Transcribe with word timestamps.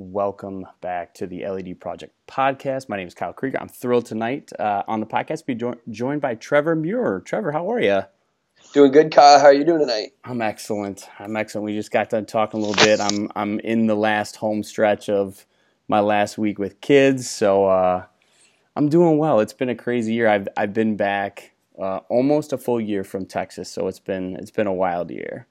welcome 0.00 0.66
back 0.80 1.12
to 1.12 1.26
the 1.26 1.46
LED 1.46 1.78
Project 1.78 2.14
podcast. 2.26 2.88
My 2.88 2.96
name 2.96 3.06
is 3.06 3.14
Kyle 3.14 3.34
Krieger. 3.34 3.60
I'm 3.60 3.68
thrilled 3.68 4.06
tonight 4.06 4.50
uh, 4.58 4.82
on 4.88 5.00
the 5.00 5.06
podcast 5.06 5.40
to 5.40 5.46
be 5.46 5.54
jo- 5.54 5.78
joined 5.90 6.22
by 6.22 6.36
Trevor 6.36 6.74
Muir. 6.74 7.20
Trevor, 7.20 7.52
how 7.52 7.70
are 7.70 7.80
you? 7.80 8.02
Doing 8.72 8.92
good, 8.92 9.12
Kyle. 9.12 9.38
How 9.38 9.46
are 9.46 9.52
you 9.52 9.64
doing 9.64 9.80
tonight? 9.80 10.12
I'm 10.24 10.40
excellent. 10.40 11.06
I'm 11.18 11.36
excellent. 11.36 11.66
We 11.66 11.74
just 11.74 11.90
got 11.90 12.08
done 12.08 12.24
talking 12.24 12.62
a 12.62 12.64
little 12.64 12.82
bit. 12.82 12.98
I'm 12.98 13.30
I'm 13.36 13.60
in 13.60 13.86
the 13.86 13.94
last 13.94 14.36
home 14.36 14.62
stretch 14.62 15.10
of 15.10 15.44
my 15.86 16.00
last 16.00 16.38
week 16.38 16.58
with 16.58 16.80
kids, 16.80 17.28
so 17.28 17.66
uh, 17.66 18.04
I'm 18.76 18.88
doing 18.88 19.18
well. 19.18 19.40
It's 19.40 19.52
been 19.52 19.68
a 19.68 19.74
crazy 19.74 20.14
year. 20.14 20.28
I've 20.28 20.48
I've 20.56 20.72
been 20.72 20.96
back 20.96 21.52
uh, 21.78 21.98
almost 22.08 22.54
a 22.54 22.58
full 22.58 22.80
year 22.80 23.04
from 23.04 23.26
Texas, 23.26 23.70
so 23.70 23.86
it's 23.86 24.00
been 24.00 24.36
it's 24.36 24.50
been 24.50 24.66
a 24.66 24.72
wild 24.72 25.10
year. 25.10 25.46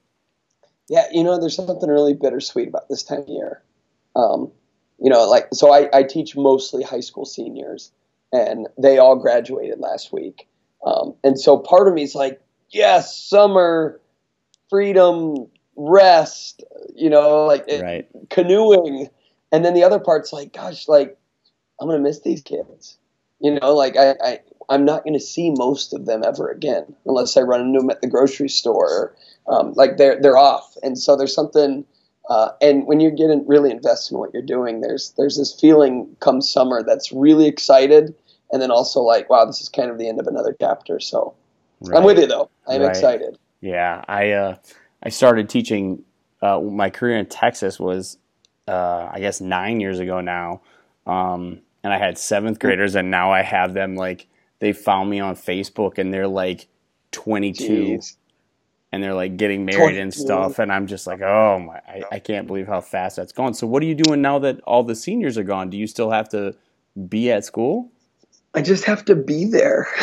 Yeah, 0.88 1.06
you 1.12 1.22
know, 1.22 1.38
there's 1.38 1.54
something 1.54 1.88
really 1.88 2.14
bittersweet 2.14 2.66
about 2.66 2.88
this 2.88 3.04
time 3.04 3.20
of 3.20 3.28
year. 3.28 3.62
Um, 4.16 4.50
you 4.98 5.10
know, 5.10 5.26
like 5.28 5.48
so 5.52 5.72
I, 5.72 5.88
I 5.92 6.02
teach 6.02 6.36
mostly 6.36 6.82
high 6.82 7.00
school 7.00 7.24
seniors, 7.24 7.92
and 8.32 8.68
they 8.78 8.98
all 8.98 9.16
graduated 9.16 9.80
last 9.80 10.12
week. 10.12 10.46
Um, 10.84 11.14
and 11.24 11.38
so 11.38 11.58
part 11.58 11.88
of 11.88 11.94
me 11.94 12.02
is 12.02 12.14
like, 12.14 12.40
yes, 12.70 13.16
summer, 13.16 14.00
freedom, 14.68 15.46
rest, 15.76 16.62
you 16.94 17.10
know, 17.10 17.46
like 17.46 17.66
right. 17.80 18.06
canoeing. 18.28 19.08
And 19.52 19.64
then 19.64 19.74
the 19.74 19.84
other 19.84 19.98
part's 19.98 20.32
like, 20.32 20.52
gosh, 20.52 20.86
like 20.86 21.18
I'm 21.80 21.88
gonna 21.88 22.00
miss 22.00 22.20
these 22.20 22.42
kids. 22.42 22.98
You 23.40 23.58
know, 23.58 23.74
like 23.74 23.96
I, 23.96 24.14
I 24.22 24.40
I'm 24.68 24.84
not 24.84 25.04
gonna 25.04 25.20
see 25.20 25.50
most 25.50 25.92
of 25.92 26.06
them 26.06 26.22
ever 26.24 26.48
again 26.48 26.94
unless 27.06 27.36
I 27.36 27.40
run 27.40 27.62
into 27.62 27.80
them 27.80 27.90
at 27.90 28.00
the 28.02 28.08
grocery 28.08 28.48
store. 28.48 29.16
Um, 29.48 29.72
like 29.74 29.96
they're 29.96 30.20
they're 30.20 30.36
off, 30.36 30.76
and 30.82 30.98
so 30.98 31.16
there's 31.16 31.34
something 31.34 31.84
uh, 32.30 32.52
and 32.62 32.86
when 32.86 33.00
you're 33.00 33.10
getting 33.10 33.44
really 33.48 33.72
invested 33.72 34.14
in 34.14 34.20
what 34.20 34.32
you're 34.32 34.40
doing, 34.40 34.80
there's 34.80 35.12
there's 35.18 35.36
this 35.36 35.52
feeling 35.52 36.16
come 36.20 36.40
summer 36.40 36.80
that's 36.80 37.10
really 37.10 37.48
excited, 37.48 38.14
and 38.52 38.62
then 38.62 38.70
also 38.70 39.00
like, 39.00 39.28
wow, 39.28 39.44
this 39.44 39.60
is 39.60 39.68
kind 39.68 39.90
of 39.90 39.98
the 39.98 40.08
end 40.08 40.20
of 40.20 40.28
another 40.28 40.56
chapter. 40.60 41.00
So 41.00 41.34
right. 41.80 41.98
I'm 41.98 42.04
with 42.04 42.18
you 42.18 42.28
though. 42.28 42.48
I'm 42.68 42.82
right. 42.82 42.90
excited. 42.90 43.36
Yeah, 43.60 44.04
I 44.06 44.30
uh, 44.30 44.56
I 45.02 45.08
started 45.08 45.48
teaching. 45.48 46.04
Uh, 46.40 46.60
my 46.60 46.88
career 46.88 47.18
in 47.18 47.26
Texas 47.26 47.80
was, 47.80 48.16
uh, 48.66 49.10
I 49.12 49.18
guess, 49.18 49.40
nine 49.40 49.80
years 49.80 49.98
ago 49.98 50.20
now, 50.20 50.62
um, 51.06 51.60
and 51.82 51.92
I 51.92 51.98
had 51.98 52.16
seventh 52.16 52.60
graders, 52.60 52.94
and 52.94 53.10
now 53.10 53.32
I 53.32 53.42
have 53.42 53.74
them 53.74 53.96
like 53.96 54.28
they 54.60 54.72
found 54.72 55.10
me 55.10 55.18
on 55.18 55.34
Facebook, 55.34 55.98
and 55.98 56.14
they're 56.14 56.28
like 56.28 56.68
22. 57.10 57.64
Jeez 57.64 58.16
and 58.92 59.02
they're 59.02 59.14
like 59.14 59.36
getting 59.36 59.64
married 59.64 59.96
and 59.96 60.12
stuff 60.12 60.58
and 60.58 60.72
i'm 60.72 60.86
just 60.86 61.06
like 61.06 61.20
oh 61.20 61.58
my 61.58 61.80
I, 61.86 62.02
I, 62.12 62.18
can't 62.18 62.46
believe 62.46 62.66
how 62.66 62.80
fast 62.80 63.16
that's 63.16 63.32
gone 63.32 63.54
so 63.54 63.66
what 63.66 63.82
are 63.82 63.86
you 63.86 63.94
doing 63.94 64.20
now 64.20 64.38
that 64.40 64.60
all 64.62 64.82
the 64.82 64.94
seniors 64.94 65.38
are 65.38 65.44
gone? 65.44 65.70
Do 65.70 65.76
you 65.76 65.86
still 65.86 66.10
have 66.10 66.28
to 66.30 66.54
be 67.08 67.30
at 67.30 67.44
school? 67.44 67.90
I 68.54 68.62
just 68.62 68.84
have 68.84 69.04
to 69.04 69.14
be 69.14 69.44
there. 69.44 69.86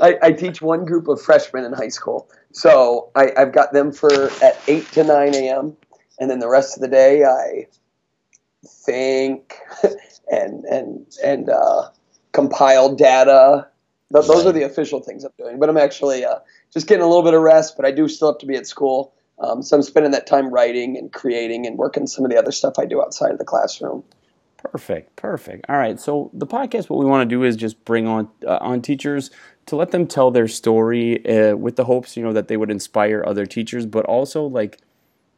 I, 0.00 0.16
I, 0.22 0.32
teach 0.32 0.60
one 0.60 0.84
group 0.84 1.08
of 1.08 1.20
freshmen 1.20 1.64
in 1.64 1.72
high 1.72 1.88
school. 1.88 2.28
So 2.52 3.10
I, 3.16 3.32
have 3.36 3.52
got 3.52 3.72
them 3.72 3.90
for 3.90 4.30
at 4.42 4.60
8 4.68 4.86
to 4.92 5.04
9 5.04 5.34
a.m 5.34 5.76
and 6.18 6.30
then 6.30 6.38
the 6.40 6.48
rest 6.48 6.76
of 6.76 6.80
the 6.80 6.88
day 6.88 7.24
i 7.24 7.66
think 8.66 9.54
and 10.30 10.64
and 10.64 11.06
and 11.24 11.48
uh, 11.48 11.88
compile 12.32 12.94
data 12.94 13.66
those 14.10 14.46
are 14.46 14.52
the 14.52 14.62
official 14.62 15.00
things 15.00 15.24
i'm 15.24 15.32
doing 15.38 15.58
but 15.58 15.68
i'm 15.68 15.76
actually 15.76 16.24
uh, 16.24 16.38
just 16.72 16.86
getting 16.86 17.02
a 17.02 17.06
little 17.06 17.22
bit 17.22 17.34
of 17.34 17.42
rest, 17.42 17.76
but 17.76 17.86
I 17.86 17.90
do 17.90 18.08
still 18.08 18.32
have 18.32 18.38
to 18.38 18.46
be 18.46 18.56
at 18.56 18.66
school. 18.66 19.14
Um, 19.38 19.62
so 19.62 19.76
I'm 19.76 19.82
spending 19.82 20.12
that 20.12 20.26
time 20.26 20.52
writing 20.52 20.96
and 20.96 21.12
creating 21.12 21.66
and 21.66 21.78
working 21.78 22.06
some 22.06 22.24
of 22.24 22.30
the 22.30 22.36
other 22.36 22.52
stuff 22.52 22.74
I 22.78 22.86
do 22.86 23.00
outside 23.00 23.30
of 23.30 23.38
the 23.38 23.44
classroom. 23.44 24.02
Perfect, 24.56 25.14
perfect. 25.14 25.66
All 25.68 25.76
right, 25.76 26.00
so 26.00 26.30
the 26.34 26.46
podcast, 26.46 26.90
what 26.90 26.98
we 26.98 27.06
want 27.06 27.28
to 27.28 27.34
do 27.34 27.44
is 27.44 27.54
just 27.54 27.84
bring 27.84 28.08
on 28.08 28.28
uh, 28.44 28.58
on 28.60 28.82
teachers 28.82 29.30
to 29.66 29.76
let 29.76 29.92
them 29.92 30.06
tell 30.06 30.32
their 30.32 30.48
story 30.48 31.24
uh, 31.26 31.54
with 31.54 31.76
the 31.76 31.84
hopes, 31.84 32.16
you 32.16 32.24
know, 32.24 32.32
that 32.32 32.48
they 32.48 32.56
would 32.56 32.70
inspire 32.70 33.22
other 33.24 33.46
teachers, 33.46 33.86
but 33.86 34.04
also 34.06 34.44
like 34.44 34.78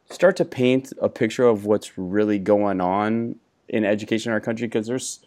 start 0.09 0.35
to 0.37 0.45
paint 0.45 0.91
a 0.99 1.07
picture 1.07 1.45
of 1.45 1.65
what's 1.65 1.97
really 1.97 2.39
going 2.39 2.81
on 2.81 3.35
in 3.69 3.85
education 3.85 4.31
in 4.31 4.33
our 4.33 4.41
country 4.41 4.67
because 4.67 4.87
there's, 4.87 5.19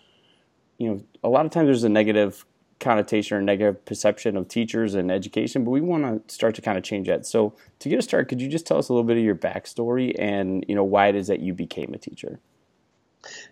you 0.78 0.88
know, 0.88 1.02
a 1.22 1.28
lot 1.28 1.46
of 1.46 1.52
times 1.52 1.66
there's 1.66 1.84
a 1.84 1.88
negative 1.88 2.44
connotation 2.84 3.36
or 3.36 3.40
negative 3.40 3.84
perception 3.84 4.36
of 4.36 4.48
teachers 4.48 4.94
and 4.94 5.10
education, 5.10 5.64
but 5.64 5.70
we 5.70 5.80
want 5.80 6.28
to 6.28 6.34
start 6.34 6.54
to 6.56 6.62
kind 6.62 6.78
of 6.78 6.84
change 6.84 7.08
that. 7.08 7.26
So 7.26 7.54
to 7.80 7.88
get 7.88 7.98
us 7.98 8.04
started, 8.04 8.28
could 8.28 8.40
you 8.40 8.48
just 8.48 8.66
tell 8.66 8.78
us 8.78 8.88
a 8.88 8.92
little 8.92 9.06
bit 9.06 9.16
of 9.16 9.24
your 9.24 9.34
backstory 9.34 10.14
and 10.18 10.64
you 10.68 10.74
know 10.74 10.84
why 10.84 11.08
it 11.08 11.16
is 11.16 11.26
that 11.26 11.40
you 11.40 11.54
became 11.54 11.92
a 11.94 11.98
teacher? 11.98 12.38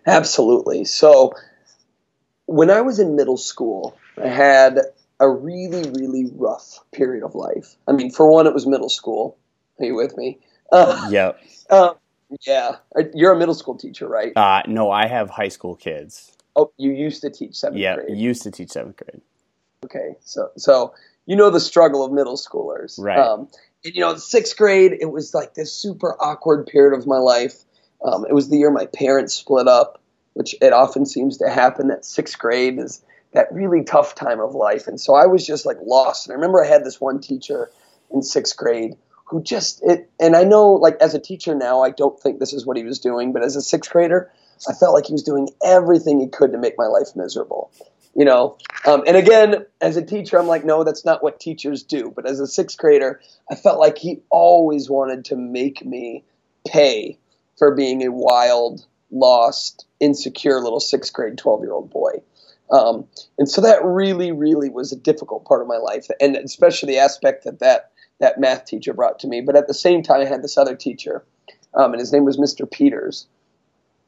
Absolutely. 0.05 0.85
So 0.85 1.33
when 2.45 2.69
I 2.69 2.81
was 2.81 2.99
in 2.99 3.15
middle 3.15 3.37
school, 3.37 3.97
I 4.21 4.27
had 4.27 4.79
a 5.19 5.29
really, 5.29 5.89
really 5.89 6.31
rough 6.35 6.79
period 6.91 7.23
of 7.23 7.35
life. 7.35 7.75
I 7.87 7.93
mean, 7.93 8.11
for 8.11 8.29
one, 8.29 8.47
it 8.47 8.53
was 8.53 8.67
middle 8.67 8.89
school. 8.89 9.37
Are 9.79 9.85
you 9.85 9.95
with 9.95 10.15
me? 10.17 10.39
Uh, 10.71 11.07
yep. 11.11 11.39
Uh, 11.69 11.93
yeah. 12.41 12.75
You're 13.13 13.33
a 13.33 13.37
middle 13.37 13.55
school 13.55 13.77
teacher, 13.77 14.07
right? 14.07 14.35
Uh, 14.35 14.61
no, 14.67 14.91
I 14.91 15.07
have 15.07 15.29
high 15.29 15.47
school 15.47 15.75
kids. 15.75 16.35
Oh, 16.55 16.71
you 16.77 16.91
used 16.91 17.21
to 17.21 17.29
teach 17.29 17.55
seventh 17.55 17.79
yeah, 17.79 17.95
grade. 17.95 18.09
Yeah, 18.09 18.15
used 18.15 18.43
to 18.43 18.51
teach 18.51 18.69
seventh 18.69 18.97
grade. 18.97 19.21
Okay, 19.85 20.15
so 20.21 20.49
so 20.57 20.93
you 21.25 21.35
know 21.35 21.49
the 21.49 21.59
struggle 21.59 22.03
of 22.05 22.11
middle 22.11 22.37
schoolers, 22.37 22.95
right? 22.99 23.17
Um, 23.17 23.47
and 23.83 23.95
you 23.95 24.01
know, 24.01 24.15
sixth 24.15 24.57
grade, 24.57 24.97
it 24.99 25.11
was 25.11 25.33
like 25.33 25.55
this 25.55 25.73
super 25.73 26.15
awkward 26.21 26.67
period 26.67 26.97
of 26.97 27.05
my 27.05 27.17
life. 27.17 27.63
Um, 28.03 28.25
it 28.25 28.33
was 28.33 28.49
the 28.49 28.57
year 28.57 28.71
my 28.71 28.85
parents 28.87 29.33
split 29.33 29.67
up, 29.67 30.01
which 30.33 30.55
it 30.61 30.73
often 30.73 31.05
seems 31.05 31.37
to 31.37 31.49
happen. 31.49 31.87
That 31.87 32.05
sixth 32.05 32.37
grade 32.37 32.79
is 32.79 33.03
that 33.33 33.51
really 33.51 33.83
tough 33.83 34.15
time 34.15 34.39
of 34.39 34.53
life, 34.55 34.87
and 34.87 34.99
so 34.99 35.15
I 35.15 35.25
was 35.25 35.45
just 35.45 35.65
like 35.65 35.77
lost. 35.83 36.27
And 36.27 36.33
I 36.33 36.35
remember 36.35 36.63
I 36.63 36.67
had 36.67 36.83
this 36.83 37.01
one 37.01 37.19
teacher 37.19 37.69
in 38.11 38.21
sixth 38.21 38.55
grade 38.55 38.95
who 39.25 39.41
just 39.41 39.81
it, 39.83 40.09
and 40.19 40.35
I 40.35 40.43
know 40.43 40.73
like 40.73 40.97
as 41.01 41.13
a 41.13 41.19
teacher 41.19 41.55
now, 41.55 41.81
I 41.81 41.89
don't 41.89 42.19
think 42.19 42.39
this 42.39 42.53
is 42.53 42.65
what 42.65 42.77
he 42.77 42.83
was 42.83 42.99
doing, 42.99 43.33
but 43.33 43.43
as 43.43 43.55
a 43.55 43.61
sixth 43.61 43.91
grader, 43.91 44.31
I 44.67 44.73
felt 44.73 44.93
like 44.93 45.05
he 45.05 45.13
was 45.13 45.23
doing 45.23 45.49
everything 45.63 46.19
he 46.19 46.27
could 46.27 46.51
to 46.51 46.57
make 46.57 46.77
my 46.77 46.87
life 46.87 47.15
miserable. 47.15 47.71
You 48.15 48.25
know, 48.25 48.57
um, 48.85 49.03
and 49.07 49.17
again, 49.17 49.65
as 49.81 49.97
a 49.97 50.05
teacher, 50.05 50.37
I'm 50.39 50.45
like, 50.45 50.63
no, 50.63 50.83
that's 50.83 51.03
not 51.03 51.23
what 51.23 51.39
teachers 51.39 51.81
do. 51.81 52.13
But 52.15 52.29
as 52.29 52.39
a 52.39 52.45
sixth 52.45 52.77
grader, 52.77 53.19
I 53.49 53.55
felt 53.55 53.79
like 53.79 53.97
he 53.97 54.21
always 54.29 54.87
wanted 54.87 55.25
to 55.25 55.35
make 55.35 55.83
me 55.83 56.23
pay 56.67 57.17
for 57.57 57.73
being 57.73 58.03
a 58.03 58.11
wild, 58.11 58.85
lost, 59.09 59.87
insecure 59.99 60.59
little 60.61 60.79
sixth 60.79 61.11
grade, 61.11 61.39
12 61.39 61.61
year 61.61 61.73
old 61.73 61.89
boy. 61.89 62.21
Um, 62.69 63.07
and 63.37 63.49
so 63.49 63.61
that 63.61 63.83
really, 63.83 64.31
really 64.31 64.69
was 64.69 64.91
a 64.91 64.97
difficult 64.97 65.45
part 65.45 65.61
of 65.61 65.67
my 65.67 65.77
life, 65.77 66.07
and 66.19 66.35
especially 66.35 66.93
the 66.93 66.99
aspect 66.99 67.43
that 67.43 67.59
that 67.59 67.91
that 68.19 68.39
math 68.39 68.65
teacher 68.65 68.93
brought 68.93 69.19
to 69.19 69.27
me. 69.27 69.41
But 69.41 69.55
at 69.55 69.67
the 69.67 69.73
same 69.73 70.01
time, 70.01 70.21
I 70.21 70.25
had 70.25 70.43
this 70.43 70.57
other 70.57 70.75
teacher, 70.75 71.23
um, 71.73 71.91
and 71.93 71.99
his 71.99 72.11
name 72.11 72.25
was 72.25 72.37
Mr. 72.37 72.69
Peters, 72.69 73.27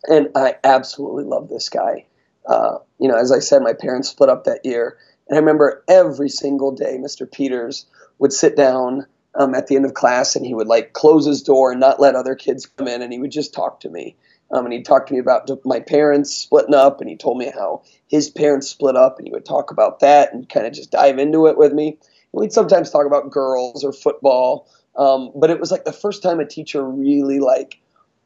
and 0.08 0.30
I 0.36 0.56
absolutely 0.64 1.24
love 1.24 1.50
this 1.50 1.70
guy. 1.70 2.06
Uh, 2.46 2.78
you 3.00 3.08
know, 3.08 3.18
as 3.18 3.32
I 3.32 3.40
said, 3.40 3.62
my 3.62 3.74
parents 3.74 4.10
split 4.10 4.30
up 4.30 4.44
that 4.44 4.66
year, 4.66 4.98
and 5.28 5.38
I 5.38 5.40
remember 5.40 5.84
every 5.88 6.30
single 6.30 6.72
day, 6.72 6.98
Mr. 6.98 7.30
Peters 7.30 7.86
would 8.20 8.32
sit 8.32 8.56
down 8.56 9.06
um, 9.34 9.56
at 9.56 9.68
the 9.68 9.76
end 9.76 9.86
of 9.86 9.94
class, 9.94 10.36
and 10.36 10.46
he 10.46 10.54
would 10.54 10.68
like 10.68 10.94
close 10.94 11.26
his 11.26 11.42
door 11.42 11.72
and 11.72 11.80
not 11.80 12.00
let 12.00 12.16
other 12.16 12.36
kids 12.36 12.66
come 12.66 12.88
in, 12.88 13.02
and 13.02 13.12
he 13.12 13.20
would 13.20 13.32
just 13.32 13.54
talk 13.54 13.80
to 13.82 13.90
me. 13.90 14.16
Um, 14.52 14.66
and 14.66 14.74
he 14.74 14.84
talked 14.84 15.08
to 15.08 15.14
me 15.14 15.20
about 15.20 15.50
my 15.66 15.80
parents 15.80 16.34
splitting 16.36 16.76
up, 16.76 17.02
and 17.02 17.10
he 17.10 17.18
told 17.18 17.38
me 17.38 17.52
how 17.54 17.82
his 18.08 18.30
parents 18.30 18.70
split 18.70 18.96
up, 18.96 19.18
and 19.18 19.28
he 19.28 19.32
would 19.32 19.46
talk 19.46 19.72
about 19.72 20.00
that 20.02 20.34
and 20.34 20.48
kind 20.48 20.68
of 20.68 20.74
just 20.74 20.92
dive 20.92 21.18
into 21.18 21.48
it 21.48 21.58
with 21.58 21.74
me. 21.74 21.90
And 21.90 22.42
we'd 22.42 22.54
sometimes 22.54 22.92
talk 22.92 23.08
about 23.08 23.32
girls 23.32 23.84
or 23.84 23.92
football, 23.92 24.70
um, 24.96 25.32
but 25.36 25.50
it 25.50 25.60
was 25.60 25.72
like 25.72 25.84
the 25.84 25.92
first 25.92 26.22
time 26.22 26.40
a 26.40 26.46
teacher 26.46 26.88
really 26.88 27.40
like 27.40 27.80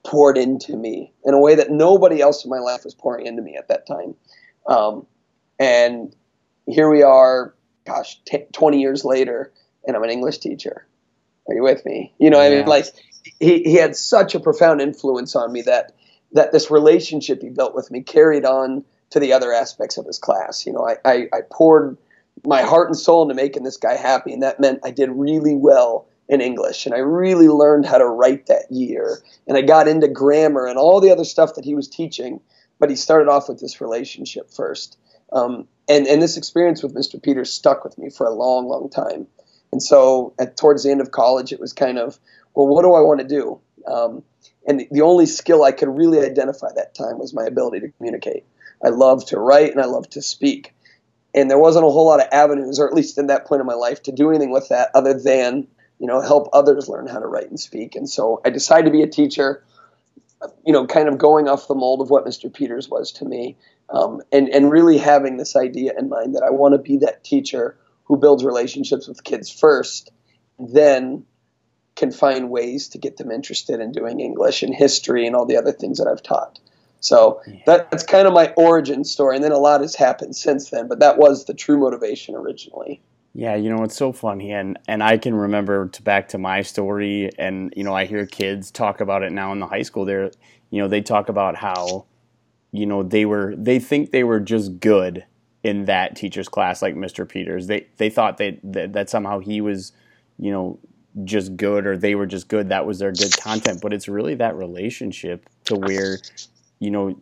poured 0.09 0.39
into 0.39 0.75
me 0.75 1.13
in 1.23 1.35
a 1.35 1.39
way 1.39 1.53
that 1.53 1.69
nobody 1.69 2.19
else 2.19 2.43
in 2.43 2.49
my 2.49 2.57
life 2.57 2.83
was 2.83 2.95
pouring 2.95 3.27
into 3.27 3.43
me 3.43 3.55
at 3.55 3.67
that 3.67 3.85
time. 3.85 4.15
Um, 4.65 5.05
and 5.59 6.15
here 6.65 6.89
we 6.89 7.03
are, 7.03 7.53
gosh, 7.85 8.19
t- 8.25 8.45
20 8.51 8.81
years 8.81 9.05
later, 9.05 9.53
and 9.85 9.95
I'm 9.95 10.01
an 10.01 10.09
English 10.09 10.39
teacher. 10.39 10.87
Are 11.47 11.53
you 11.53 11.61
with 11.61 11.85
me? 11.85 12.11
You 12.17 12.31
know, 12.31 12.41
yeah. 12.41 12.47
I 12.47 12.49
mean, 12.49 12.65
like 12.65 12.85
he, 13.39 13.61
he 13.61 13.75
had 13.75 13.95
such 13.95 14.33
a 14.33 14.39
profound 14.39 14.81
influence 14.81 15.35
on 15.35 15.53
me 15.53 15.61
that 15.63 15.91
that 16.31 16.51
this 16.51 16.71
relationship 16.71 17.41
he 17.43 17.49
built 17.49 17.75
with 17.75 17.91
me 17.91 18.01
carried 18.01 18.45
on 18.45 18.83
to 19.11 19.19
the 19.19 19.33
other 19.33 19.53
aspects 19.53 19.97
of 19.97 20.05
his 20.07 20.17
class. 20.17 20.65
You 20.65 20.73
know, 20.73 20.87
I, 20.87 20.97
I, 21.05 21.27
I 21.33 21.39
poured 21.51 21.97
my 22.43 22.61
heart 22.63 22.87
and 22.87 22.97
soul 22.97 23.21
into 23.21 23.35
making 23.35 23.63
this 23.63 23.77
guy 23.77 23.95
happy, 23.95 24.33
and 24.33 24.41
that 24.41 24.59
meant 24.59 24.79
I 24.83 24.89
did 24.89 25.09
really 25.11 25.55
well 25.55 26.07
in 26.29 26.39
English. 26.39 26.85
And 26.85 26.95
I 26.95 26.99
really 26.99 27.49
learned 27.49 27.85
how 27.85 27.97
to 27.97 28.05
write 28.05 28.45
that 28.45 28.71
year. 28.71 29.19
And 29.47 29.57
I 29.57 29.61
got 29.61 29.87
into 29.89 30.07
grammar 30.07 30.67
and 30.67 30.77
all 30.77 31.01
the 31.01 31.11
other 31.11 31.25
stuff 31.25 31.55
that 31.55 31.65
he 31.65 31.75
was 31.75 31.89
teaching. 31.89 32.39
But 32.79 32.89
he 32.89 32.95
started 32.95 33.29
off 33.29 33.49
with 33.49 33.59
this 33.59 33.81
relationship 33.81 34.51
first. 34.51 34.97
Um, 35.33 35.67
and, 35.89 36.07
and 36.07 36.21
this 36.21 36.37
experience 36.37 36.81
with 36.81 36.95
Mr. 36.95 37.21
Peters 37.21 37.51
stuck 37.51 37.83
with 37.83 37.97
me 37.97 38.09
for 38.09 38.25
a 38.25 38.33
long, 38.33 38.67
long 38.67 38.89
time. 38.89 39.27
And 39.73 39.83
so 39.83 40.33
at, 40.39 40.55
towards 40.55 40.83
the 40.83 40.91
end 40.91 41.01
of 41.01 41.11
college, 41.11 41.51
it 41.51 41.59
was 41.59 41.73
kind 41.73 41.97
of, 41.99 42.17
well, 42.55 42.67
what 42.67 42.83
do 42.83 42.93
I 42.93 43.01
want 43.01 43.19
to 43.19 43.27
do? 43.27 43.59
Um, 43.85 44.23
And 44.67 44.85
the, 44.91 45.01
only 45.01 45.25
skill 45.25 45.63
I 45.63 45.71
could 45.71 45.89
really 45.89 46.19
identify 46.19 46.67
that 46.75 46.93
time 46.93 47.17
was 47.17 47.33
my 47.33 47.45
ability 47.45 47.79
to 47.81 47.89
communicate. 47.97 48.45
I 48.83 48.89
love 48.89 49.25
to 49.27 49.39
write 49.39 49.71
and 49.71 49.81
I 49.81 49.85
love 49.85 50.09
to 50.11 50.21
speak. 50.21 50.73
And 51.33 51.49
there 51.49 51.59
wasn't 51.59 51.85
a 51.85 51.89
whole 51.89 52.05
lot 52.05 52.21
of 52.21 52.27
avenues, 52.31 52.79
or 52.79 52.87
at 52.87 52.93
least 52.93 53.17
in 53.17 53.27
that 53.27 53.45
point 53.45 53.61
in 53.61 53.67
my 53.67 53.73
life, 53.73 54.03
to 54.03 54.11
do 54.11 54.29
anything 54.29 54.51
with 54.51 54.69
that 54.69 54.89
other 54.93 55.13
than, 55.13 55.67
you 55.99 56.07
know, 56.07 56.21
help 56.21 56.49
others 56.53 56.87
learn 56.87 57.07
how 57.07 57.19
to 57.19 57.27
write 57.27 57.49
and 57.49 57.59
speak. 57.59 57.95
And 57.95 58.09
so 58.09 58.41
I 58.45 58.49
decided 58.49 58.85
to 58.85 58.91
be 58.91 59.03
a 59.03 59.07
teacher, 59.07 59.63
you 60.65 60.71
know, 60.73 60.87
kind 60.87 61.09
of 61.09 61.17
going 61.17 61.47
off 61.47 61.67
the 61.67 61.75
mold 61.75 62.01
of 62.01 62.09
what 62.09 62.25
Mr. 62.25 62.51
Peters 62.51 62.89
was 62.89 63.11
to 63.13 63.25
me. 63.25 63.57
Um, 63.89 64.21
and, 64.31 64.49
and 64.49 64.71
really 64.71 64.97
having 64.97 65.37
this 65.37 65.55
idea 65.55 65.93
in 65.97 66.09
mind 66.09 66.35
that 66.35 66.43
I 66.43 66.51
want 66.51 66.73
to 66.73 66.77
be 66.77 66.97
that 66.97 67.23
teacher 67.23 67.75
who 68.05 68.17
builds 68.17 68.43
relationships 68.43 69.07
with 69.07 69.23
kids 69.23 69.51
first, 69.51 70.11
then 70.57 71.25
can 71.95 72.11
find 72.11 72.49
ways 72.49 72.89
to 72.89 72.97
get 72.97 73.17
them 73.17 73.29
interested 73.29 73.81
in 73.81 73.91
doing 73.91 74.21
English 74.21 74.63
and 74.63 74.73
history 74.73 75.27
and 75.27 75.35
all 75.35 75.45
the 75.45 75.57
other 75.57 75.73
things 75.73 75.97
that 75.97 76.07
I've 76.07 76.23
taught. 76.23 76.59
So 77.01 77.41
yeah. 77.45 77.83
that's 77.89 78.03
kind 78.03 78.27
of 78.27 78.33
my 78.33 78.53
origin 78.55 79.03
story. 79.03 79.35
And 79.35 79.43
then 79.43 79.51
a 79.51 79.57
lot 79.57 79.81
has 79.81 79.95
happened 79.95 80.35
since 80.35 80.69
then, 80.69 80.87
but 80.87 80.99
that 80.99 81.17
was 81.17 81.45
the 81.45 81.53
true 81.53 81.77
motivation 81.77 82.35
originally. 82.35 83.01
Yeah, 83.33 83.55
you 83.55 83.69
know, 83.69 83.83
it's 83.83 83.95
so 83.95 84.11
funny. 84.11 84.51
And, 84.51 84.79
and 84.87 85.03
I 85.03 85.17
can 85.17 85.35
remember 85.35 85.87
to 85.87 86.01
back 86.01 86.29
to 86.29 86.37
my 86.37 86.61
story. 86.61 87.29
And, 87.37 87.73
you 87.75 87.83
know, 87.83 87.93
I 87.93 88.05
hear 88.05 88.25
kids 88.25 88.71
talk 88.71 89.01
about 89.01 89.23
it 89.23 89.31
now 89.31 89.51
in 89.51 89.59
the 89.59 89.67
high 89.67 89.83
school. 89.83 90.05
They're, 90.05 90.31
you 90.71 90.81
know, 90.81 90.87
they 90.87 91.01
talk 91.01 91.29
about 91.29 91.55
how, 91.55 92.05
you 92.71 92.85
know, 92.85 93.03
they 93.03 93.25
were, 93.25 93.53
they 93.55 93.79
think 93.79 94.11
they 94.11 94.23
were 94.23 94.39
just 94.39 94.79
good 94.79 95.25
in 95.63 95.85
that 95.85 96.15
teacher's 96.15 96.49
class, 96.49 96.81
like 96.81 96.95
Mr. 96.95 97.27
Peters. 97.27 97.67
They, 97.67 97.87
they 97.97 98.09
thought 98.09 98.37
they, 98.37 98.59
that, 98.63 98.93
that 98.93 99.09
somehow 99.09 99.39
he 99.39 99.61
was, 99.61 99.91
you 100.37 100.51
know, 100.51 100.79
just 101.23 101.55
good 101.57 101.85
or 101.85 101.97
they 101.97 102.15
were 102.15 102.25
just 102.25 102.47
good 102.47 102.69
that 102.69 102.85
was 102.85 102.99
their 102.99 103.11
good 103.11 103.35
content 103.37 103.81
but 103.81 103.91
it's 103.91 104.07
really 104.07 104.35
that 104.35 104.55
relationship 104.55 105.49
to 105.63 105.75
where 105.75 106.17
you 106.79 106.91
know 106.91 107.19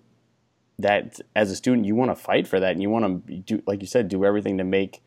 that 0.77 1.19
as 1.35 1.49
a 1.49 1.55
student 1.55 1.85
you 1.85 1.95
want 1.95 2.11
to 2.11 2.15
fight 2.15 2.47
for 2.47 2.59
that 2.59 2.73
and 2.73 2.81
you 2.81 2.89
want 2.89 3.25
to 3.27 3.35
do 3.37 3.63
like 3.65 3.81
you 3.81 3.87
said 3.87 4.07
do 4.07 4.25
everything 4.25 4.57
to 4.57 4.63
make 4.63 5.01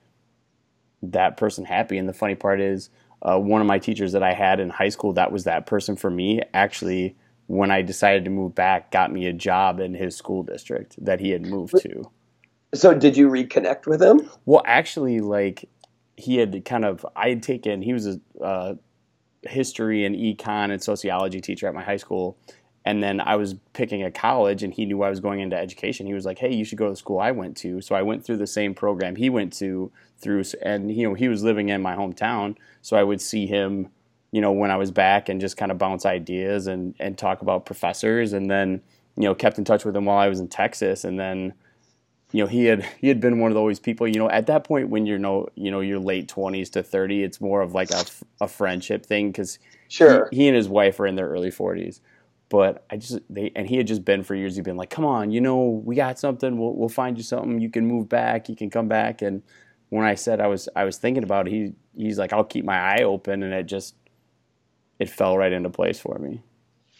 that 1.02 1.36
person 1.36 1.64
happy. 1.64 1.98
And 1.98 2.08
the 2.08 2.14
funny 2.14 2.34
part 2.34 2.60
is 2.60 2.90
uh, 3.22 3.38
one 3.38 3.60
of 3.60 3.66
my 3.66 3.78
teachers 3.78 4.12
that 4.12 4.22
i 4.22 4.32
had 4.32 4.60
in 4.60 4.70
high 4.70 4.88
school 4.88 5.12
that 5.12 5.32
was 5.32 5.44
that 5.44 5.66
person 5.66 5.96
for 5.96 6.10
me 6.10 6.40
actually 6.54 7.16
when 7.46 7.70
i 7.70 7.82
decided 7.82 8.24
to 8.24 8.30
move 8.30 8.54
back 8.54 8.90
got 8.90 9.12
me 9.12 9.26
a 9.26 9.32
job 9.32 9.80
in 9.80 9.94
his 9.94 10.16
school 10.16 10.42
district 10.42 11.02
that 11.04 11.20
he 11.20 11.30
had 11.30 11.42
moved 11.42 11.76
to. 11.80 12.10
So 12.72 12.94
did 12.94 13.16
you 13.16 13.28
reconnect 13.28 13.86
with 13.86 14.00
him? 14.00 14.30
Well 14.46 14.62
actually 14.64 15.20
like 15.20 15.68
he 16.16 16.36
had 16.36 16.64
kind 16.64 16.84
of 16.84 17.04
I 17.16 17.30
had 17.30 17.42
taken 17.42 17.82
he 17.82 17.92
was 17.92 18.06
a 18.06 18.20
uh, 18.42 18.74
history 19.42 20.04
and 20.04 20.14
econ 20.14 20.70
and 20.70 20.82
sociology 20.82 21.40
teacher 21.40 21.66
at 21.66 21.74
my 21.74 21.82
high 21.82 21.96
school 21.96 22.38
and 22.84 23.02
then 23.02 23.20
I 23.20 23.36
was 23.36 23.54
picking 23.72 24.02
a 24.02 24.10
college 24.10 24.62
and 24.62 24.72
he 24.72 24.86
knew 24.86 25.02
I 25.02 25.10
was 25.10 25.20
going 25.20 25.40
into 25.40 25.56
education. 25.56 26.06
He 26.06 26.14
was 26.14 26.24
like, 26.24 26.38
"Hey, 26.38 26.54
you 26.54 26.64
should 26.64 26.78
go 26.78 26.86
to 26.86 26.92
the 26.92 26.96
school 26.96 27.20
I 27.20 27.30
went 27.30 27.56
to." 27.58 27.80
So 27.80 27.94
I 27.94 28.02
went 28.02 28.24
through 28.24 28.38
the 28.38 28.46
same 28.46 28.74
program 28.74 29.16
he 29.16 29.30
went 29.30 29.52
to 29.54 29.92
through 30.18 30.44
and 30.62 30.94
you 30.94 31.08
know, 31.08 31.14
he 31.14 31.28
was 31.28 31.42
living 31.42 31.68
in 31.68 31.82
my 31.82 31.94
hometown, 31.94 32.56
so 32.82 32.96
I 32.96 33.02
would 33.02 33.20
see 33.20 33.46
him, 33.46 33.88
you 34.32 34.40
know, 34.40 34.52
when 34.52 34.70
I 34.70 34.76
was 34.76 34.90
back 34.90 35.28
and 35.28 35.40
just 35.40 35.56
kind 35.56 35.70
of 35.72 35.78
bounce 35.78 36.06
ideas 36.06 36.66
and 36.66 36.94
and 36.98 37.18
talk 37.18 37.42
about 37.42 37.66
professors 37.66 38.32
and 38.32 38.50
then, 38.50 38.82
you 39.16 39.24
know, 39.24 39.34
kept 39.34 39.58
in 39.58 39.64
touch 39.64 39.84
with 39.84 39.96
him 39.96 40.06
while 40.06 40.18
I 40.18 40.28
was 40.28 40.40
in 40.40 40.48
Texas 40.48 41.04
and 41.04 41.18
then 41.18 41.54
you 42.32 42.42
know 42.42 42.46
he 42.46 42.64
had 42.64 42.84
he 43.00 43.08
had 43.08 43.20
been 43.20 43.38
one 43.40 43.50
of 43.50 43.54
those 43.54 43.78
people 43.78 44.06
you 44.06 44.18
know 44.18 44.30
at 44.30 44.46
that 44.46 44.64
point 44.64 44.88
when 44.88 45.06
you're 45.06 45.18
no 45.18 45.48
you 45.54 45.70
know 45.70 45.80
you're 45.80 45.98
late 45.98 46.28
20s 46.28 46.70
to 46.70 46.82
30 46.82 47.24
it's 47.24 47.40
more 47.40 47.60
of 47.60 47.74
like 47.74 47.90
a, 47.90 48.04
a 48.40 48.48
friendship 48.48 49.04
thing 49.04 49.30
because 49.30 49.58
sure 49.88 50.28
he, 50.30 50.38
he, 50.38 50.48
and 50.48 50.56
his 50.56 50.68
wife 50.68 51.00
are 51.00 51.06
in 51.06 51.16
their 51.16 51.28
early 51.28 51.50
40s 51.50 52.00
but 52.50 52.84
i 52.90 52.96
just 52.96 53.20
they 53.30 53.50
and 53.56 53.66
he 53.66 53.78
had 53.78 53.86
just 53.86 54.04
been 54.04 54.22
for 54.22 54.34
years. 54.34 54.56
He'd 54.56 54.64
been 54.64 54.76
like 54.76 54.90
come 54.90 55.06
on 55.06 55.30
you 55.30 55.40
know 55.40 55.82
we 55.82 55.96
got 55.96 56.18
something. 56.18 56.58
We'll, 56.58 56.74
we'll 56.74 56.90
find 56.90 57.16
you 57.16 57.22
something. 57.22 57.60
You 57.60 57.70
can 57.70 57.86
move 57.86 58.10
back. 58.10 58.50
You 58.50 58.56
can 58.56 58.68
come 58.68 58.88
back. 58.88 59.22
And 59.22 59.42
when 59.88 60.04
i 60.04 60.14
said 60.14 60.40
i 60.40 60.46
was 60.46 60.68
i 60.76 60.84
was 60.84 60.98
thinking 60.98 61.22
about 61.24 61.48
it 61.48 61.52
he 61.52 61.72
he's 61.96 62.18
like 62.18 62.32
i'll 62.34 62.44
keep 62.44 62.66
my 62.66 62.78
eye 62.78 63.02
open. 63.02 63.42
And 63.42 63.54
it 63.54 63.64
just 63.64 63.94
it 64.98 65.08
fell 65.08 65.38
right 65.38 65.52
into 65.52 65.70
place 65.70 65.98
for 65.98 66.18
me. 66.18 66.42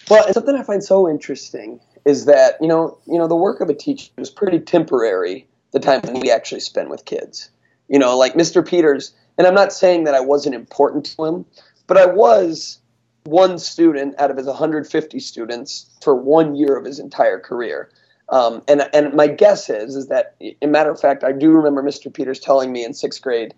Well 0.08 0.24
and 0.24 0.32
something 0.32 0.56
i 0.56 0.62
find 0.62 0.82
so 0.82 1.08
interesting 1.08 1.80
is 2.06 2.24
that 2.24 2.54
you 2.62 2.68
know 2.68 2.98
you 3.06 3.18
know 3.18 3.28
the 3.28 3.36
work 3.36 3.60
of 3.60 3.68
a 3.68 3.74
teacher 3.74 4.10
is 4.16 4.30
pretty 4.30 4.60
temporary 4.60 5.46
the 5.72 5.80
time 5.80 6.00
we 6.20 6.30
actually 6.30 6.60
spend 6.60 6.88
with 6.88 7.04
kids. 7.04 7.50
You 7.88 7.98
know 7.98 8.16
like 8.16 8.34
mr 8.34 8.66
peters 8.66 9.14
and 9.36 9.46
i'm 9.46 9.54
not 9.54 9.72
saying 9.72 10.04
that 10.04 10.14
i 10.14 10.20
wasn't 10.20 10.54
important 10.54 11.04
to 11.06 11.24
him 11.24 11.44
but 11.88 11.96
i 11.96 12.06
was 12.06 12.79
one 13.24 13.58
student 13.58 14.14
out 14.18 14.30
of 14.30 14.36
his 14.36 14.46
150 14.46 15.20
students 15.20 15.86
for 16.02 16.14
one 16.14 16.54
year 16.54 16.76
of 16.76 16.84
his 16.84 16.98
entire 16.98 17.38
career 17.38 17.90
um, 18.30 18.62
and 18.68 18.88
and 18.94 19.14
my 19.14 19.26
guess 19.26 19.68
is 19.68 19.96
is 19.96 20.08
that 20.08 20.36
a 20.62 20.66
matter 20.66 20.90
of 20.90 21.00
fact 21.00 21.24
i 21.24 21.32
do 21.32 21.50
remember 21.50 21.82
mr 21.82 22.12
peters 22.12 22.40
telling 22.40 22.72
me 22.72 22.84
in 22.84 22.94
sixth 22.94 23.22
grade 23.22 23.54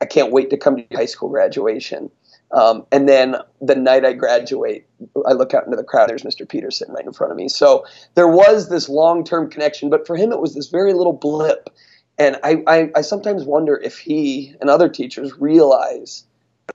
i 0.00 0.04
can't 0.04 0.32
wait 0.32 0.50
to 0.50 0.56
come 0.56 0.76
to 0.76 0.86
high 0.96 1.06
school 1.06 1.28
graduation 1.28 2.10
um, 2.54 2.86
and 2.92 3.08
then 3.08 3.36
the 3.60 3.74
night 3.74 4.04
I 4.04 4.12
graduate, 4.12 4.86
I 5.26 5.32
look 5.32 5.54
out 5.54 5.64
into 5.64 5.76
the 5.76 5.82
crowd. 5.82 6.08
There's 6.08 6.22
Mr. 6.22 6.48
Peters 6.48 6.78
sitting 6.78 6.94
right 6.94 7.04
in 7.04 7.12
front 7.12 7.32
of 7.32 7.36
me. 7.36 7.48
So 7.48 7.84
there 8.14 8.28
was 8.28 8.68
this 8.68 8.88
long 8.88 9.24
term 9.24 9.50
connection, 9.50 9.90
but 9.90 10.06
for 10.06 10.16
him, 10.16 10.30
it 10.30 10.40
was 10.40 10.54
this 10.54 10.68
very 10.68 10.92
little 10.92 11.12
blip. 11.12 11.68
And 12.16 12.36
I, 12.44 12.62
I, 12.68 12.90
I, 12.94 13.00
sometimes 13.00 13.42
wonder 13.42 13.76
if 13.76 13.98
he 13.98 14.54
and 14.60 14.70
other 14.70 14.88
teachers 14.88 15.36
realize, 15.40 16.24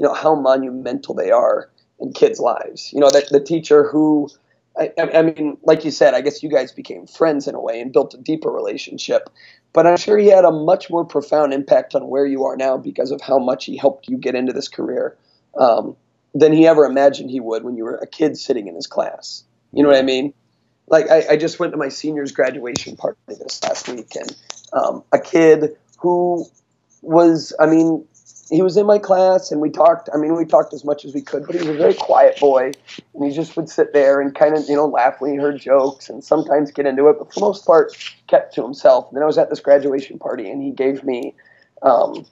you 0.02 0.06
know, 0.06 0.14
how 0.14 0.36
monumental 0.36 1.16
they 1.16 1.32
are 1.32 1.70
in 2.00 2.14
kids' 2.14 2.40
lives. 2.40 2.92
You 2.94 3.00
know, 3.00 3.10
that 3.10 3.30
the 3.30 3.40
teacher 3.40 3.88
who, 3.88 4.30
I, 4.78 4.92
I 4.98 5.22
mean, 5.22 5.58
like 5.64 5.86
you 5.86 5.92
said, 5.92 6.14
I 6.14 6.22
guess 6.22 6.42
you 6.44 6.50
guys 6.50 6.72
became 6.72 7.08
friends 7.08 7.48
in 7.48 7.56
a 7.56 7.60
way 7.60 7.82
and 7.82 7.92
built 7.92 8.14
a 8.14 8.18
deeper 8.18 8.50
relationship. 8.50 9.30
But 9.74 9.86
I'm 9.86 9.98
sure 9.98 10.18
he 10.18 10.28
had 10.28 10.46
a 10.46 10.52
much 10.52 10.90
more 10.90 11.06
profound 11.06 11.54
impact 11.54 11.94
on 11.96 12.08
where 12.08 12.26
you 12.26 12.46
are 12.46 12.56
now 12.56 12.78
because 12.78 13.12
of 13.12 13.22
how 13.22 13.38
much 13.38 13.66
he 13.66 13.78
helped 13.78 14.08
you 14.08 14.18
get 14.18 14.36
into 14.36 14.52
this 14.52 14.68
career 14.68 15.16
um, 15.58 15.96
than 16.34 16.54
he 16.54 16.68
ever 16.68 16.86
imagined 16.86 17.30
he 17.30 17.40
would 17.40 17.64
when 17.64 17.76
you 17.76 17.84
were 17.84 17.98
a 17.98 18.08
kid 18.08 18.38
sitting 18.38 18.68
in 18.68 18.76
his 18.76 18.88
class. 18.88 19.44
You 19.72 19.84
know 19.84 19.90
what 19.90 20.00
I 20.00 20.04
mean? 20.04 20.34
Like 20.88 21.10
I, 21.10 21.24
I 21.32 21.38
just 21.38 21.60
went 21.60 21.74
to 21.74 21.78
my 21.78 21.90
senior's 21.90 22.32
graduation 22.32 22.96
party 22.96 23.20
this 23.28 23.62
last 23.64 23.88
week, 23.88 24.16
and 24.16 24.36
um, 24.74 25.04
a 25.12 25.20
kid 25.20 25.78
who 26.00 26.46
was, 27.02 27.54
I 27.60 27.68
mean, 27.68 28.06
he 28.50 28.62
was 28.62 28.78
in 28.78 28.86
my 28.86 28.98
class, 28.98 29.52
and 29.52 29.62
we 29.62 29.70
talked. 29.70 30.10
I 30.14 30.18
mean, 30.18 30.36
we 30.36 30.46
talked 30.46 30.74
as 30.74 30.84
much 30.84 31.06
as 31.06 31.14
we 31.14 31.22
could, 31.22 31.46
but 31.46 31.56
he 31.56 31.60
was 31.60 31.70
a 31.70 31.74
very 31.74 31.94
quiet 31.94 32.40
boy, 32.40 32.72
and 33.14 33.24
he 33.24 33.32
just 33.32 33.56
would 33.56 33.70
sit 33.70 33.94
there 33.94 34.20
and 34.20 34.34
kind 34.36 34.58
of, 34.58 34.68
you 34.68 34.76
know, 34.76 34.88
laugh 34.88 35.20
when 35.20 35.32
he 35.32 35.38
heard 35.38 35.60
jokes, 35.60 36.10
and 36.10 36.24
sometimes 36.24 36.72
get 36.72 36.86
into 36.86 37.08
it, 37.08 37.18
but 37.20 37.34
for 37.34 37.40
the 37.40 37.46
most 37.46 37.66
part, 37.66 37.94
kept 38.28 38.56
to 38.56 38.64
himself. 38.64 39.08
And 39.10 39.16
then 39.16 39.24
I 39.24 39.28
was 39.28 39.38
at 39.38 39.50
this 39.50 39.60
graduation 39.60 40.20
party, 40.20 40.50
and 40.50 40.62
he 40.62 40.72
gave 40.72 41.04
me 41.04 41.36
um, 41.82 42.26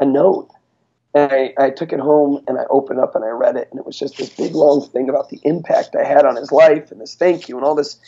a 0.00 0.04
note 0.04 0.50
and 1.16 1.32
I, 1.32 1.54
I 1.56 1.70
took 1.70 1.94
it 1.94 2.00
home 2.00 2.44
and 2.46 2.58
I 2.58 2.64
opened 2.68 3.00
up 3.00 3.14
and 3.14 3.24
I 3.24 3.28
read 3.28 3.56
it, 3.56 3.68
and 3.70 3.80
it 3.80 3.86
was 3.86 3.98
just 3.98 4.18
this 4.18 4.28
big 4.28 4.54
long 4.54 4.86
thing 4.86 5.08
about 5.08 5.30
the 5.30 5.40
impact 5.44 5.96
I 5.96 6.04
had 6.04 6.26
on 6.26 6.36
his 6.36 6.52
life 6.52 6.92
and 6.92 7.00
this 7.00 7.14
thank 7.14 7.48
you 7.48 7.56
and 7.56 7.64
all 7.64 7.74
this. 7.74 7.98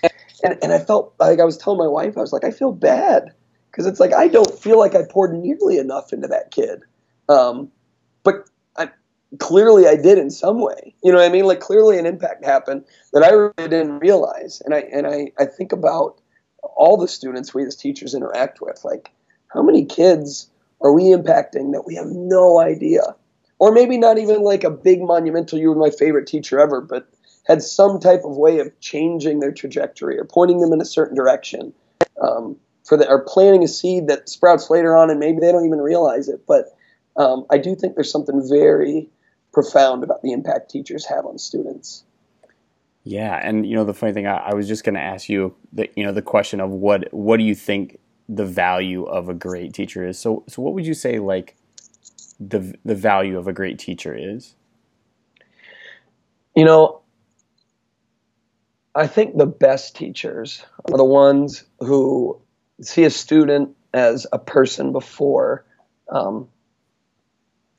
And, 0.44 0.59
and 0.62 0.73
I 0.73 0.78
felt 0.78 1.14
like 1.18 1.40
I 1.40 1.44
was 1.44 1.56
telling 1.56 1.78
my 1.78 1.88
wife, 1.88 2.18
I 2.18 2.21
was 2.21 2.35
like, 2.35 2.44
I 2.44 2.50
feel 2.50 2.71
bad 2.71 3.33
because 3.71 3.87
it's 3.87 3.99
like 3.99 4.12
I 4.12 4.28
don't 4.28 4.59
feel 4.59 4.78
like 4.78 4.94
I 4.94 5.04
poured 5.09 5.33
nearly 5.35 5.78
enough 5.78 6.12
into 6.12 6.28
that 6.28 6.50
kid. 6.50 6.83
Um, 7.28 7.70
but 8.23 8.49
I, 8.76 8.90
clearly 9.38 9.87
I 9.87 9.97
did 9.97 10.18
in 10.18 10.30
some 10.30 10.61
way. 10.61 10.94
You 11.02 11.12
know 11.12 11.18
what 11.18 11.28
I 11.28 11.32
mean? 11.32 11.44
Like 11.44 11.61
clearly 11.61 11.99
an 11.99 12.06
impact 12.06 12.44
happened 12.44 12.85
that 13.12 13.23
I 13.23 13.30
really 13.30 13.68
didn't 13.68 13.99
realize. 13.99 14.62
And 14.64 14.75
I 14.75 14.80
and 14.92 15.06
I, 15.06 15.32
I 15.38 15.44
think 15.44 15.73
about 15.73 16.20
all 16.62 16.97
the 16.97 17.08
students 17.08 17.54
we 17.54 17.64
as 17.64 17.76
teachers 17.76 18.14
interact 18.14 18.61
with. 18.61 18.85
Like 18.85 19.11
how 19.49 19.62
many 19.62 19.85
kids 19.85 20.50
are 20.80 20.92
we 20.92 21.04
impacting 21.04 21.73
that 21.73 21.85
we 21.87 21.94
have 21.97 22.06
no 22.06 22.61
idea? 22.61 23.02
Or 23.58 23.73
maybe 23.73 23.99
not 23.99 24.18
even 24.18 24.42
like 24.42 24.62
a 24.62 24.70
big 24.70 25.02
monumental, 25.02 25.58
you 25.58 25.70
were 25.70 25.75
my 25.75 25.90
favorite 25.90 26.28
teacher 26.28 26.61
ever, 26.61 26.80
but 26.80 27.08
had 27.44 27.62
some 27.62 27.99
type 27.99 28.20
of 28.25 28.37
way 28.37 28.61
of 28.61 28.78
changing 28.78 29.40
their 29.40 29.50
trajectory 29.50 30.18
or 30.18 30.25
pointing 30.25 30.61
them 30.61 30.73
in 30.73 30.80
a 30.80 30.85
certain 30.85 31.16
direction. 31.16 31.73
Um, 32.20 32.56
for 32.85 32.97
the, 32.97 33.08
or 33.08 33.23
planting 33.23 33.64
a 33.64 33.68
seed 33.68 34.08
that 34.08 34.28
sprouts 34.28 34.70
later 34.70 34.97
on 34.97 35.11
and 35.11 35.20
maybe 35.20 35.40
they 35.40 35.52
don't 35.52 35.66
even 35.66 35.80
realize 35.80 36.28
it. 36.28 36.42
But 36.47 36.66
um, 37.18 37.44
I 37.50 37.58
do 37.58 37.75
think 37.75 37.94
there's 37.94 38.10
something 38.10 38.48
very 38.48 39.10
profound 39.52 40.04
about 40.04 40.22
the 40.22 40.32
impact 40.32 40.70
teachers 40.70 41.04
have 41.06 41.26
on 41.26 41.37
students. 41.38 42.04
Yeah, 43.04 43.38
and 43.42 43.66
you 43.66 43.75
know 43.75 43.84
the 43.84 43.94
funny 43.94 44.12
thing, 44.12 44.26
I, 44.26 44.37
I 44.37 44.54
was 44.54 44.68
just 44.68 44.84
going 44.84 44.94
to 44.94 45.00
ask 45.00 45.28
you 45.28 45.54
the 45.72 45.88
you 45.96 46.04
know 46.04 46.12
the 46.12 46.22
question 46.22 46.60
of 46.60 46.70
what 46.70 47.12
what 47.12 47.38
do 47.38 47.44
you 47.44 47.54
think 47.54 47.98
the 48.28 48.44
value 48.44 49.04
of 49.04 49.28
a 49.28 49.34
great 49.34 49.72
teacher 49.72 50.06
is. 50.06 50.18
So, 50.18 50.44
so 50.46 50.62
what 50.62 50.75
would 50.75 50.87
you 50.87 50.94
say 50.94 51.18
like 51.18 51.56
the 52.38 52.75
the 52.84 52.94
value 52.94 53.38
of 53.38 53.48
a 53.48 53.52
great 53.52 53.78
teacher 53.78 54.14
is? 54.14 54.54
You 56.54 56.64
know, 56.64 57.00
I 58.94 59.06
think 59.06 59.37
the 59.37 59.46
best 59.46 59.96
teachers 59.96 60.64
are 60.90 60.98
the 60.98 61.04
ones 61.04 61.64
who 61.80 62.40
see 62.82 63.04
a 63.04 63.10
student 63.10 63.76
as 63.94 64.26
a 64.32 64.38
person 64.38 64.92
before 64.92 65.64
um, 66.10 66.48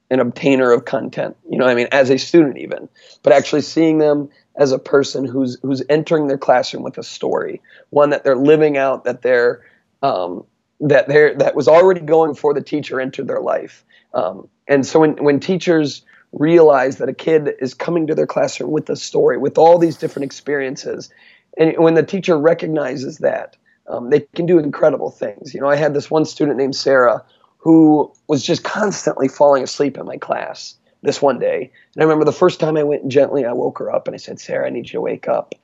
an 0.10 0.20
obtainer 0.20 0.74
of 0.75 0.86
content. 0.86 1.38
You 1.50 1.58
know, 1.58 1.66
I 1.66 1.75
mean, 1.75 1.88
as 1.92 2.10
a 2.10 2.18
student 2.18 2.58
even, 2.58 2.89
but 3.24 3.34
actually 3.34 3.62
seeing 3.62 4.00
them 4.00 4.30
as 4.56 4.72
a 4.72 4.80
person 4.80 5.25
who's 5.25 5.58
who's 5.62 5.84
entering 5.89 6.28
their 6.28 6.38
classroom 6.38 6.84
with 6.84 6.98
a 6.98 7.04
story, 7.04 7.62
one 7.89 8.10
that 8.10 8.24
they're 8.24 8.36
living 8.36 8.78
out, 8.78 9.06
that 9.06 9.22
they're 9.22 9.63
um, 10.01 10.46
that 10.82 11.08
they're 11.08 11.36
that 11.36 11.56
was 11.56 11.68
already 11.68 12.01
going 12.01 12.32
before 12.32 12.54
the 12.54 12.62
teacher 12.62 13.00
entered 13.00 13.28
their 13.28 13.42
life. 13.42 13.84
Um, 14.13 14.48
and 14.68 14.86
so 14.86 15.00
when 15.00 15.24
when 15.24 15.39
teachers 15.39 16.04
realize 16.32 16.98
that 16.98 17.10
a 17.10 17.13
kid 17.13 17.56
is 17.60 17.74
coming 17.74 18.08
to 18.08 18.16
their 18.16 18.28
classroom 18.28 18.72
with 18.72 18.89
a 18.89 18.96
story, 18.96 19.38
with 19.38 19.58
all 19.58 19.78
these 19.78 19.98
different 19.98 20.25
experiences, 20.25 21.10
and 21.58 21.75
when 21.78 21.96
the 21.96 22.04
teacher 22.04 22.38
recognizes 22.38 23.20
that, 23.20 23.56
um, 23.88 24.10
they 24.10 24.22
can 24.36 24.46
do 24.46 24.60
incredible 24.60 25.10
things. 25.10 25.54
You 25.54 25.62
know, 25.62 25.68
I 25.68 25.75
had 25.75 25.94
this 25.94 26.12
one 26.12 26.25
student 26.25 26.58
named 26.58 26.75
Sarah 26.75 27.24
who 27.60 28.12
was 28.28 28.44
just 28.44 28.63
constantly 28.63 29.28
falling 29.28 29.63
asleep 29.63 29.98
in 29.98 30.06
my 30.06 30.18
class 30.18 30.75
this 31.01 31.22
one 31.22 31.39
day. 31.39 31.72
And 31.94 32.01
I 32.01 32.06
remember 32.06 32.25
the 32.25 32.32
first 32.32 32.60
time 32.60 32.78
I 32.78 32.84
went 32.84 33.08
gently, 33.08 33.46
I 33.46 33.54
woke 33.54 33.80
her 33.80 33.92
up 33.92 34.08
and 34.08 34.16
I 34.16 34.18
said, 34.18 34.39
Sarah, 34.39 34.68
I 34.68 34.70
need 34.70 34.88
you 34.88 34.94
to 34.94 35.01
wake 35.01 35.28
up. 35.28 35.56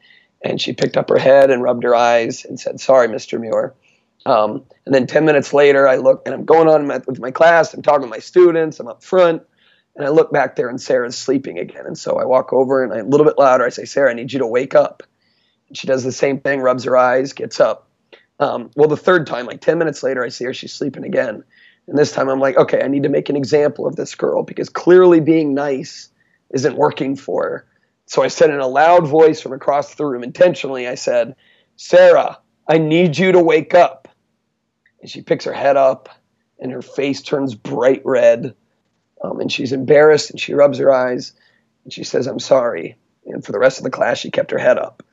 And 0.44 0.62
she 0.62 0.74
picked 0.74 0.98
up 0.98 1.10
her 1.10 1.18
head 1.18 1.50
and 1.50 1.64
rubbed 1.64 1.84
her 1.84 1.96
eyes 1.96 2.46
and 2.46 2.60
said, 2.60 2.80
Sorry, 2.80 3.08
Mr. 3.08 3.40
Muir. 3.40 3.74
Um, 4.25 4.64
and 4.86 4.94
then 4.94 5.08
10 5.08 5.25
minutes 5.25 5.54
later, 5.54 5.88
I 5.88 5.96
look 5.96 6.24
and 6.25 6.34
I'm 6.34 6.46
going 6.46 6.68
on 6.68 6.86
my, 6.88 7.02
with 7.08 7.20
my 7.20 7.32
class. 7.32 7.74
I'm 7.74 7.82
talking 7.82 8.04
to 8.04 8.08
my 8.08 8.20
students. 8.20 8.80
I'm 8.80 8.88
up 8.88 9.04
front. 9.04 9.44
And 9.96 10.06
I 10.06 10.10
look 10.10 10.32
back 10.32 10.58
there 10.58 10.68
and 10.68 10.82
Sarah's 10.82 11.18
sleeping 11.18 11.58
again. 11.58 11.86
And 11.86 11.98
so 11.98 12.18
I 12.18 12.25
walk 12.25 12.52
over 12.52 12.84
and 12.84 12.94
I, 12.94 12.98
a 12.98 13.04
little 13.04 13.25
bit 13.25 13.38
louder, 13.38 13.66
I 13.66 13.70
say, 13.70 13.86
Sarah, 13.86 14.12
I 14.12 14.14
need 14.14 14.34
you 14.34 14.40
to 14.40 14.48
wake 14.48 14.75
up. 14.75 15.04
And 15.70 15.78
she 15.78 15.88
does 15.88 16.04
the 16.04 16.12
same 16.12 16.42
thing, 16.42 16.60
rubs 16.60 16.84
her 16.84 16.98
eyes, 16.98 17.32
gets 17.32 17.62
up. 17.62 17.88
Um, 18.40 18.72
well, 18.75 18.90
the 18.90 18.98
third 18.98 19.25
time, 19.25 19.46
like 19.46 19.62
10 19.62 19.78
minutes 19.78 20.04
later, 20.04 20.24
I 20.24 20.30
see 20.30 20.44
her, 20.44 20.54
she's 20.54 20.74
sleeping 20.74 21.06
again. 21.06 21.46
And 21.88 21.98
this 21.98 22.12
time 22.12 22.30
I'm 22.30 22.39
like, 22.39 22.58
okay, 22.58 22.82
I 22.82 22.88
need 22.88 23.04
to 23.04 23.10
make 23.10 23.30
an 23.30 23.36
example 23.36 23.86
of 23.86 23.96
this 23.96 24.15
girl 24.15 24.44
because 24.44 24.70
clearly 24.70 25.20
being 25.20 25.54
nice 25.54 26.10
isn't 26.51 26.77
working 26.77 27.15
for 27.15 27.44
her. 27.44 27.68
So 28.08 28.24
I 28.24 28.27
said 28.27 28.50
in 28.50 28.60
a 28.60 28.68
loud 28.68 29.08
voice 29.08 29.42
from 29.42 29.54
across 29.54 29.96
the 29.96 30.06
room, 30.06 30.24
intentionally, 30.24 30.88
I 30.88 30.96
said, 30.96 31.36
Sarah, 31.75 32.39
I 32.68 32.77
need 32.77 33.18
you 33.18 33.32
to 33.32 33.39
wake 33.42 33.74
up. 33.74 34.08
And 35.01 35.10
she 35.10 35.22
picks 35.22 35.46
her 35.46 35.54
head 35.54 35.77
up 35.77 36.10
and 36.60 36.72
her 36.72 36.82
face 36.82 37.22
turns 37.22 37.56
bright 37.56 38.01
red. 38.06 38.56
Um, 39.24 39.39
and 39.39 39.51
she's 39.51 39.72
embarrassed 39.72 40.32
and 40.32 40.39
she 40.39 40.54
rubs 40.54 40.77
her 40.77 40.92
eyes 40.92 41.34
and 41.84 41.94
she 41.94 42.04
says, 42.04 42.27
I'm 42.27 42.39
sorry. 42.39 42.96
And 43.25 43.44
for 43.44 43.51
the 43.51 43.60
rest 43.60 43.80
of 43.80 43.84
the 43.84 43.89
class, 43.89 44.20
she 44.20 44.32
kept 44.32 44.51
her 44.51 44.58
head 44.58 44.77
up. 44.77 45.04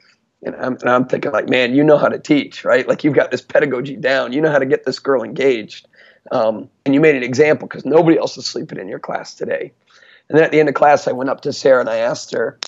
And 0.43 0.57
I'm, 0.57 0.75
and 0.75 0.91
I'm 0.91 1.07
thinking, 1.07 1.31
like, 1.31 1.49
man, 1.49 1.75
you 1.75 1.85
know 1.85 1.97
how 1.97 2.09
to 2.09 2.19
teach, 2.19 2.65
right? 2.65 2.87
Like, 2.87 3.05
you've 3.05 3.15
got 3.15 3.31
this 3.31 3.41
pedagogy 3.41 3.97
down. 3.97 4.33
You 4.33 4.41
know 4.41 4.51
how 4.51 4.59
to 4.59 4.67
get 4.67 4.85
this 4.85 4.99
girl 4.99 5.23
engaged. 5.23 5.87
Um, 6.31 6.69
and 6.85 6.95
you 6.95 7.01
made 7.01 7.17
an 7.17 7.23
example 7.23 7.67
because 7.67 7.85
nobody 7.85 8.17
else 8.17 8.37
is 8.39 8.47
sleeping 8.47 8.79
in 8.79 8.89
your 8.89 8.99
class 8.99 9.35
today. 9.35 9.73
And 10.29 10.39
then 10.39 10.45
at 10.45 10.53
the 10.53 10.61
end 10.61 10.69
of 10.69 10.75
class, 10.75 11.09
I 11.09 11.13
went 11.13 11.31
up 11.31 11.43
to 11.43 11.53
Sarah 11.53 11.81
and 11.81 11.91
I 11.91 11.97
asked 11.97 12.33
her, 12.33 12.59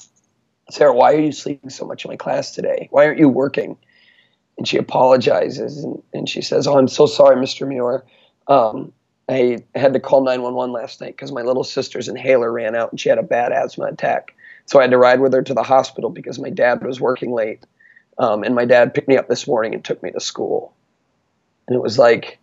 Sarah, 0.71 0.95
why 0.95 1.13
are 1.13 1.21
you 1.21 1.33
sleeping 1.33 1.71
so 1.71 1.85
much 1.85 2.05
in 2.05 2.11
my 2.11 2.17
class 2.17 2.53
today? 2.53 2.89
Why 2.91 3.07
aren't 3.07 3.19
you 3.19 3.29
working? 3.29 3.77
And 4.59 4.67
she 4.67 4.77
apologizes 4.77 5.83
and, 5.83 6.03
and 6.13 6.29
she 6.29 6.43
says, 6.43 6.67
Oh, 6.67 6.79
I'm 6.79 6.89
so 6.89 7.07
sorry, 7.07 7.37
Mr. 7.37 7.67
Muir. 7.67 8.05
Um, 8.49 8.93
I 9.29 9.65
had 9.75 9.95
to 9.95 10.01
call 10.01 10.23
911 10.23 10.73
last 10.73 11.01
night 11.01 11.17
because 11.17 11.33
my 11.33 11.43
little 11.43 11.65
sister's 11.65 12.09
inhaler 12.09 12.53
ran 12.53 12.75
out 12.75 12.91
and 12.91 13.01
she 13.01 13.09
had 13.09 13.19
a 13.19 13.23
bad 13.23 13.53
asthma 13.53 13.87
attack. 13.87 14.35
So 14.67 14.79
I 14.79 14.83
had 14.83 14.91
to 14.91 14.99
ride 14.99 15.21
with 15.21 15.33
her 15.33 15.43
to 15.43 15.55
the 15.55 15.63
hospital 15.63 16.11
because 16.11 16.39
my 16.39 16.51
dad 16.51 16.83
was 16.83 17.01
working 17.01 17.33
late. 17.33 17.65
Um, 18.19 18.45
and 18.45 18.55
my 18.55 18.65
dad 18.65 18.95
picked 18.95 19.09
me 19.09 19.17
up 19.17 19.29
this 19.29 19.47
morning 19.47 19.75
and 19.75 19.85
took 19.85 20.03
me 20.03 20.11
to 20.13 20.21
school. 20.21 20.75
And 21.67 21.75
it 21.75 21.83
was 21.83 21.99
like, 21.99 22.39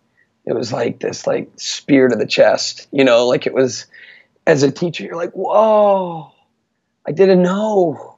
it 0.46 0.54
was 0.54 0.72
like 0.72 1.00
this 1.00 1.26
like 1.26 1.50
spear 1.56 2.08
to 2.08 2.16
the 2.16 2.26
chest 2.26 2.88
you 2.92 3.04
know 3.04 3.26
like 3.26 3.46
it 3.46 3.54
was 3.54 3.86
as 4.46 4.62
a 4.62 4.70
teacher 4.70 5.04
you're 5.04 5.16
like 5.16 5.32
whoa 5.32 6.32
i 7.06 7.12
didn't 7.12 7.42
know. 7.42 8.12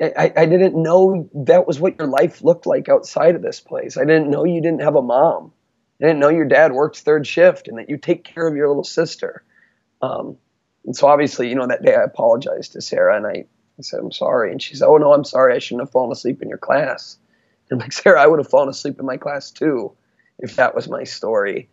I, 0.00 0.32
I 0.34 0.46
didn't 0.46 0.82
know 0.82 1.28
that 1.34 1.66
was 1.66 1.78
what 1.78 1.98
your 1.98 2.08
life 2.08 2.42
looked 2.42 2.64
like 2.64 2.88
outside 2.88 3.34
of 3.34 3.42
this 3.42 3.60
place. 3.60 3.98
I 3.98 4.04
didn't 4.06 4.30
know 4.30 4.44
you 4.44 4.62
didn't 4.62 4.80
have 4.80 4.96
a 4.96 5.02
mom. 5.02 5.52
I 6.00 6.06
didn't 6.06 6.20
know 6.20 6.30
your 6.30 6.46
dad 6.46 6.72
works 6.72 7.02
third 7.02 7.26
shift 7.26 7.68
and 7.68 7.78
that 7.78 7.90
you 7.90 7.98
take 7.98 8.24
care 8.24 8.46
of 8.46 8.56
your 8.56 8.68
little 8.68 8.84
sister. 8.84 9.42
Um, 10.00 10.38
and 10.86 10.96
so 10.96 11.06
obviously 11.06 11.50
you 11.50 11.54
know 11.54 11.66
that 11.66 11.82
day 11.82 11.94
i 11.94 12.02
apologized 12.02 12.72
to 12.72 12.80
sarah 12.80 13.14
and 13.14 13.26
I, 13.26 13.44
I 13.78 13.82
said 13.82 14.00
i'm 14.00 14.10
sorry. 14.10 14.50
And 14.50 14.62
she 14.62 14.74
said 14.74 14.88
oh 14.88 14.96
no 14.96 15.12
i'm 15.12 15.24
sorry. 15.24 15.54
I 15.54 15.58
shouldn't 15.58 15.82
have 15.82 15.92
fallen 15.92 16.10
asleep 16.10 16.40
in 16.40 16.48
your 16.48 16.56
class. 16.56 17.18
And 17.68 17.78
I'm 17.78 17.84
like 17.84 17.92
sarah 17.92 18.22
i 18.22 18.26
would 18.26 18.38
have 18.38 18.48
fallen 18.48 18.70
asleep 18.70 18.98
in 18.98 19.04
my 19.04 19.18
class 19.18 19.50
too 19.50 19.92
if 20.40 20.56
that 20.56 20.74
was 20.74 20.88
my 20.88 21.04
story. 21.04 21.68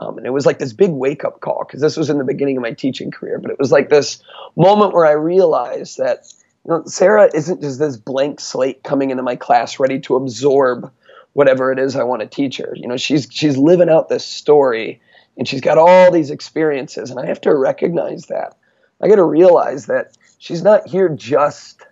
Um, 0.00 0.18
and 0.18 0.26
it 0.26 0.30
was 0.30 0.46
like 0.46 0.58
this 0.58 0.72
big 0.72 0.90
wake 0.90 1.24
up 1.24 1.40
call 1.40 1.64
because 1.66 1.80
this 1.80 1.96
was 1.96 2.08
in 2.08 2.18
the 2.18 2.24
beginning 2.24 2.56
of 2.56 2.62
my 2.62 2.72
teaching 2.72 3.10
career, 3.10 3.38
but 3.38 3.50
it 3.50 3.58
was 3.58 3.72
like 3.72 3.88
this 3.88 4.22
moment 4.56 4.94
where 4.94 5.06
I 5.06 5.12
realized 5.12 5.98
that 5.98 6.32
you 6.64 6.70
know, 6.70 6.84
Sarah 6.84 7.30
isn't 7.34 7.62
just 7.62 7.78
this 7.78 7.96
blank 7.96 8.40
slate 8.40 8.82
coming 8.84 9.10
into 9.10 9.22
my 9.22 9.36
class 9.36 9.80
ready 9.80 9.98
to 10.00 10.16
absorb 10.16 10.92
whatever 11.32 11.72
it 11.72 11.78
is 11.78 11.96
I 11.96 12.04
want 12.04 12.20
to 12.20 12.28
teach 12.28 12.58
her. 12.58 12.72
You 12.76 12.86
know, 12.88 12.96
she's 12.96 13.26
she's 13.30 13.56
living 13.56 13.88
out 13.88 14.08
this 14.08 14.24
story 14.24 15.00
and 15.36 15.46
she's 15.46 15.60
got 15.60 15.78
all 15.78 16.10
these 16.10 16.30
experiences, 16.30 17.10
and 17.10 17.20
I 17.20 17.26
have 17.26 17.40
to 17.42 17.54
recognize 17.54 18.26
that. 18.26 18.56
I 19.00 19.08
got 19.08 19.16
to 19.16 19.24
realize 19.24 19.86
that 19.86 20.16
she's 20.38 20.62
not 20.62 20.88
here 20.88 21.08
just 21.08 21.84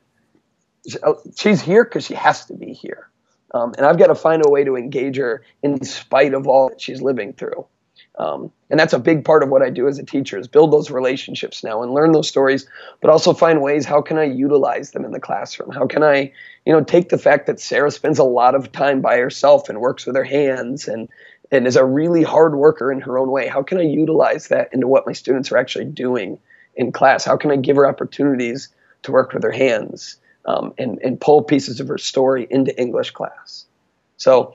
she's 1.36 1.60
here 1.60 1.84
because 1.84 2.04
she 2.04 2.14
has 2.14 2.46
to 2.46 2.54
be 2.54 2.72
here. 2.72 3.08
Um, 3.54 3.74
and 3.76 3.86
I've 3.86 3.98
got 3.98 4.08
to 4.08 4.14
find 4.14 4.44
a 4.44 4.50
way 4.50 4.64
to 4.64 4.76
engage 4.76 5.16
her 5.16 5.42
in 5.62 5.82
spite 5.84 6.34
of 6.34 6.46
all 6.46 6.68
that 6.68 6.80
she's 6.80 7.00
living 7.00 7.32
through. 7.32 7.66
Um, 8.18 8.50
and 8.70 8.80
that's 8.80 8.94
a 8.94 8.98
big 8.98 9.24
part 9.24 9.42
of 9.42 9.50
what 9.50 9.62
I 9.62 9.68
do 9.68 9.88
as 9.88 9.98
a 9.98 10.02
teacher 10.02 10.38
is 10.38 10.48
build 10.48 10.72
those 10.72 10.90
relationships 10.90 11.62
now 11.62 11.82
and 11.82 11.92
learn 11.92 12.12
those 12.12 12.28
stories, 12.28 12.66
but 13.02 13.10
also 13.10 13.34
find 13.34 13.60
ways 13.60 13.84
how 13.84 14.00
can 14.00 14.16
I 14.16 14.24
utilize 14.24 14.92
them 14.92 15.04
in 15.04 15.12
the 15.12 15.20
classroom? 15.20 15.70
How 15.70 15.86
can 15.86 16.02
I, 16.02 16.32
you 16.64 16.72
know, 16.72 16.82
take 16.82 17.10
the 17.10 17.18
fact 17.18 17.46
that 17.46 17.60
Sarah 17.60 17.90
spends 17.90 18.18
a 18.18 18.24
lot 18.24 18.54
of 18.54 18.72
time 18.72 19.02
by 19.02 19.18
herself 19.18 19.68
and 19.68 19.80
works 19.80 20.06
with 20.06 20.16
her 20.16 20.24
hands 20.24 20.88
and 20.88 21.08
and 21.50 21.66
is 21.66 21.76
a 21.76 21.84
really 21.84 22.22
hard 22.22 22.56
worker 22.56 22.90
in 22.90 23.00
her 23.00 23.18
own 23.18 23.30
way. 23.30 23.46
How 23.46 23.62
can 23.62 23.78
I 23.78 23.82
utilize 23.82 24.48
that 24.48 24.72
into 24.72 24.88
what 24.88 25.06
my 25.06 25.12
students 25.12 25.52
are 25.52 25.56
actually 25.56 25.84
doing 25.84 26.38
in 26.74 26.90
class? 26.90 27.24
How 27.24 27.36
can 27.36 27.50
I 27.50 27.56
give 27.56 27.76
her 27.76 27.86
opportunities 27.86 28.68
to 29.04 29.12
work 29.12 29.32
with 29.32 29.44
her 29.44 29.52
hands? 29.52 30.16
Um, 30.46 30.72
and, 30.78 30.98
and 31.02 31.20
pull 31.20 31.42
pieces 31.42 31.80
of 31.80 31.88
her 31.88 31.98
story 31.98 32.46
into 32.50 32.78
English 32.80 33.10
class. 33.10 33.66
So 34.16 34.54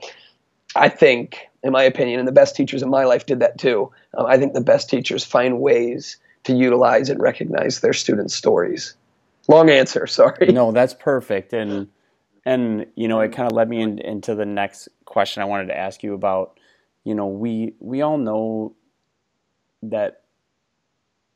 I 0.74 0.88
think, 0.88 1.48
in 1.62 1.72
my 1.72 1.82
opinion, 1.84 2.18
and 2.18 2.26
the 2.26 2.32
best 2.32 2.56
teachers 2.56 2.82
in 2.82 2.90
my 2.90 3.04
life 3.04 3.26
did 3.26 3.40
that 3.40 3.58
too. 3.58 3.92
Um, 4.16 4.26
I 4.26 4.38
think 4.38 4.54
the 4.54 4.60
best 4.60 4.88
teachers 4.88 5.24
find 5.24 5.60
ways 5.60 6.16
to 6.44 6.54
utilize 6.54 7.08
and 7.08 7.20
recognize 7.20 7.80
their 7.80 7.92
students' 7.92 8.34
stories. 8.34 8.94
Long 9.48 9.70
answer, 9.70 10.06
sorry. 10.06 10.46
No, 10.52 10.72
that's 10.72 10.94
perfect. 10.94 11.52
And 11.52 11.88
and 12.44 12.86
you 12.96 13.06
know, 13.06 13.20
it 13.20 13.32
kind 13.32 13.50
of 13.50 13.56
led 13.56 13.68
me 13.68 13.82
in, 13.82 13.98
into 13.98 14.34
the 14.34 14.46
next 14.46 14.88
question 15.04 15.42
I 15.42 15.46
wanted 15.46 15.66
to 15.66 15.76
ask 15.76 16.02
you 16.02 16.14
about. 16.14 16.58
You 17.04 17.14
know, 17.14 17.26
we 17.26 17.74
we 17.80 18.02
all 18.02 18.18
know 18.18 18.74
that, 19.82 20.22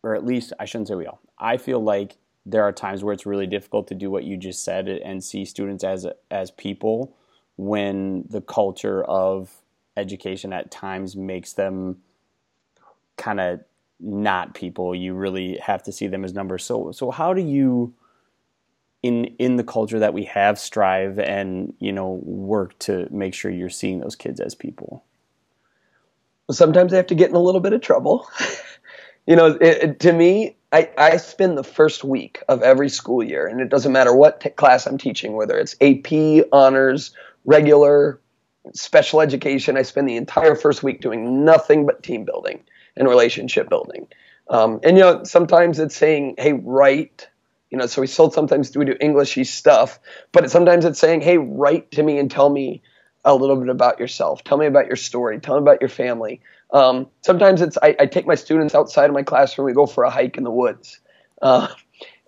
or 0.02 0.14
at 0.14 0.24
least 0.24 0.52
I 0.58 0.64
shouldn't 0.64 0.88
say 0.88 0.94
we 0.94 1.06
all. 1.06 1.20
I 1.38 1.56
feel 1.56 1.80
like 1.80 2.16
there 2.46 2.62
are 2.62 2.72
times 2.72 3.02
where 3.02 3.12
it's 3.12 3.26
really 3.26 3.46
difficult 3.46 3.88
to 3.88 3.94
do 3.94 4.10
what 4.10 4.24
you 4.24 4.36
just 4.36 4.64
said 4.64 4.88
and 4.88 5.22
see 5.22 5.44
students 5.44 5.82
as 5.82 6.06
as 6.30 6.52
people 6.52 7.14
when 7.56 8.24
the 8.30 8.40
culture 8.40 9.02
of 9.04 9.50
education 9.96 10.52
at 10.52 10.70
times 10.70 11.16
makes 11.16 11.54
them 11.54 11.98
kind 13.16 13.40
of 13.40 13.60
not 13.98 14.54
people. 14.54 14.94
You 14.94 15.14
really 15.14 15.56
have 15.56 15.82
to 15.84 15.92
see 15.92 16.06
them 16.06 16.24
as 16.24 16.34
numbers. 16.34 16.64
So 16.64 16.92
so 16.92 17.10
how 17.10 17.34
do 17.34 17.42
you 17.42 17.92
in 19.02 19.24
in 19.38 19.56
the 19.56 19.64
culture 19.64 19.98
that 19.98 20.14
we 20.14 20.24
have 20.24 20.58
strive 20.58 21.18
and 21.18 21.74
you 21.80 21.92
know 21.92 22.20
work 22.22 22.78
to 22.80 23.08
make 23.10 23.34
sure 23.34 23.50
you're 23.50 23.68
seeing 23.70 23.98
those 23.98 24.14
kids 24.14 24.38
as 24.40 24.54
people? 24.54 25.04
Sometimes 26.48 26.92
i 26.92 26.96
have 26.96 27.08
to 27.08 27.16
get 27.16 27.30
in 27.30 27.34
a 27.34 27.40
little 27.40 27.60
bit 27.60 27.72
of 27.72 27.80
trouble. 27.80 28.28
You 29.28 29.34
know 29.34 29.58
it, 29.60 29.98
to 29.98 30.12
me 30.12 30.55
I, 30.72 30.90
I 30.98 31.16
spend 31.18 31.56
the 31.56 31.64
first 31.64 32.04
week 32.04 32.42
of 32.48 32.62
every 32.62 32.88
school 32.88 33.22
year, 33.22 33.46
and 33.46 33.60
it 33.60 33.68
doesn't 33.68 33.92
matter 33.92 34.14
what 34.14 34.40
t- 34.40 34.50
class 34.50 34.86
I'm 34.86 34.98
teaching, 34.98 35.34
whether 35.34 35.56
it's 35.56 35.76
AP, 35.80 36.46
honors, 36.52 37.12
regular, 37.44 38.20
special 38.74 39.20
education, 39.20 39.76
I 39.76 39.82
spend 39.82 40.08
the 40.08 40.16
entire 40.16 40.54
first 40.54 40.82
week 40.82 41.00
doing 41.00 41.44
nothing 41.44 41.86
but 41.86 42.02
team 42.02 42.24
building 42.24 42.64
and 42.96 43.08
relationship 43.08 43.68
building. 43.68 44.08
Um, 44.48 44.80
and, 44.82 44.96
you 44.96 45.02
know, 45.02 45.24
sometimes 45.24 45.78
it's 45.78 45.96
saying, 45.96 46.36
hey, 46.38 46.52
write. 46.52 47.28
You 47.70 47.78
know, 47.78 47.86
so 47.86 48.00
we 48.00 48.06
still 48.06 48.30
sometimes 48.30 48.76
we 48.76 48.84
do 48.84 48.96
Englishy 49.00 49.42
stuff, 49.44 49.98
but 50.30 50.48
sometimes 50.50 50.84
it's 50.84 51.00
saying, 51.00 51.20
hey, 51.20 51.36
write 51.36 51.90
to 51.92 52.02
me 52.02 52.18
and 52.18 52.30
tell 52.30 52.48
me 52.48 52.80
a 53.24 53.34
little 53.34 53.56
bit 53.56 53.68
about 53.68 53.98
yourself. 53.98 54.44
Tell 54.44 54.56
me 54.56 54.66
about 54.66 54.86
your 54.86 54.96
story. 54.96 55.40
Tell 55.40 55.56
me 55.56 55.62
about 55.62 55.80
your 55.80 55.88
family. 55.88 56.40
Um, 56.72 57.08
sometimes 57.22 57.62
it's 57.62 57.78
I, 57.82 57.96
I, 58.00 58.06
take 58.06 58.26
my 58.26 58.34
students 58.34 58.74
outside 58.74 59.06
of 59.06 59.14
my 59.14 59.22
classroom. 59.22 59.66
We 59.66 59.72
go 59.72 59.86
for 59.86 60.04
a 60.04 60.10
hike 60.10 60.36
in 60.36 60.44
the 60.44 60.50
woods, 60.50 60.98
uh, 61.40 61.68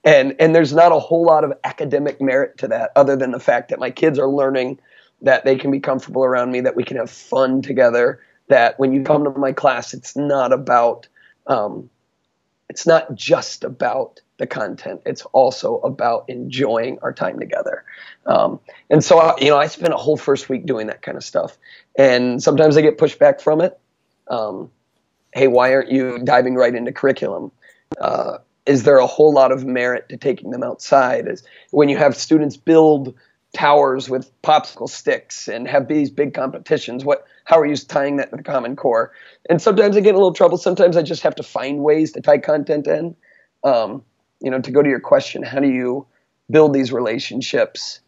and 0.05 0.37
and 0.39 0.55
there's 0.55 0.73
not 0.73 0.93
a 0.93 0.99
whole 0.99 1.25
lot 1.25 1.43
of 1.43 1.53
academic 1.65 2.21
merit 2.21 2.59
to 2.59 2.69
that, 2.69 2.93
other 2.95 3.17
than 3.17 3.33
the 3.33 3.41
fact 3.41 3.71
that 3.71 3.81
my 3.81 3.91
kids 3.91 4.19
are 4.19 4.29
learning 4.29 4.79
that 5.23 5.45
they 5.45 5.57
can 5.57 5.73
be 5.73 5.81
comfortable 5.81 6.25
around 6.25 6.53
me, 6.53 6.61
that 6.61 6.77
we 6.77 6.85
can 6.85 6.97
have 6.97 7.11
fun 7.11 7.63
together. 7.63 8.21
That 8.47 8.79
when 8.79 8.93
you 8.93 9.03
come 9.03 9.25
to 9.25 9.31
my 9.31 9.53
class, 9.53 9.93
it's 9.93 10.17
not 10.17 10.53
about 10.53 11.09
um, 11.49 11.91
it's 12.69 12.87
not 12.87 13.15
just 13.15 13.65
about 13.65 14.21
the 14.39 14.47
content. 14.47 15.03
It's 15.05 15.23
also 15.33 15.79
about 15.79 16.27
enjoying 16.29 16.99
our 17.03 17.13
time 17.13 17.39
together. 17.39 17.85
Um, 18.27 18.61
and 18.89 19.03
so, 19.03 19.19
I, 19.19 19.37
you 19.41 19.51
know, 19.51 19.59
I 19.59 19.67
spent 19.67 19.93
a 19.93 19.97
whole 19.97 20.17
first 20.17 20.49
week 20.49 20.65
doing 20.65 20.87
that 20.87 21.03
kind 21.03 21.17
of 21.17 21.25
stuff. 21.25 21.59
And 21.97 22.43
sometimes 22.43 22.77
I 22.77 22.83
get 22.83 22.99
pushback 22.99 23.41
from 23.41 23.61
it. 23.61 23.79
Um, 24.29 24.71
hey, 25.33 25.49
why 25.49 25.75
aren't 25.75 25.91
you 25.91 26.19
diving 26.25 26.55
right 26.55 26.75
into 26.75 26.93
curriculum? 26.93 27.53
Uh, 28.01 28.39
is 28.67 28.83
there 28.83 28.99
a 28.99 29.07
whole 29.07 29.33
lot 29.33 29.51
of 29.51 29.65
merit 29.65 30.09
to 30.11 30.17
taking 30.17 30.51
them 30.51 30.63
outside? 30.63 31.27
Is 31.27 31.43
when 31.71 31.89
you 31.89 31.97
have 31.97 32.17
students 32.17 32.57
build 32.57 33.15
towers 33.55 34.11
with 34.11 34.31
popsicle 34.43 34.89
sticks 34.89 35.49
and 35.49 35.67
have 35.67 35.89
these 35.89 36.11
big 36.11 36.35
competitions, 36.35 37.05
what 37.05 37.27
how 37.45 37.59
are 37.59 37.67
you 37.67 37.77
tying 37.77 38.17
that 38.17 38.31
to 38.31 38.37
the 38.37 38.43
Common 38.43 38.77
Core? 38.77 39.13
And 39.49 39.61
sometimes 39.61 39.97
I 39.97 40.01
get 40.01 40.11
in 40.11 40.17
a 40.17 40.19
little 40.19 40.35
trouble. 40.35 40.59
Sometimes 40.59 40.99
I 40.99 41.03
just 41.03 41.23
have 41.23 41.35
to 41.37 41.43
find 41.43 41.83
ways 41.83 42.13
to 42.13 42.21
tie 42.21 42.39
content 42.39 42.87
in. 42.87 43.17
Um, 43.65 44.05
you 44.41 44.51
know, 44.51 44.61
to 44.61 44.71
go 44.71 44.83
to 44.83 44.89
your 44.89 45.01
question, 45.01 45.43
how 45.43 45.61
do 45.61 45.69
you 45.69 46.07
build 46.51 46.75
these 46.75 46.93
relationships 46.93 48.01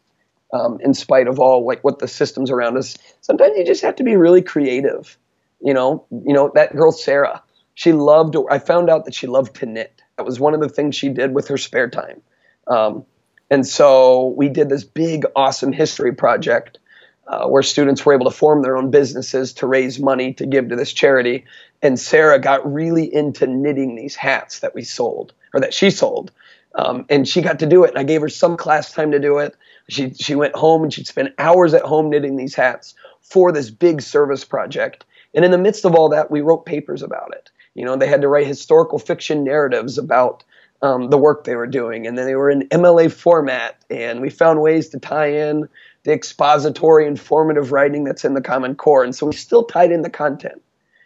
um, 0.53 0.79
in 0.81 0.93
spite 0.93 1.27
of 1.27 1.39
all 1.39 1.65
like 1.65 1.83
what 1.83 1.97
the 1.97 2.07
systems 2.07 2.51
around 2.51 2.77
us? 2.77 2.95
Sometimes 3.21 3.57
you 3.57 3.65
just 3.65 3.81
have 3.81 3.95
to 3.95 4.03
be 4.03 4.15
really 4.15 4.43
creative. 4.43 5.17
You 5.63 5.73
know, 5.73 6.05
you 6.11 6.33
know 6.33 6.51
that 6.55 6.75
girl 6.75 6.91
Sarah. 6.91 7.43
She 7.73 7.93
loved. 7.93 8.35
I 8.49 8.59
found 8.59 8.89
out 8.89 9.05
that 9.05 9.15
she 9.15 9.27
loved 9.27 9.55
to 9.57 9.65
knit. 9.65 10.01
That 10.17 10.25
was 10.25 10.39
one 10.39 10.53
of 10.53 10.59
the 10.59 10.69
things 10.69 10.95
she 10.95 11.09
did 11.09 11.33
with 11.33 11.47
her 11.47 11.57
spare 11.57 11.89
time. 11.89 12.21
Um, 12.67 13.05
and 13.49 13.67
so 13.67 14.27
we 14.37 14.49
did 14.49 14.69
this 14.69 14.83
big, 14.83 15.25
awesome 15.35 15.73
history 15.73 16.13
project 16.13 16.79
uh, 17.27 17.47
where 17.47 17.63
students 17.63 18.05
were 18.05 18.13
able 18.13 18.25
to 18.25 18.35
form 18.35 18.61
their 18.61 18.77
own 18.77 18.91
businesses 18.91 19.53
to 19.53 19.67
raise 19.67 19.99
money 19.99 20.33
to 20.33 20.45
give 20.45 20.69
to 20.69 20.75
this 20.75 20.93
charity. 20.93 21.45
And 21.81 21.99
Sarah 21.99 22.39
got 22.39 22.71
really 22.71 23.13
into 23.13 23.47
knitting 23.47 23.95
these 23.95 24.15
hats 24.15 24.59
that 24.59 24.75
we 24.75 24.83
sold 24.83 25.33
or 25.53 25.59
that 25.59 25.73
she 25.73 25.89
sold. 25.89 26.31
Um, 26.75 27.05
and 27.09 27.27
she 27.27 27.41
got 27.41 27.59
to 27.59 27.65
do 27.65 27.83
it. 27.83 27.89
And 27.89 27.99
I 27.99 28.03
gave 28.03 28.21
her 28.21 28.29
some 28.29 28.57
class 28.57 28.91
time 28.91 29.11
to 29.11 29.19
do 29.19 29.39
it. 29.39 29.55
She, 29.89 30.13
she 30.13 30.35
went 30.35 30.55
home 30.55 30.83
and 30.83 30.93
she'd 30.93 31.07
spend 31.07 31.33
hours 31.37 31.73
at 31.73 31.81
home 31.81 32.09
knitting 32.09 32.37
these 32.37 32.55
hats 32.55 32.95
for 33.21 33.51
this 33.51 33.69
big 33.69 34.01
service 34.01 34.45
project. 34.45 35.03
And 35.33 35.45
in 35.45 35.51
the 35.51 35.57
midst 35.57 35.85
of 35.85 35.95
all 35.95 36.09
that, 36.09 36.29
we 36.29 36.41
wrote 36.41 36.65
papers 36.65 37.01
about 37.01 37.33
it. 37.33 37.49
You 37.73 37.85
know, 37.85 37.95
they 37.95 38.07
had 38.07 38.21
to 38.21 38.27
write 38.27 38.47
historical 38.47 38.99
fiction 38.99 39.43
narratives 39.43 39.97
about 39.97 40.43
um, 40.81 41.09
the 41.09 41.17
work 41.17 41.43
they 41.43 41.55
were 41.55 41.67
doing. 41.67 42.07
And 42.07 42.17
then 42.17 42.25
they 42.25 42.35
were 42.35 42.49
in 42.49 42.67
MLA 42.69 43.11
format. 43.11 43.83
And 43.89 44.21
we 44.21 44.29
found 44.29 44.61
ways 44.61 44.89
to 44.89 44.99
tie 44.99 45.31
in 45.31 45.69
the 46.03 46.11
expository, 46.11 47.07
informative 47.07 47.71
writing 47.71 48.03
that's 48.03 48.25
in 48.25 48.33
the 48.33 48.41
Common 48.41 48.75
Core. 48.75 49.03
And 49.03 49.15
so 49.15 49.27
we 49.27 49.33
still 49.33 49.63
tied 49.63 49.91
in 49.91 50.01
the 50.01 50.09
content. 50.09 50.61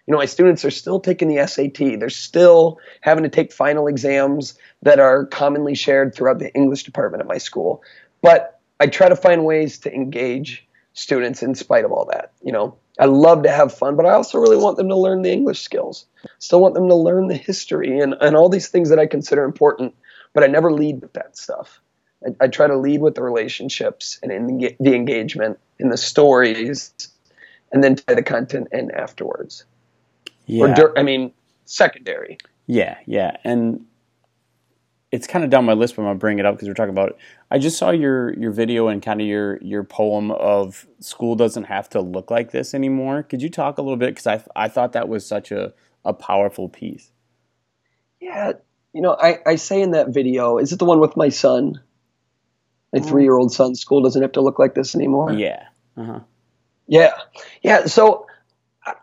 You 0.08 0.12
know, 0.12 0.20
my 0.20 0.25
students 0.25 0.63
are 0.63 0.72
still 0.72 1.00
taking 1.00 1.27
the 1.27 1.46
SAT. 1.46 2.00
They're 2.00 2.10
still 2.10 2.79
having 3.01 3.24
to 3.24 3.29
take 3.29 3.51
final 3.51 3.88
exams 3.88 4.58
that 4.84 5.00
are 5.00 5.25
commonly 5.25 5.75
shared 5.75 6.13
throughout 6.13 6.39
the 6.39 6.53
English 6.53 6.84
department 6.84 7.22
at 7.22 7.27
my 7.27 7.39
school. 7.39 7.84
But 8.22 8.60
I 8.79 8.88
try 8.88 9.10
to 9.10 9.15
find 9.15 9.46
ways 9.46 9.79
to 9.79 9.94
engage 9.94 10.65
students 10.94 11.41
in 11.41 11.55
spite 11.55 11.86
of 11.86 11.91
all 11.91 12.05
that. 12.05 12.34
You 12.44 12.51
know, 12.51 12.77
I 13.00 13.06
love 13.06 13.44
to 13.44 13.52
have 13.52 13.74
fun, 13.74 13.96
but 13.96 14.06
I 14.06 14.14
also 14.14 14.38
really 14.38 14.58
want 14.58 14.78
them 14.78 14.88
to 14.90 14.96
learn 14.96 15.22
the 15.22 15.32
English 15.32 15.62
skills. 15.62 16.06
Still 16.40 16.62
want 16.62 16.75
them 16.75 16.88
to 16.88 16.96
learn 16.96 17.28
the 17.28 17.36
history 17.36 18.00
and, 18.00 18.16
and 18.22 18.36
all 18.36 18.50
these 18.50 18.70
things 18.70 18.90
that 18.90 19.00
I 19.00 19.06
consider 19.06 19.44
important, 19.44 19.94
but 20.34 20.44
I 20.44 20.48
never 20.48 20.72
lead 20.72 21.02
with 21.02 21.14
that 21.14 21.38
stuff. 21.38 21.82
I, 22.25 22.46
I 22.46 22.48
try 22.48 22.68
to 22.68 22.78
lead 22.78 23.02
with 23.02 23.16
the 23.16 23.24
relationships 23.24 24.20
and 24.24 24.32
in 24.32 24.48
the, 24.48 24.75
the 24.80 24.96
engagement 24.96 25.60
in 25.80 25.90
the 25.90 25.98
stories, 25.98 26.94
and 27.72 27.84
then 27.84 27.96
tie 27.96 28.14
the 28.14 28.24
content 28.24 28.70
in 28.72 28.92
afterwards. 28.92 29.66
Yeah. 30.46 30.80
Or, 30.80 30.98
I 30.98 31.04
mean, 31.04 31.34
secondary. 31.66 32.38
Yeah, 32.68 32.98
yeah, 33.06 33.38
and 33.44 33.86
it's 35.12 35.28
kind 35.28 35.44
of 35.44 35.50
down 35.50 35.66
my 35.66 35.74
list, 35.74 35.96
but 35.96 36.04
I'm 36.04 36.08
gonna 36.08 36.20
bring 36.20 36.40
it 36.40 36.46
up 36.46 36.56
because 36.56 36.68
we're 36.68 36.75
talking 36.75 36.92
about. 36.92 37.18
I 37.52 37.60
just 37.60 37.78
saw 37.78 37.92
your 37.92 38.34
your 38.34 38.52
video 38.52 38.88
and 38.88 39.02
kind 39.02 39.22
of 39.22 39.28
your 39.28 39.58
your 39.62 39.84
poem 39.84 40.32
of 40.32 40.88
school 41.00 41.36
doesn't 41.36 41.66
have 41.66 41.90
to 41.90 42.02
look 42.02 42.32
like 42.32 42.52
this 42.52 42.74
anymore. 42.74 43.24
Could 43.24 43.42
you 43.42 43.50
talk 43.50 43.78
a 43.78 43.82
little 43.82 43.98
bit? 43.98 44.16
Because 44.16 44.28
I 44.28 44.44
I 44.56 44.68
thought 44.68 44.94
that 44.94 45.08
was 45.08 45.25
such 45.25 45.51
a 45.51 45.74
a 46.03 46.14
powerful 46.14 46.70
piece. 46.70 47.12
Yeah, 48.20 48.53
you 48.94 49.01
know, 49.01 49.16
I 49.20 49.40
I 49.46 49.55
say 49.55 49.81
in 49.81 49.92
that 49.92 50.10
video, 50.10 50.58
is 50.58 50.72
it 50.74 50.79
the 50.79 50.86
one 50.86 51.00
with 51.00 51.16
my 51.16 51.29
son? 51.29 51.81
My 52.92 53.00
mm. 53.00 53.08
three 53.08 53.24
year 53.24 53.38
old 53.38 53.51
son, 53.51 53.75
school 53.75 54.01
doesn't 54.01 54.22
have 54.22 54.34
to 54.34 54.42
look 54.42 54.58
like 54.58 54.74
this 54.74 54.96
anymore. 54.96 55.34
Yeah. 55.34 55.68
Uh-huh. 55.98 56.20
Yeah. 56.88 57.14
Yeah. 57.62 57.86
So 57.86 58.27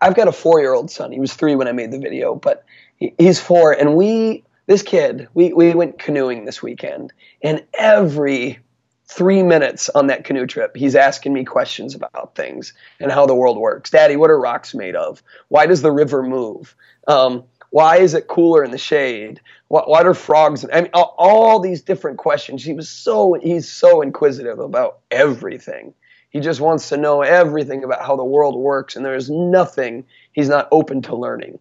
I've 0.00 0.14
got 0.14 0.28
a 0.28 0.32
four 0.32 0.60
year 0.60 0.72
old 0.72 0.90
son. 0.90 1.12
He 1.12 1.20
was 1.20 1.34
three 1.34 1.54
when 1.54 1.68
I 1.68 1.72
made 1.72 1.90
the 1.90 1.98
video, 1.98 2.34
but 2.34 2.64
he's 2.96 3.40
four. 3.40 3.72
And 3.72 3.96
we, 3.96 4.44
this 4.66 4.82
kid, 4.82 5.28
we, 5.34 5.52
we 5.52 5.74
went 5.74 5.98
canoeing 5.98 6.44
this 6.44 6.62
weekend. 6.62 7.12
And 7.42 7.64
every 7.74 8.58
three 9.06 9.42
minutes 9.42 9.88
on 9.90 10.06
that 10.06 10.24
canoe 10.24 10.46
trip, 10.46 10.76
he's 10.76 10.94
asking 10.94 11.32
me 11.32 11.44
questions 11.44 11.94
about 11.94 12.34
things 12.34 12.72
and 13.00 13.12
how 13.12 13.26
the 13.26 13.34
world 13.34 13.58
works. 13.58 13.90
Daddy, 13.90 14.16
what 14.16 14.30
are 14.30 14.40
rocks 14.40 14.74
made 14.74 14.96
of? 14.96 15.22
Why 15.48 15.66
does 15.66 15.82
the 15.82 15.92
river 15.92 16.22
move? 16.22 16.74
Um, 17.08 17.44
why 17.70 17.96
is 17.96 18.14
it 18.14 18.28
cooler 18.28 18.62
in 18.62 18.70
the 18.70 18.78
shade? 18.78 19.40
Why, 19.68 19.82
why 19.86 20.02
are 20.02 20.14
frogs? 20.14 20.64
I 20.72 20.82
mean, 20.82 20.90
all, 20.92 21.14
all, 21.18 21.58
these 21.58 21.82
different 21.82 22.18
questions. 22.18 22.62
He 22.62 22.74
was 22.74 22.88
so 22.88 23.34
he's 23.42 23.66
so 23.68 24.02
inquisitive 24.02 24.58
about 24.58 24.98
everything. 25.10 25.94
He 26.28 26.40
just 26.40 26.60
wants 26.60 26.90
to 26.90 26.98
know 26.98 27.22
everything 27.22 27.82
about 27.82 28.04
how 28.04 28.14
the 28.16 28.24
world 28.24 28.56
works, 28.56 28.94
and 28.94 29.04
there's 29.04 29.30
nothing 29.30 30.04
he's 30.32 30.50
not 30.50 30.68
open 30.70 31.00
to 31.02 31.16
learning. 31.16 31.58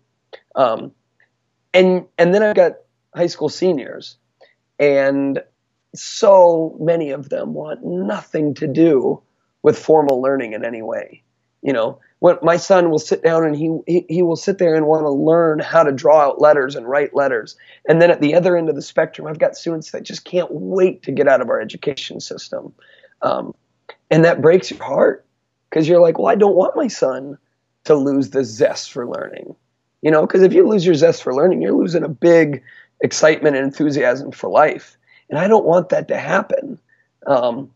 Um, 0.55 0.91
and 1.73 2.05
and 2.17 2.33
then 2.33 2.43
I've 2.43 2.55
got 2.55 2.73
high 3.15 3.27
school 3.27 3.49
seniors, 3.49 4.17
and 4.79 5.43
so 5.93 6.75
many 6.79 7.11
of 7.11 7.29
them 7.29 7.53
want 7.53 7.83
nothing 7.83 8.53
to 8.55 8.67
do 8.67 9.21
with 9.61 9.77
formal 9.77 10.21
learning 10.21 10.53
in 10.53 10.65
any 10.65 10.81
way. 10.81 11.23
You 11.61 11.73
know, 11.73 11.99
when 12.19 12.37
my 12.41 12.57
son 12.57 12.89
will 12.89 12.99
sit 12.99 13.23
down 13.23 13.45
and 13.45 13.55
he, 13.55 13.77
he, 13.85 14.05
he 14.09 14.21
will 14.21 14.35
sit 14.35 14.57
there 14.57 14.75
and 14.75 14.87
want 14.87 15.03
to 15.03 15.11
learn 15.11 15.59
how 15.59 15.83
to 15.83 15.91
draw 15.91 16.21
out 16.21 16.41
letters 16.41 16.75
and 16.75 16.87
write 16.87 17.15
letters. 17.15 17.55
And 17.87 18.01
then 18.01 18.09
at 18.09 18.21
the 18.21 18.33
other 18.33 18.57
end 18.57 18.69
of 18.69 18.75
the 18.75 18.81
spectrum, 18.81 19.27
I've 19.27 19.39
got 19.39 19.55
students 19.55 19.91
that 19.91 20.03
just 20.03 20.25
can't 20.25 20.51
wait 20.51 21.03
to 21.03 21.11
get 21.11 21.27
out 21.27 21.41
of 21.41 21.49
our 21.49 21.61
education 21.61 22.19
system. 22.19 22.73
Um, 23.21 23.53
and 24.09 24.25
that 24.25 24.41
breaks 24.41 24.71
your 24.71 24.83
heart 24.83 25.25
because 25.69 25.87
you're 25.87 26.01
like, 26.01 26.17
well, 26.17 26.27
I 26.27 26.35
don't 26.35 26.55
want 26.55 26.75
my 26.75 26.87
son 26.87 27.37
to 27.83 27.95
lose 27.95 28.31
the 28.31 28.43
zest 28.43 28.91
for 28.91 29.07
learning. 29.07 29.55
You 30.01 30.09
know, 30.09 30.21
because 30.25 30.41
if 30.41 30.53
you 30.53 30.67
lose 30.67 30.85
your 30.85 30.95
zest 30.95 31.21
for 31.21 31.33
learning, 31.33 31.61
you're 31.61 31.77
losing 31.77 32.03
a 32.03 32.09
big 32.09 32.63
excitement 33.01 33.55
and 33.55 33.65
enthusiasm 33.65 34.31
for 34.31 34.49
life. 34.49 34.97
And 35.29 35.39
I 35.39 35.47
don't 35.47 35.65
want 35.65 35.89
that 35.89 36.07
to 36.09 36.17
happen. 36.17 36.79
Um, 37.25 37.71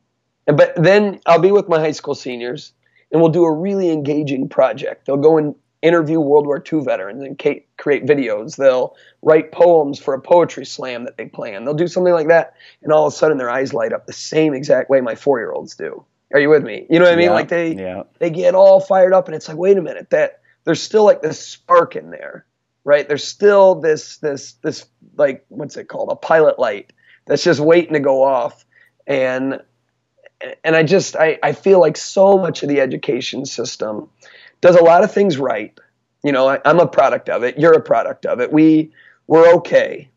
but 0.46 0.74
then 0.76 1.22
I'll 1.26 1.40
be 1.40 1.52
with 1.52 1.68
my 1.68 1.80
high 1.80 1.92
school 1.92 2.16
seniors 2.16 2.74
and 3.12 3.22
we'll 3.22 3.32
do 3.32 3.46
a 3.46 3.52
really 3.52 3.92
engaging 3.92 4.50
project. 4.50 5.06
They'll 5.06 5.18
go 5.18 5.38
and 5.38 5.56
interview 5.82 6.20
World 6.20 6.48
War 6.48 6.64
II 6.72 6.82
veterans 6.82 7.24
and 7.24 7.38
create 7.38 8.06
videos. 8.06 8.58
They'll 8.58 8.96
write 9.22 9.52
poems 9.52 10.00
for 10.00 10.14
a 10.14 10.22
poetry 10.22 10.66
slam 10.66 11.06
that 11.06 11.18
they 11.18 11.26
plan. 11.26 11.64
They'll 11.64 11.76
do 11.76 11.88
something 11.88 12.14
like 12.14 12.28
that, 12.30 12.56
and 12.82 12.92
all 12.92 13.08
of 13.08 13.14
a 13.14 13.16
sudden 13.16 13.38
their 13.38 13.50
eyes 13.50 13.74
light 13.74 13.94
up 13.94 14.08
the 14.08 14.14
same 14.14 14.54
exact 14.54 14.90
way 14.90 15.02
my 15.02 15.16
four 15.16 15.40
year 15.40 15.52
olds 15.52 15.76
do. 15.76 16.04
Are 16.34 16.40
you 16.40 16.50
with 16.50 16.64
me? 16.64 16.88
You 16.90 17.00
know 17.00 17.06
what 17.06 17.14
I 17.14 17.18
mean? 17.18 17.26
Yeah, 17.26 17.32
like 17.32 17.50
they 17.50 17.76
yeah. 17.76 18.04
they 18.20 18.32
get 18.32 18.56
all 18.56 18.80
fired 18.80 19.14
up, 19.14 19.28
and 19.28 19.36
it's 19.36 19.48
like, 19.48 19.58
wait 19.58 19.78
a 19.78 19.82
minute, 19.82 20.10
that 20.10 20.42
there's 20.64 20.82
still 20.82 21.06
like 21.06 21.22
this 21.22 21.40
spark 21.40 21.96
in 21.96 22.10
there, 22.10 22.46
right? 22.86 23.06
There's 23.08 23.28
still 23.28 23.76
this 23.76 24.18
this 24.18 24.54
this 24.62 24.86
like 25.18 25.46
what's 25.50 25.76
it 25.76 25.90
called? 25.90 26.10
A 26.12 26.16
pilot 26.16 26.58
light 26.58 26.94
that's 27.26 27.44
just 27.44 27.60
waiting 27.60 27.94
to 27.94 28.00
go 28.00 28.24
off, 28.24 28.64
and 29.06 29.62
and 30.64 30.76
I 30.76 30.84
just 30.84 31.18
I, 31.18 31.38
I 31.44 31.52
feel 31.52 31.82
like 31.82 31.98
so 31.98 32.38
much 32.38 32.64
of 32.64 32.70
the 32.70 32.80
education 32.80 33.46
system 33.46 34.10
does 34.62 34.78
a 34.78 34.84
lot 34.84 35.04
of 35.04 35.12
things 35.12 35.38
right. 35.38 35.78
You 36.24 36.32
know, 36.32 36.48
I, 36.48 36.62
I'm 36.64 36.80
a 36.80 36.88
product 36.88 37.30
of 37.30 37.44
it. 37.44 37.60
You're 37.60 37.74
a 37.74 37.82
product 37.82 38.26
of 38.26 38.40
it. 38.40 38.54
We 38.54 38.94
we're 39.28 39.54
okay, 39.56 40.10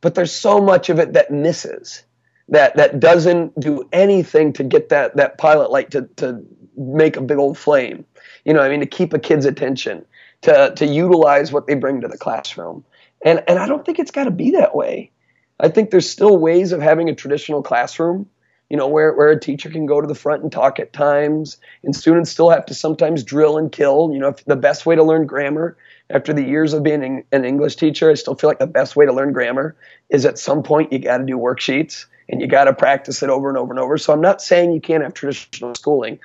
but 0.00 0.14
there's 0.14 0.32
so 0.32 0.60
much 0.60 0.88
of 0.88 0.98
it 0.98 1.12
that 1.12 1.30
misses 1.30 2.04
that 2.48 2.76
that 2.76 3.00
doesn't 3.00 3.58
do 3.58 3.88
anything 3.92 4.52
to 4.54 4.64
get 4.64 4.88
that 4.90 5.16
that 5.16 5.38
pilot 5.38 5.70
light 5.70 5.90
to 5.90 6.02
to 6.16 6.40
make 6.76 7.16
a 7.16 7.20
big 7.20 7.38
old 7.38 7.58
flame. 7.58 8.04
You 8.44 8.54
know, 8.54 8.60
I 8.60 8.68
mean, 8.68 8.80
to 8.80 8.86
keep 8.86 9.12
a 9.12 9.18
kid's 9.18 9.44
attention, 9.44 10.04
to 10.42 10.72
to 10.76 10.86
utilize 10.86 11.52
what 11.52 11.66
they 11.66 11.74
bring 11.74 12.00
to 12.02 12.08
the 12.08 12.18
classroom, 12.18 12.84
and 13.24 13.42
and 13.48 13.58
I 13.58 13.66
don't 13.66 13.84
think 13.84 13.98
it's 13.98 14.10
got 14.10 14.24
to 14.24 14.30
be 14.30 14.52
that 14.52 14.74
way. 14.74 15.10
I 15.60 15.68
think 15.68 15.90
there's 15.90 16.08
still 16.08 16.36
ways 16.38 16.72
of 16.72 16.80
having 16.80 17.08
a 17.08 17.14
traditional 17.14 17.62
classroom 17.62 18.28
you 18.72 18.78
know, 18.78 18.88
where, 18.88 19.12
where 19.12 19.28
a 19.28 19.38
teacher 19.38 19.68
can 19.68 19.84
go 19.84 20.00
to 20.00 20.06
the 20.06 20.14
front 20.14 20.42
and 20.42 20.50
talk 20.50 20.80
at 20.80 20.94
times, 20.94 21.58
and 21.84 21.94
students 21.94 22.30
still 22.30 22.48
have 22.48 22.64
to 22.64 22.74
sometimes 22.74 23.22
drill 23.22 23.58
and 23.58 23.70
kill. 23.70 24.10
You 24.10 24.18
know, 24.18 24.34
the 24.46 24.56
best 24.56 24.86
way 24.86 24.96
to 24.96 25.04
learn 25.04 25.26
grammar 25.26 25.76
after 26.08 26.32
the 26.32 26.42
years 26.42 26.72
of 26.72 26.82
being 26.82 27.22
an 27.30 27.44
English 27.44 27.76
teacher, 27.76 28.10
I 28.10 28.14
still 28.14 28.34
feel 28.34 28.48
like 28.48 28.60
the 28.60 28.66
best 28.66 28.96
way 28.96 29.04
to 29.04 29.12
learn 29.12 29.34
grammar 29.34 29.76
is 30.08 30.24
at 30.24 30.38
some 30.38 30.62
point 30.62 30.90
you 30.90 31.00
got 31.00 31.18
to 31.18 31.24
do 31.24 31.36
worksheets 31.36 32.06
and 32.30 32.40
you 32.40 32.46
got 32.46 32.64
to 32.64 32.72
practice 32.72 33.22
it 33.22 33.28
over 33.28 33.50
and 33.50 33.58
over 33.58 33.74
and 33.74 33.78
over. 33.78 33.98
So 33.98 34.10
I'm 34.10 34.22
not 34.22 34.40
saying 34.40 34.72
you 34.72 34.80
can't 34.80 35.02
have 35.02 35.12
traditional 35.12 35.74
schooling, 35.74 36.18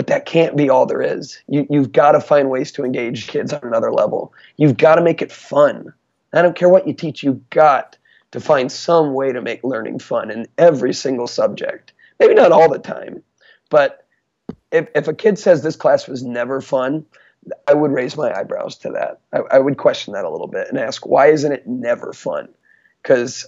but 0.00 0.06
that 0.06 0.24
can't 0.24 0.56
be 0.56 0.70
all 0.70 0.86
there 0.86 1.02
is. 1.02 1.42
You, 1.46 1.66
you've 1.68 1.92
got 1.92 2.12
to 2.12 2.22
find 2.22 2.48
ways 2.48 2.72
to 2.72 2.84
engage 2.86 3.26
kids 3.26 3.52
on 3.52 3.60
another 3.62 3.92
level. 3.92 4.32
You've 4.56 4.78
got 4.78 4.94
to 4.94 5.02
make 5.02 5.20
it 5.20 5.30
fun. 5.30 5.92
I 6.32 6.40
don't 6.40 6.56
care 6.56 6.70
what 6.70 6.88
you 6.88 6.94
teach, 6.94 7.22
you've 7.22 7.50
got 7.50 7.98
to 8.30 8.40
find 8.40 8.72
some 8.72 9.12
way 9.12 9.30
to 9.30 9.42
make 9.42 9.62
learning 9.62 9.98
fun 9.98 10.30
in 10.30 10.48
every 10.56 10.94
single 10.94 11.26
subject. 11.26 11.92
Maybe 12.18 12.32
not 12.32 12.50
all 12.50 12.70
the 12.70 12.78
time, 12.78 13.22
but 13.68 14.06
if, 14.72 14.88
if 14.94 15.06
a 15.06 15.12
kid 15.12 15.38
says 15.38 15.62
this 15.62 15.76
class 15.76 16.08
was 16.08 16.22
never 16.22 16.62
fun, 16.62 17.04
I 17.68 17.74
would 17.74 17.92
raise 17.92 18.16
my 18.16 18.32
eyebrows 18.32 18.78
to 18.78 18.92
that. 18.92 19.20
I, 19.34 19.56
I 19.56 19.58
would 19.58 19.76
question 19.76 20.14
that 20.14 20.24
a 20.24 20.30
little 20.30 20.48
bit 20.48 20.68
and 20.70 20.78
ask, 20.78 21.04
why 21.04 21.26
isn't 21.26 21.52
it 21.52 21.66
never 21.66 22.14
fun? 22.14 22.48
Because 23.02 23.44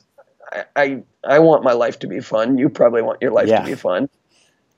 I, 0.53 0.65
I, 0.77 1.03
I 1.25 1.39
want 1.39 1.65
my 1.65 1.73
life 1.73 2.01
to 2.01 2.07
be 2.07 2.21
fun. 2.21 2.59
You 2.59 2.69
probably 2.69 3.01
want 3.01 3.23
your 3.23 3.31
life 3.31 3.49
yeah. 3.49 3.61
to 3.61 3.65
be 3.65 3.75
fun. 3.75 4.11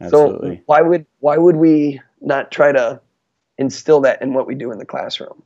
Absolutely. 0.01 0.57
So 0.57 0.63
why 0.67 0.81
would 0.81 1.07
why 1.21 1.37
would 1.37 1.57
we 1.57 2.01
not 2.21 2.51
try 2.51 2.73
to 2.73 3.01
instill 3.59 4.01
that 4.01 4.23
in 4.23 4.35
what 4.35 4.47
we 4.47 4.55
do 4.55 4.73
in 4.73 4.79
the 4.79 4.87
classroom? 4.87 5.43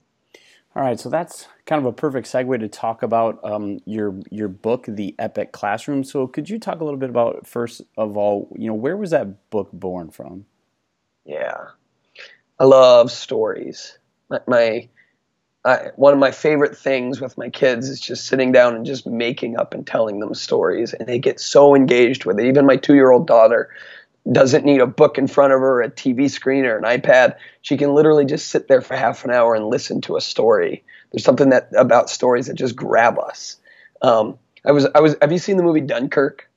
All 0.77 0.85
right, 0.85 1.01
so 1.01 1.09
that's 1.09 1.49
kind 1.67 1.81
of 1.81 1.87
a 1.87 1.93
perfect 1.93 2.29
segue 2.29 2.61
to 2.61 2.69
talk 2.69 3.03
about 3.03 3.43
um, 3.43 3.81
your 3.85 4.15
your 4.31 4.49
book, 4.49 4.85
The 4.87 5.15
Epic 5.19 5.51
Classroom. 5.51 6.05
So, 6.05 6.27
could 6.27 6.49
you 6.49 6.59
talk 6.59 6.81
a 6.81 6.85
little 6.85 7.01
bit 7.01 7.11
about 7.11 7.47
first 7.47 7.83
of 7.97 8.17
all, 8.17 8.55
you 8.57 8.69
know, 8.69 8.75
where 8.75 8.97
was 8.97 9.11
that 9.11 9.51
book 9.51 9.71
born 9.73 10.11
from? 10.11 10.45
Yeah, 11.25 11.57
I 12.61 12.65
love 12.65 13.11
stories. 13.11 13.99
My, 14.29 14.41
my 14.47 14.89
I, 15.65 15.89
one 15.97 16.13
of 16.13 16.19
my 16.19 16.31
favorite 16.31 16.77
things 16.77 17.21
with 17.21 17.37
my 17.37 17.49
kids 17.51 17.89
is 17.89 17.99
just 17.99 18.27
sitting 18.27 18.53
down 18.53 18.77
and 18.77 18.87
just 18.87 19.07
making 19.07 19.59
up 19.59 19.75
and 19.75 19.87
telling 19.87 20.21
them 20.21 20.35
stories, 20.35 20.93
and 20.93 21.09
they 21.09 21.19
get 21.19 21.41
so 21.41 21.75
engaged 21.75 22.25
with 22.25 22.39
it. 22.39 22.47
Even 22.47 22.67
my 22.67 22.77
two 22.77 22.95
year 22.95 23.11
old 23.11 23.27
daughter 23.27 23.71
doesn't 24.31 24.65
need 24.65 24.81
a 24.81 24.87
book 24.87 25.19
in 25.19 25.27
front 25.27 25.53
of 25.53 25.61
her, 25.61 25.83
a 25.83 25.91
TV 25.91 26.31
screen, 26.31 26.65
or 26.65 26.77
an 26.77 26.85
iPad. 26.85 27.37
She 27.63 27.77
can 27.77 27.95
literally 27.95 28.25
just 28.25 28.49
sit 28.49 28.69
there 28.69 28.81
for 28.81 28.97
half 28.97 29.25
an 29.25 29.31
hour 29.31 29.55
and 29.55 29.67
listen 29.67 30.01
to 30.03 30.17
a 30.17 30.21
story. 30.21 30.85
There's 31.13 31.25
something 31.25 31.51
that 31.51 31.71
about 31.77 32.11
stories 32.11 32.47
that 32.47 32.55
just 32.55 32.77
grab 32.77 33.19
us. 33.19 33.57
Um, 34.03 34.39
I 34.65 34.73
was, 34.73 34.87
I 34.95 35.01
was. 35.01 35.17
Have 35.23 35.33
you 35.33 35.39
seen 35.39 35.57
the 35.57 35.63
movie 35.63 35.81
Dunkirk? 35.81 36.51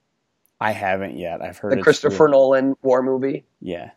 I 0.60 0.72
haven't 0.72 1.18
yet. 1.18 1.42
I've 1.42 1.58
heard 1.58 1.78
the 1.78 1.82
Christopher 1.82 2.26
really... 2.26 2.32
Nolan 2.32 2.76
war 2.82 3.02
movie. 3.02 3.46
Yeah, 3.62 3.92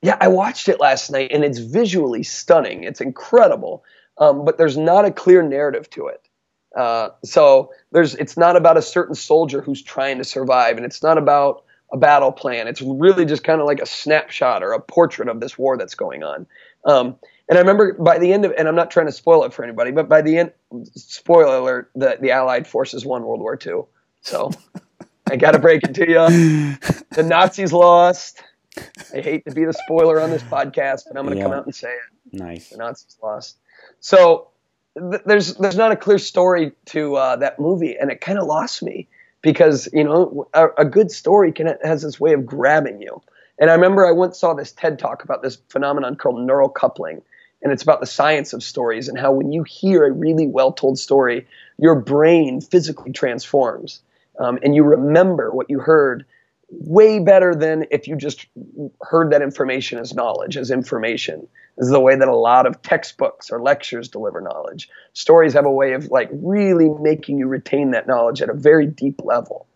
yeah. 0.00 0.16
I 0.20 0.28
watched 0.28 0.68
it 0.68 0.80
last 0.80 1.10
night, 1.10 1.30
and 1.32 1.44
it's 1.44 1.58
visually 1.58 2.22
stunning. 2.22 2.84
It's 2.84 3.00
incredible, 3.00 3.84
um, 4.18 4.44
but 4.44 4.58
there's 4.58 4.78
not 4.78 5.04
a 5.04 5.10
clear 5.10 5.42
narrative 5.42 5.90
to 5.90 6.06
it. 6.06 6.26
Uh, 6.74 7.10
so 7.22 7.70
there's, 7.90 8.14
it's 8.14 8.36
not 8.36 8.56
about 8.56 8.78
a 8.78 8.82
certain 8.82 9.14
soldier 9.14 9.60
who's 9.60 9.82
trying 9.82 10.18
to 10.18 10.24
survive, 10.24 10.76
and 10.76 10.86
it's 10.86 11.02
not 11.02 11.18
about 11.18 11.64
a 11.92 11.96
battle 11.96 12.32
plan. 12.32 12.68
It's 12.68 12.80
really 12.82 13.24
just 13.24 13.44
kind 13.44 13.60
of 13.60 13.66
like 13.66 13.80
a 13.80 13.86
snapshot 13.86 14.62
or 14.62 14.72
a 14.72 14.80
portrait 14.80 15.28
of 15.28 15.40
this 15.40 15.58
war 15.58 15.76
that's 15.76 15.94
going 15.94 16.22
on. 16.22 16.46
Um, 16.84 17.16
and 17.48 17.58
I 17.58 17.60
remember 17.60 17.92
by 17.94 18.18
the 18.18 18.32
end 18.32 18.44
of, 18.44 18.52
and 18.56 18.66
I'm 18.66 18.74
not 18.74 18.90
trying 18.90 19.06
to 19.06 19.12
spoil 19.12 19.44
it 19.44 19.52
for 19.52 19.62
anybody, 19.62 19.90
but 19.90 20.08
by 20.08 20.22
the 20.22 20.38
end, 20.38 20.52
spoiler 20.94 21.56
alert, 21.56 21.90
the, 21.94 22.16
the 22.20 22.30
Allied 22.30 22.66
forces 22.66 23.04
won 23.04 23.22
World 23.24 23.40
War 23.40 23.58
II. 23.64 23.82
So 24.22 24.50
I 25.30 25.36
got 25.36 25.52
to 25.52 25.58
break 25.58 25.82
it 25.82 25.94
to 25.94 26.08
you. 26.08 26.76
The 27.12 27.22
Nazis 27.22 27.74
lost. 27.74 28.42
I 29.14 29.20
hate 29.20 29.44
to 29.44 29.50
be 29.50 29.66
the 29.66 29.74
spoiler 29.74 30.18
on 30.18 30.30
this 30.30 30.42
podcast, 30.42 31.02
but 31.06 31.18
I'm 31.18 31.26
going 31.26 31.36
to 31.36 31.36
yeah. 31.36 31.42
come 31.42 31.52
out 31.52 31.66
and 31.66 31.74
say 31.74 31.90
it. 31.90 32.32
Nice. 32.32 32.70
The 32.70 32.78
Nazis 32.78 33.18
lost. 33.22 33.58
So 34.00 34.48
th- 34.98 35.20
there's 35.26 35.54
there's 35.56 35.76
not 35.76 35.92
a 35.92 35.96
clear 35.96 36.16
story 36.16 36.72
to 36.86 37.16
uh, 37.16 37.36
that 37.36 37.60
movie, 37.60 37.96
and 38.00 38.10
it 38.10 38.22
kind 38.22 38.38
of 38.38 38.46
lost 38.46 38.82
me 38.82 39.08
because 39.42 39.88
you 39.92 40.04
know 40.04 40.48
a, 40.54 40.68
a 40.78 40.84
good 40.84 41.10
story 41.10 41.52
can 41.52 41.74
has 41.82 42.02
this 42.02 42.18
way 42.18 42.32
of 42.32 42.46
grabbing 42.46 43.02
you. 43.02 43.20
And 43.58 43.70
I 43.70 43.74
remember 43.74 44.06
I 44.06 44.12
once 44.12 44.38
saw 44.38 44.54
this 44.54 44.72
TED 44.72 44.98
talk 44.98 45.24
about 45.24 45.42
this 45.42 45.58
phenomenon 45.68 46.16
called 46.16 46.40
neural 46.40 46.68
coupling, 46.68 47.22
and 47.62 47.72
it's 47.72 47.82
about 47.82 48.00
the 48.00 48.06
science 48.06 48.52
of 48.52 48.62
stories 48.62 49.08
and 49.08 49.18
how 49.18 49.32
when 49.32 49.52
you 49.52 49.62
hear 49.62 50.06
a 50.06 50.10
really 50.10 50.46
well 50.46 50.72
told 50.72 50.98
story, 50.98 51.46
your 51.78 51.96
brain 51.96 52.60
physically 52.60 53.12
transforms, 53.12 54.00
um, 54.38 54.58
and 54.62 54.74
you 54.74 54.84
remember 54.84 55.50
what 55.50 55.68
you 55.68 55.80
heard 55.80 56.24
way 56.72 57.18
better 57.18 57.54
than 57.54 57.86
if 57.90 58.08
you 58.08 58.16
just 58.16 58.46
heard 59.02 59.32
that 59.32 59.42
information 59.42 59.98
as 59.98 60.14
knowledge, 60.14 60.56
as 60.56 60.70
information. 60.70 61.46
This 61.76 61.86
is 61.86 61.92
the 61.92 62.00
way 62.00 62.16
that 62.16 62.28
a 62.28 62.34
lot 62.34 62.66
of 62.66 62.80
textbooks 62.82 63.50
or 63.50 63.60
lectures 63.60 64.08
deliver 64.08 64.40
knowledge. 64.40 64.88
Stories 65.12 65.52
have 65.52 65.66
a 65.66 65.70
way 65.70 65.92
of 65.92 66.06
like 66.06 66.30
really 66.32 66.88
making 66.88 67.38
you 67.38 67.46
retain 67.46 67.90
that 67.90 68.06
knowledge 68.06 68.40
at 68.40 68.48
a 68.48 68.54
very 68.54 68.86
deep 68.86 69.20
level. 69.22 69.66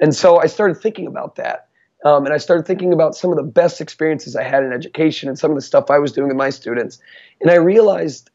And 0.00 0.14
so 0.14 0.38
I 0.38 0.46
started 0.46 0.80
thinking 0.80 1.06
about 1.06 1.36
that. 1.36 1.68
Um, 2.04 2.24
and 2.24 2.34
I 2.34 2.38
started 2.38 2.66
thinking 2.66 2.92
about 2.92 3.16
some 3.16 3.30
of 3.30 3.36
the 3.36 3.42
best 3.42 3.80
experiences 3.80 4.36
I 4.36 4.44
had 4.44 4.62
in 4.62 4.72
education 4.72 5.28
and 5.28 5.38
some 5.38 5.50
of 5.50 5.56
the 5.56 5.62
stuff 5.62 5.90
I 5.90 5.98
was 5.98 6.12
doing 6.12 6.28
with 6.28 6.36
my 6.36 6.50
students. 6.50 6.98
And 7.40 7.50
I 7.50 7.56
realized, 7.56 8.30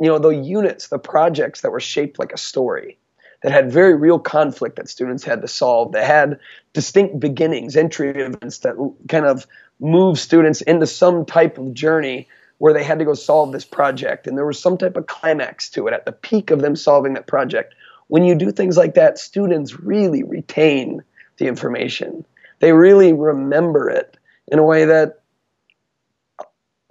you 0.00 0.06
know, 0.06 0.18
the 0.18 0.28
units, 0.28 0.88
the 0.88 0.98
projects 0.98 1.62
that 1.62 1.72
were 1.72 1.80
shaped 1.80 2.18
like 2.18 2.32
a 2.32 2.38
story 2.38 2.98
that 3.42 3.52
had 3.52 3.70
very 3.70 3.94
real 3.94 4.18
conflict 4.18 4.76
that 4.76 4.88
students 4.88 5.24
had 5.24 5.42
to 5.42 5.48
solve, 5.48 5.92
that 5.92 6.04
had 6.04 6.38
distinct 6.72 7.20
beginnings, 7.20 7.76
entry 7.76 8.10
events 8.10 8.58
that 8.58 8.74
kind 9.08 9.26
of 9.26 9.46
move 9.80 10.18
students 10.18 10.62
into 10.62 10.86
some 10.86 11.24
type 11.24 11.58
of 11.58 11.74
journey 11.74 12.28
where 12.58 12.72
they 12.72 12.82
had 12.82 12.98
to 12.98 13.04
go 13.04 13.14
solve 13.14 13.52
this 13.52 13.64
project. 13.64 14.26
And 14.26 14.36
there 14.36 14.46
was 14.46 14.58
some 14.58 14.78
type 14.78 14.96
of 14.96 15.06
climax 15.06 15.68
to 15.70 15.86
it 15.86 15.94
at 15.94 16.06
the 16.06 16.12
peak 16.12 16.50
of 16.50 16.62
them 16.62 16.74
solving 16.74 17.14
that 17.14 17.26
project. 17.26 17.74
When 18.08 18.24
you 18.24 18.34
do 18.34 18.50
things 18.50 18.76
like 18.76 18.94
that, 18.94 19.18
students 19.18 19.78
really 19.78 20.22
retain 20.22 21.02
the 21.36 21.46
information. 21.46 22.24
They 22.60 22.72
really 22.72 23.12
remember 23.12 23.90
it 23.90 24.16
in 24.48 24.58
a 24.58 24.64
way 24.64 24.86
that 24.86 25.20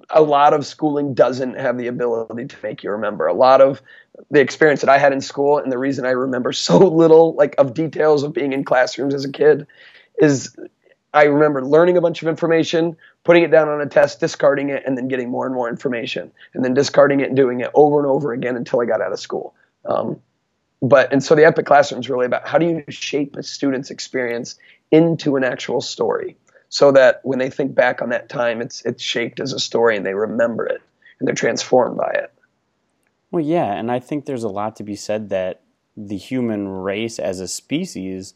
a 0.10 0.22
lot 0.22 0.54
of 0.54 0.66
schooling 0.66 1.14
doesn't 1.14 1.58
have 1.58 1.78
the 1.78 1.88
ability 1.88 2.46
to 2.46 2.56
make 2.64 2.84
you 2.84 2.92
remember. 2.92 3.28
A 3.28 3.34
lot 3.34 3.62
of 3.62 3.82
the 4.30 4.40
experience 4.40 4.82
that 4.82 4.90
I 4.90 4.98
had 4.98 5.14
in 5.14 5.22
school 5.22 5.58
and 5.58 5.72
the 5.72 5.78
reason 5.78 6.06
I 6.06 6.12
remember 6.12 6.54
so 6.54 6.78
little 6.78 7.34
like 7.36 7.56
of 7.58 7.74
details 7.74 8.24
of 8.24 8.34
being 8.34 8.54
in 8.54 8.64
classrooms 8.64 9.14
as 9.14 9.26
a 9.26 9.32
kid 9.32 9.68
is 10.20 10.56
I 11.14 11.24
remember 11.24 11.64
learning 11.64 11.96
a 11.96 12.02
bunch 12.02 12.22
of 12.22 12.28
information, 12.28 12.98
putting 13.24 13.44
it 13.44 13.52
down 13.52 13.70
on 13.70 13.80
a 13.80 13.86
test, 13.86 14.20
discarding 14.20 14.70
it, 14.70 14.84
and 14.86 14.98
then 14.98 15.08
getting 15.08 15.30
more 15.30 15.46
and 15.46 15.56
more 15.56 15.70
information, 15.70 16.30
and 16.54 16.64
then 16.64 16.74
discarding 16.74 17.22
it 17.22 17.28
and 17.28 17.38
doing 17.38 17.62
it 17.62 17.72
over 17.74 18.00
and 18.00 18.08
over 18.08 18.34
again 18.34 18.58
until 18.58 18.82
I 18.82 18.86
got 18.86 19.00
out 19.00 19.14
of 19.14 19.20
school. 19.20 19.56
Um, 19.86 20.20
but 20.82 21.12
and 21.14 21.24
so 21.24 21.34
the 21.34 21.46
epic 21.46 21.66
classroom 21.66 22.02
is 22.02 22.10
really 22.10 22.26
about 22.26 22.46
how 22.46 22.58
do 22.58 22.66
you 22.66 22.84
shape 22.90 23.38
a 23.38 23.44
student's 23.44 23.92
experience 23.92 24.56
into 24.92 25.38
an 25.38 25.46
actual 25.46 25.80
story 25.80 26.36
so 26.70 26.92
that 26.92 27.22
when 27.24 27.40
they 27.40 27.50
think 27.50 27.76
back 27.76 28.02
on 28.02 28.10
that 28.10 28.30
time, 28.30 28.62
it's 28.62 28.82
it's 28.86 29.04
shaped 29.04 29.40
as 29.40 29.54
a 29.54 29.60
story 29.60 29.98
and 29.98 30.06
they 30.06 30.14
remember 30.14 30.66
it 30.66 30.82
and 31.20 31.28
they're 31.28 31.36
transformed 31.36 31.98
by 31.98 32.12
it. 32.14 32.32
Well, 33.32 33.44
yeah, 33.44 33.74
and 33.74 33.92
I 33.92 34.00
think 34.00 34.26
there's 34.26 34.44
a 34.44 34.50
lot 34.50 34.76
to 34.78 34.84
be 34.84 34.96
said 34.96 35.30
that 35.30 35.62
the 35.98 36.18
human 36.18 36.68
race 36.68 37.20
as 37.20 37.40
a 37.40 37.48
species 37.48 38.34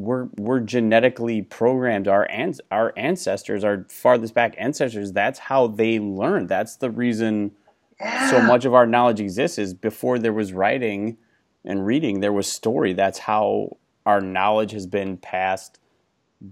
we're 0.00 0.28
we're 0.38 0.60
genetically 0.60 1.42
programmed 1.42 2.08
our 2.08 2.26
ans- 2.30 2.60
our 2.70 2.92
ancestors 2.96 3.62
our 3.62 3.84
farthest 3.90 4.32
back 4.32 4.54
ancestors 4.56 5.12
that's 5.12 5.38
how 5.38 5.66
they 5.66 5.98
learned 5.98 6.48
that's 6.48 6.76
the 6.76 6.90
reason 6.90 7.52
yeah. 8.00 8.30
so 8.30 8.40
much 8.40 8.64
of 8.64 8.72
our 8.72 8.86
knowledge 8.86 9.20
exists 9.20 9.58
is 9.58 9.74
before 9.74 10.18
there 10.18 10.32
was 10.32 10.54
writing 10.54 11.18
and 11.66 11.84
reading 11.84 12.20
there 12.20 12.32
was 12.32 12.46
story 12.46 12.94
that's 12.94 13.18
how 13.18 13.76
our 14.06 14.22
knowledge 14.22 14.72
has 14.72 14.86
been 14.86 15.18
passed 15.18 15.78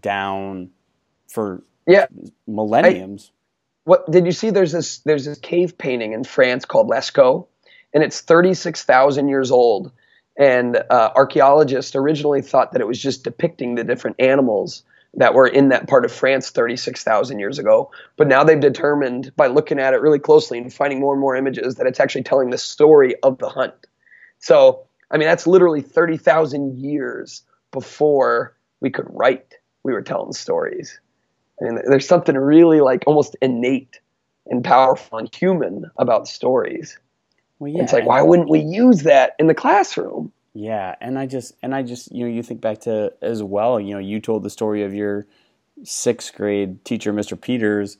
down 0.00 0.68
for 1.28 1.62
yeah 1.86 2.06
millenniums. 2.46 3.30
I, 3.30 3.34
what 3.84 4.10
did 4.10 4.26
you 4.26 4.32
see? 4.32 4.50
There's 4.50 4.72
this 4.72 4.98
there's 4.98 5.24
this 5.24 5.38
cave 5.38 5.78
painting 5.78 6.12
in 6.12 6.24
France 6.24 6.64
called 6.64 6.90
Lascaux, 6.90 7.46
and 7.94 8.02
it's 8.02 8.20
36,000 8.20 9.28
years 9.28 9.50
old. 9.50 9.92
And 10.36 10.76
uh, 10.76 11.10
archaeologists 11.16 11.96
originally 11.96 12.42
thought 12.42 12.72
that 12.72 12.80
it 12.80 12.86
was 12.86 13.00
just 13.00 13.24
depicting 13.24 13.74
the 13.74 13.82
different 13.82 14.16
animals 14.20 14.84
that 15.14 15.34
were 15.34 15.46
in 15.46 15.70
that 15.70 15.88
part 15.88 16.04
of 16.04 16.12
France 16.12 16.50
36,000 16.50 17.38
years 17.38 17.58
ago. 17.58 17.90
But 18.16 18.28
now 18.28 18.44
they've 18.44 18.60
determined 18.60 19.34
by 19.36 19.48
looking 19.48 19.80
at 19.80 19.94
it 19.94 20.00
really 20.00 20.18
closely 20.18 20.58
and 20.58 20.72
finding 20.72 21.00
more 21.00 21.12
and 21.12 21.20
more 21.20 21.34
images 21.34 21.76
that 21.76 21.86
it's 21.86 21.98
actually 21.98 22.22
telling 22.22 22.50
the 22.50 22.58
story 22.58 23.16
of 23.22 23.38
the 23.38 23.48
hunt. 23.48 23.74
So, 24.38 24.84
I 25.10 25.16
mean, 25.16 25.26
that's 25.26 25.46
literally 25.46 25.80
30,000 25.80 26.78
years 26.78 27.42
before 27.72 28.54
we 28.80 28.90
could 28.90 29.06
write, 29.08 29.54
we 29.82 29.92
were 29.92 30.02
telling 30.02 30.32
stories. 30.32 31.00
And 31.60 31.80
there's 31.88 32.06
something 32.06 32.36
really 32.36 32.80
like 32.80 33.04
almost 33.06 33.36
innate 33.42 34.00
and 34.46 34.64
powerful 34.64 35.18
and 35.18 35.34
human 35.34 35.90
about 35.98 36.28
stories. 36.28 36.98
Well, 37.58 37.72
yeah, 37.72 37.82
it's 37.82 37.92
like 37.92 38.06
why 38.06 38.22
wouldn't 38.22 38.48
we 38.48 38.60
use 38.60 39.02
that 39.02 39.34
in 39.38 39.46
the 39.46 39.54
classroom? 39.54 40.32
Yeah, 40.54 40.94
and 41.00 41.18
I 41.18 41.26
just 41.26 41.54
and 41.62 41.74
I 41.74 41.82
just 41.82 42.12
you 42.12 42.24
know 42.24 42.30
you 42.30 42.42
think 42.42 42.60
back 42.60 42.80
to 42.80 43.12
as 43.20 43.42
well. 43.42 43.78
You 43.80 43.94
know, 43.94 44.00
you 44.00 44.20
told 44.20 44.42
the 44.42 44.50
story 44.50 44.82
of 44.82 44.94
your 44.94 45.26
sixth 45.84 46.34
grade 46.34 46.84
teacher, 46.84 47.12
Mr. 47.12 47.40
Peters. 47.40 47.98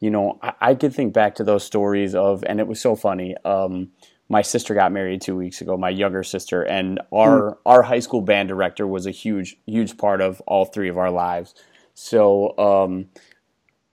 You 0.00 0.10
know, 0.10 0.38
I, 0.42 0.52
I 0.60 0.74
could 0.74 0.94
think 0.94 1.12
back 1.12 1.34
to 1.36 1.44
those 1.44 1.64
stories 1.64 2.14
of, 2.14 2.44
and 2.44 2.60
it 2.60 2.68
was 2.68 2.80
so 2.80 2.94
funny. 2.94 3.34
Um, 3.44 3.90
my 4.28 4.42
sister 4.42 4.74
got 4.74 4.92
married 4.92 5.22
two 5.22 5.36
weeks 5.36 5.60
ago, 5.60 5.76
my 5.76 5.88
younger 5.88 6.22
sister, 6.22 6.62
and 6.62 7.00
our 7.12 7.40
mm. 7.40 7.56
our 7.66 7.82
high 7.82 8.00
school 8.00 8.20
band 8.20 8.48
director 8.48 8.86
was 8.86 9.06
a 9.06 9.10
huge 9.10 9.56
huge 9.66 9.96
part 9.96 10.20
of 10.20 10.40
all 10.46 10.66
three 10.66 10.88
of 10.88 10.98
our 10.98 11.10
lives. 11.10 11.54
So 12.00 12.56
um, 12.58 13.08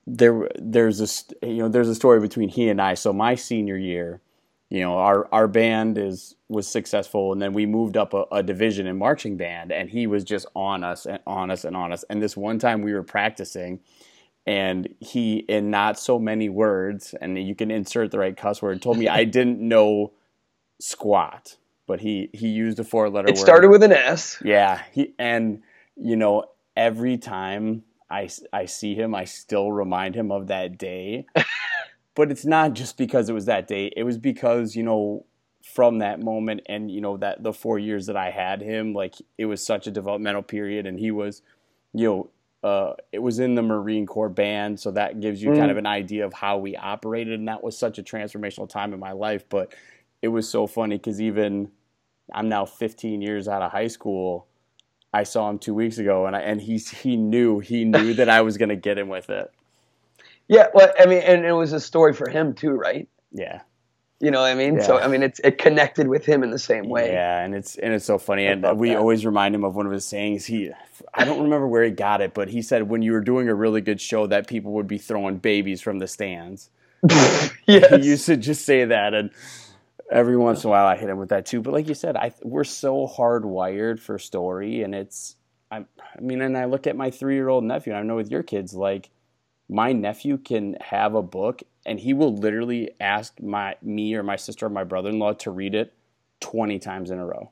there 0.05 0.47
there's 0.59 1.01
a 1.01 1.45
you 1.47 1.57
know 1.57 1.69
there's 1.69 1.89
a 1.89 1.95
story 1.95 2.19
between 2.19 2.49
he 2.49 2.69
and 2.69 2.79
I. 2.79 2.93
So 2.93 3.11
my 3.11 3.33
senior 3.33 3.75
year, 3.75 4.21
you 4.69 4.81
know 4.81 4.99
our 4.99 5.27
our 5.33 5.47
band 5.47 5.97
is 5.97 6.35
was 6.47 6.67
successful 6.67 7.33
and 7.33 7.41
then 7.41 7.51
we 7.51 7.65
moved 7.65 7.97
up 7.97 8.13
a, 8.13 8.25
a, 8.31 8.43
division 8.43 8.85
in 8.85 8.95
marching 8.99 9.37
band 9.37 9.71
and 9.71 9.89
he 9.89 10.05
was 10.05 10.23
just 10.23 10.45
on 10.55 10.83
us 10.83 11.07
and 11.07 11.19
on 11.25 11.49
us 11.49 11.65
and 11.65 11.75
on 11.75 11.91
us. 11.91 12.05
And 12.07 12.21
this 12.21 12.37
one 12.37 12.59
time 12.59 12.83
we 12.83 12.93
were 12.93 13.01
practicing 13.01 13.79
and 14.45 14.87
he 14.99 15.37
in 15.37 15.71
not 15.71 15.97
so 15.97 16.19
many 16.19 16.47
words 16.47 17.15
and 17.19 17.41
you 17.41 17.55
can 17.55 17.71
insert 17.71 18.11
the 18.11 18.19
right 18.19 18.37
cuss 18.37 18.61
word 18.61 18.79
told 18.79 18.95
me 18.95 19.07
i 19.07 19.23
didn't 19.37 19.59
know 19.59 20.13
squat 20.79 21.57
but 21.87 21.99
he 21.99 22.29
he 22.31 22.49
used 22.49 22.77
a 22.77 22.83
four 22.83 23.09
letter 23.09 23.27
it 23.27 23.39
started 23.39 23.71
with 23.71 23.81
an 23.81 23.91
s. 23.91 24.39
Yeah 24.45 24.83
he 24.91 25.15
and 25.17 25.63
you 25.95 26.15
know 26.15 26.45
every 26.77 27.17
time 27.17 27.81
i 28.09 28.29
i 28.53 28.65
see 28.65 28.95
him 28.95 29.15
i 29.15 29.23
still 29.23 29.71
remind 29.71 30.15
him 30.15 30.31
of 30.31 30.47
that 30.47 30.77
day 30.77 31.25
but 32.15 32.31
it's 32.31 32.45
not 32.45 32.73
just 32.73 32.97
because 32.97 33.29
it 33.29 33.33
was 33.33 33.45
that 33.45 33.67
day. 33.67 33.91
It 33.95 34.03
was 34.03 34.17
because 34.17 34.75
you 34.75 34.83
know 34.83 35.25
from 35.61 35.99
that 35.99 36.21
moment 36.21 36.61
and 36.67 36.89
you 36.89 37.01
know 37.01 37.17
that 37.17 37.43
the 37.43 37.53
four 37.53 37.77
years 37.77 38.07
that 38.07 38.17
I 38.17 38.31
had 38.31 38.61
him, 38.61 38.93
like 38.93 39.15
it 39.37 39.45
was 39.45 39.63
such 39.63 39.85
a 39.85 39.91
developmental 39.91 40.41
period, 40.41 40.87
and 40.87 40.99
he 40.99 41.11
was, 41.11 41.43
you 41.93 42.07
know. 42.07 42.29
Uh, 42.63 42.95
it 43.11 43.19
was 43.19 43.37
in 43.37 43.53
the 43.53 43.61
Marine 43.61 44.07
Corps 44.07 44.27
band, 44.27 44.79
so 44.79 44.89
that 44.89 45.21
gives 45.21 45.39
you 45.39 45.51
mm. 45.51 45.55
kind 45.55 45.69
of 45.69 45.77
an 45.77 45.85
idea 45.85 46.25
of 46.25 46.33
how 46.33 46.57
we 46.57 46.75
operated, 46.75 47.37
and 47.37 47.47
that 47.47 47.63
was 47.63 47.77
such 47.77 47.99
a 47.99 48.01
transformational 48.01 48.67
time 48.67 48.91
in 48.91 48.99
my 48.99 49.11
life. 49.11 49.47
But 49.47 49.75
it 50.23 50.29
was 50.29 50.49
so 50.49 50.65
funny 50.65 50.97
because 50.97 51.21
even 51.21 51.69
I'm 52.33 52.49
now 52.49 52.65
15 52.65 53.21
years 53.21 53.47
out 53.47 53.61
of 53.61 53.71
high 53.71 53.85
school. 53.85 54.47
I 55.15 55.23
saw 55.23 55.49
him 55.49 55.60
two 55.60 55.73
weeks 55.73 55.97
ago, 55.97 56.25
and 56.25 56.36
I, 56.36 56.41
and 56.41 56.60
he 56.60 56.78
he 56.78 57.15
knew 57.15 57.60
he 57.60 57.86
knew 57.86 58.13
that 58.15 58.28
I 58.28 58.41
was 58.41 58.58
gonna 58.58 58.75
get 58.75 58.97
him 58.97 59.08
with 59.08 59.30
it. 59.30 59.51
Yeah, 60.47 60.67
well, 60.75 60.93
I 60.99 61.08
mean, 61.08 61.23
and 61.23 61.43
it 61.43 61.54
was 61.54 61.73
a 61.73 61.80
story 61.80 62.13
for 62.13 62.30
him 62.30 62.54
too, 62.54 62.73
right? 62.73 63.10
Yeah. 63.32 63.62
You 64.19 64.30
know 64.30 64.41
what 64.41 64.51
I 64.51 64.54
mean? 64.54 64.75
Yeah. 64.75 64.84
So 64.84 64.99
I 64.99 65.08
mean, 65.08 65.23
it's 65.23 65.39
it 65.39 65.58
connected 65.58 66.08
with 66.08 66.23
him 66.23 66.43
in 66.43 66.51
the 66.51 66.60
same 66.60 66.88
way. 66.88 67.12
Yeah, 67.12 67.43
and 67.43 67.56
it's 67.56 67.78
and 67.78 67.95
it's 67.95 68.06
so 68.06 68.19
funny, 68.19 68.45
and 68.45 68.78
we 68.78 68.89
that. 68.89 68.99
always 68.99 69.25
remind 69.25 69.56
him 69.56 69.63
of 69.63 69.75
one 69.75 69.88
of 69.88 69.91
his 69.91 70.06
sayings. 70.06 70.45
He, 70.45 70.69
I 71.15 71.25
don't 71.25 71.41
remember 71.41 71.67
where 71.67 71.84
he 71.84 71.89
got 71.89 72.21
it, 72.21 72.36
but 72.36 72.47
he 72.47 72.62
said 72.62 72.84
when 72.84 73.01
you 73.01 73.13
were 73.13 73.21
doing 73.21 73.49
a 73.49 73.56
really 73.56 73.82
good 73.82 73.99
show, 73.99 74.28
that 74.28 74.45
people 74.47 74.73
would 74.73 74.88
be 74.88 74.99
throwing 74.99 75.38
babies 75.38 75.82
from 75.82 75.97
the 75.97 76.08
stands. 76.08 76.69
yes. 77.10 77.89
He 77.89 78.08
used 78.08 78.28
to 78.28 78.38
just 78.38 78.65
say 78.65 78.86
that, 78.86 79.15
and 79.15 79.32
every 80.11 80.37
once 80.37 80.63
in 80.63 80.69
a 80.69 80.71
while 80.71 80.85
I 80.85 80.97
hit 80.97 81.09
him 81.09 81.17
with 81.17 81.29
that 81.29 81.45
too. 81.45 81.61
But 81.61 81.73
like 81.73 81.87
you 81.87 81.95
said, 81.95 82.15
I 82.15 82.33
we're 82.43 82.63
so 82.63 83.07
hardwired 83.07 83.99
for 83.99 84.19
story, 84.19 84.83
and 84.83 84.95
it's 84.95 85.35
I, 85.71 85.77
I 85.77 86.21
mean, 86.21 86.41
and 86.41 86.57
I 86.57 86.65
look 86.65 86.87
at 86.87 86.95
my 86.95 87.11
three 87.11 87.35
year 87.35 87.49
old 87.49 87.63
nephew, 87.63 87.93
and 87.93 87.99
I 87.99 88.03
know 88.03 88.15
with 88.15 88.31
your 88.31 88.43
kids, 88.43 88.73
like 88.73 89.09
my 89.69 89.91
nephew 89.91 90.37
can 90.37 90.77
have 90.81 91.15
a 91.15 91.21
book 91.23 91.63
and 91.85 91.99
he 91.99 92.13
will 92.13 92.35
literally 92.35 92.91
ask 92.99 93.39
my 93.41 93.75
me 93.81 94.13
or 94.15 94.23
my 94.23 94.35
sister 94.35 94.67
or 94.67 94.69
my 94.69 94.83
brother-in-law 94.83 95.33
to 95.33 95.51
read 95.51 95.75
it 95.75 95.93
20 96.41 96.79
times 96.79 97.11
in 97.11 97.19
a 97.19 97.25
row. 97.25 97.51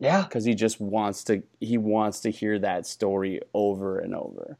Yeah, 0.00 0.24
cuz 0.24 0.44
he 0.44 0.54
just 0.54 0.80
wants 0.80 1.24
to 1.24 1.42
he 1.60 1.76
wants 1.76 2.20
to 2.20 2.30
hear 2.30 2.58
that 2.60 2.86
story 2.86 3.40
over 3.52 3.98
and 3.98 4.14
over. 4.14 4.56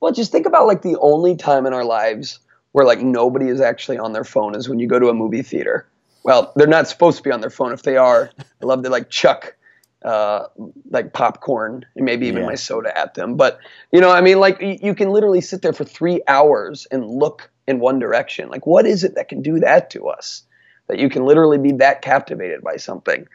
Well, 0.00 0.12
just 0.12 0.32
think 0.32 0.46
about 0.46 0.66
like 0.66 0.82
the 0.82 0.96
only 0.98 1.36
time 1.36 1.66
in 1.66 1.72
our 1.72 1.84
lives 1.84 2.40
where 2.72 2.86
like 2.86 3.00
nobody 3.00 3.48
is 3.48 3.60
actually 3.60 3.98
on 3.98 4.12
their 4.12 4.24
phone 4.24 4.56
is 4.56 4.68
when 4.68 4.80
you 4.80 4.88
go 4.88 4.98
to 4.98 5.08
a 5.08 5.14
movie 5.14 5.42
theater. 5.42 5.86
Well, 6.22 6.52
they're 6.56 6.66
not 6.66 6.88
supposed 6.88 7.16
to 7.18 7.22
be 7.22 7.32
on 7.32 7.40
their 7.40 7.50
phone. 7.50 7.72
If 7.72 7.82
they 7.82 7.96
are, 7.96 8.30
I 8.38 8.66
love 8.66 8.82
to 8.82 8.90
like 8.90 9.10
chuck 9.10 9.56
uh, 10.04 10.46
like 10.90 11.12
popcorn 11.12 11.84
and 11.94 12.04
maybe 12.04 12.26
even 12.26 12.42
yeah. 12.42 12.48
my 12.48 12.54
soda 12.54 12.96
at 12.96 13.14
them. 13.14 13.36
But 13.36 13.58
you 13.92 14.00
know, 14.00 14.10
I 14.10 14.20
mean, 14.20 14.40
like 14.40 14.58
you 14.60 14.94
can 14.94 15.10
literally 15.10 15.40
sit 15.40 15.62
there 15.62 15.72
for 15.72 15.84
three 15.84 16.22
hours 16.26 16.86
and 16.90 17.04
look 17.04 17.50
in 17.66 17.80
one 17.80 17.98
direction. 17.98 18.48
Like, 18.48 18.66
what 18.66 18.86
is 18.86 19.04
it 19.04 19.14
that 19.16 19.28
can 19.28 19.42
do 19.42 19.60
that 19.60 19.90
to 19.90 20.08
us? 20.08 20.42
That 20.88 20.98
you 20.98 21.08
can 21.08 21.24
literally 21.24 21.58
be 21.58 21.72
that 21.72 22.02
captivated 22.02 22.62
by 22.62 22.76
something. 22.76 23.26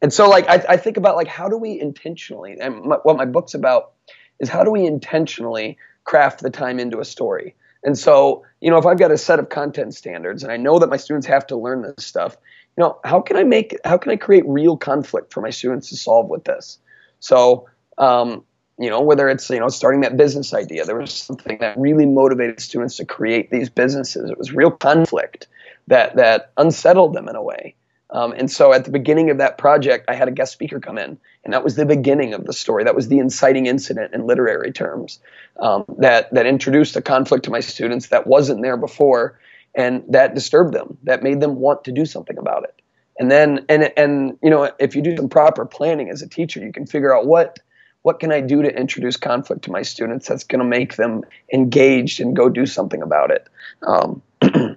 And 0.00 0.12
so, 0.12 0.28
like, 0.28 0.48
I, 0.48 0.64
I 0.70 0.76
think 0.76 0.96
about 0.96 1.16
like 1.16 1.28
how 1.28 1.48
do 1.48 1.56
we 1.56 1.80
intentionally, 1.80 2.56
and 2.60 2.82
my, 2.82 2.96
what 2.96 3.16
my 3.16 3.26
book's 3.26 3.54
about 3.54 3.92
is 4.40 4.48
how 4.48 4.64
do 4.64 4.70
we 4.70 4.86
intentionally 4.86 5.78
craft 6.04 6.40
the 6.40 6.50
time 6.50 6.80
into 6.80 7.00
a 7.00 7.04
story. 7.04 7.54
And 7.84 7.98
so, 7.98 8.44
you 8.60 8.70
know, 8.70 8.78
if 8.78 8.86
I've 8.86 8.98
got 8.98 9.10
a 9.10 9.18
set 9.18 9.38
of 9.38 9.48
content 9.48 9.94
standards 9.94 10.42
and 10.42 10.52
I 10.52 10.56
know 10.56 10.78
that 10.78 10.88
my 10.88 10.96
students 10.96 11.26
have 11.26 11.46
to 11.48 11.56
learn 11.56 11.82
this 11.82 12.06
stuff, 12.06 12.36
you 12.76 12.82
know, 12.82 12.98
how 13.04 13.20
can 13.20 13.36
I 13.36 13.44
make, 13.44 13.76
how 13.84 13.98
can 13.98 14.12
I 14.12 14.16
create 14.16 14.44
real 14.46 14.76
conflict 14.76 15.32
for 15.32 15.40
my 15.40 15.50
students 15.50 15.88
to 15.90 15.96
solve 15.96 16.28
with 16.28 16.44
this? 16.44 16.78
So, 17.20 17.68
um, 17.98 18.44
you 18.78 18.88
know, 18.88 19.00
whether 19.00 19.28
it's, 19.28 19.50
you 19.50 19.60
know, 19.60 19.68
starting 19.68 20.00
that 20.00 20.16
business 20.16 20.54
idea, 20.54 20.84
there 20.84 20.96
was 20.96 21.12
something 21.12 21.58
that 21.58 21.76
really 21.78 22.06
motivated 22.06 22.60
students 22.60 22.96
to 22.96 23.04
create 23.04 23.50
these 23.50 23.68
businesses. 23.68 24.30
It 24.30 24.38
was 24.38 24.52
real 24.52 24.70
conflict 24.70 25.46
that, 25.88 26.16
that 26.16 26.52
unsettled 26.56 27.14
them 27.14 27.28
in 27.28 27.36
a 27.36 27.42
way. 27.42 27.74
Um, 28.12 28.32
and 28.32 28.50
so 28.50 28.72
at 28.72 28.84
the 28.84 28.90
beginning 28.90 29.30
of 29.30 29.38
that 29.38 29.58
project, 29.58 30.04
I 30.08 30.14
had 30.14 30.28
a 30.28 30.32
guest 30.32 30.52
speaker 30.52 30.78
come 30.80 30.98
in, 30.98 31.18
and 31.44 31.54
that 31.54 31.64
was 31.64 31.76
the 31.76 31.86
beginning 31.86 32.34
of 32.34 32.44
the 32.44 32.52
story. 32.52 32.84
That 32.84 32.94
was 32.94 33.08
the 33.08 33.18
inciting 33.18 33.66
incident 33.66 34.14
in 34.14 34.26
literary 34.26 34.70
terms 34.70 35.18
um, 35.58 35.84
that 35.98 36.32
that 36.34 36.46
introduced 36.46 36.94
a 36.96 37.02
conflict 37.02 37.44
to 37.46 37.50
my 37.50 37.60
students 37.60 38.08
that 38.08 38.26
wasn't 38.26 38.62
there 38.62 38.76
before, 38.76 39.38
and 39.74 40.04
that 40.08 40.34
disturbed 40.34 40.74
them 40.74 40.98
that 41.04 41.22
made 41.22 41.40
them 41.40 41.56
want 41.56 41.84
to 41.84 41.92
do 41.92 42.04
something 42.04 42.38
about 42.38 42.64
it 42.64 42.82
and 43.18 43.30
then 43.30 43.64
and 43.68 43.92
and 43.96 44.38
you 44.42 44.50
know 44.50 44.70
if 44.78 44.96
you 44.96 45.02
do 45.02 45.16
some 45.16 45.28
proper 45.28 45.64
planning 45.64 46.10
as 46.10 46.22
a 46.22 46.28
teacher 46.28 46.60
you 46.60 46.72
can 46.72 46.86
figure 46.86 47.14
out 47.14 47.26
what 47.26 47.58
what 48.02 48.20
can 48.20 48.32
i 48.32 48.40
do 48.40 48.62
to 48.62 48.74
introduce 48.74 49.16
conflict 49.16 49.62
to 49.62 49.70
my 49.70 49.82
students 49.82 50.26
that's 50.26 50.44
going 50.44 50.58
to 50.58 50.64
make 50.64 50.96
them 50.96 51.22
engaged 51.52 52.20
and 52.20 52.34
go 52.36 52.48
do 52.48 52.66
something 52.66 53.02
about 53.02 53.30
it 53.30 53.48
um, 53.86 54.22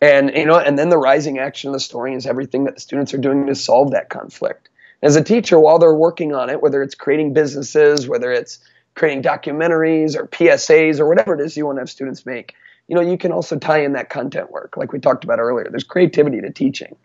and 0.00 0.30
you 0.34 0.44
know 0.46 0.58
and 0.58 0.78
then 0.78 0.88
the 0.88 0.98
rising 0.98 1.38
action 1.38 1.68
of 1.68 1.74
the 1.74 1.80
story 1.80 2.14
is 2.14 2.26
everything 2.26 2.64
that 2.64 2.74
the 2.74 2.80
students 2.80 3.14
are 3.14 3.18
doing 3.18 3.46
to 3.46 3.54
solve 3.54 3.92
that 3.92 4.08
conflict 4.08 4.68
as 5.02 5.16
a 5.16 5.22
teacher 5.22 5.58
while 5.58 5.78
they're 5.78 5.94
working 5.94 6.34
on 6.34 6.50
it 6.50 6.60
whether 6.60 6.82
it's 6.82 6.94
creating 6.94 7.32
businesses 7.32 8.08
whether 8.08 8.32
it's 8.32 8.58
creating 8.94 9.22
documentaries 9.22 10.16
or 10.16 10.26
psas 10.26 11.00
or 11.00 11.08
whatever 11.08 11.34
it 11.34 11.40
is 11.40 11.56
you 11.56 11.66
want 11.66 11.76
to 11.76 11.80
have 11.80 11.90
students 11.90 12.24
make 12.26 12.54
you 12.88 12.94
know, 12.94 13.02
you 13.02 13.16
can 13.16 13.32
also 13.32 13.58
tie 13.58 13.82
in 13.82 13.92
that 13.92 14.10
content 14.10 14.50
work, 14.50 14.76
like 14.76 14.92
we 14.92 14.98
talked 14.98 15.24
about 15.24 15.38
earlier. 15.38 15.68
There's 15.70 15.84
creativity 15.84 16.40
to 16.40 16.50
teaching. 16.50 16.96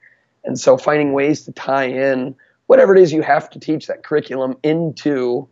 And 0.43 0.59
so 0.59 0.77
finding 0.77 1.13
ways 1.13 1.43
to 1.43 1.51
tie 1.51 1.85
in 1.85 2.35
whatever 2.67 2.95
it 2.95 3.01
is 3.01 3.13
you 3.13 3.21
have 3.21 3.49
to 3.51 3.59
teach 3.59 3.87
that 3.87 4.03
curriculum 4.03 4.57
into 4.63 5.47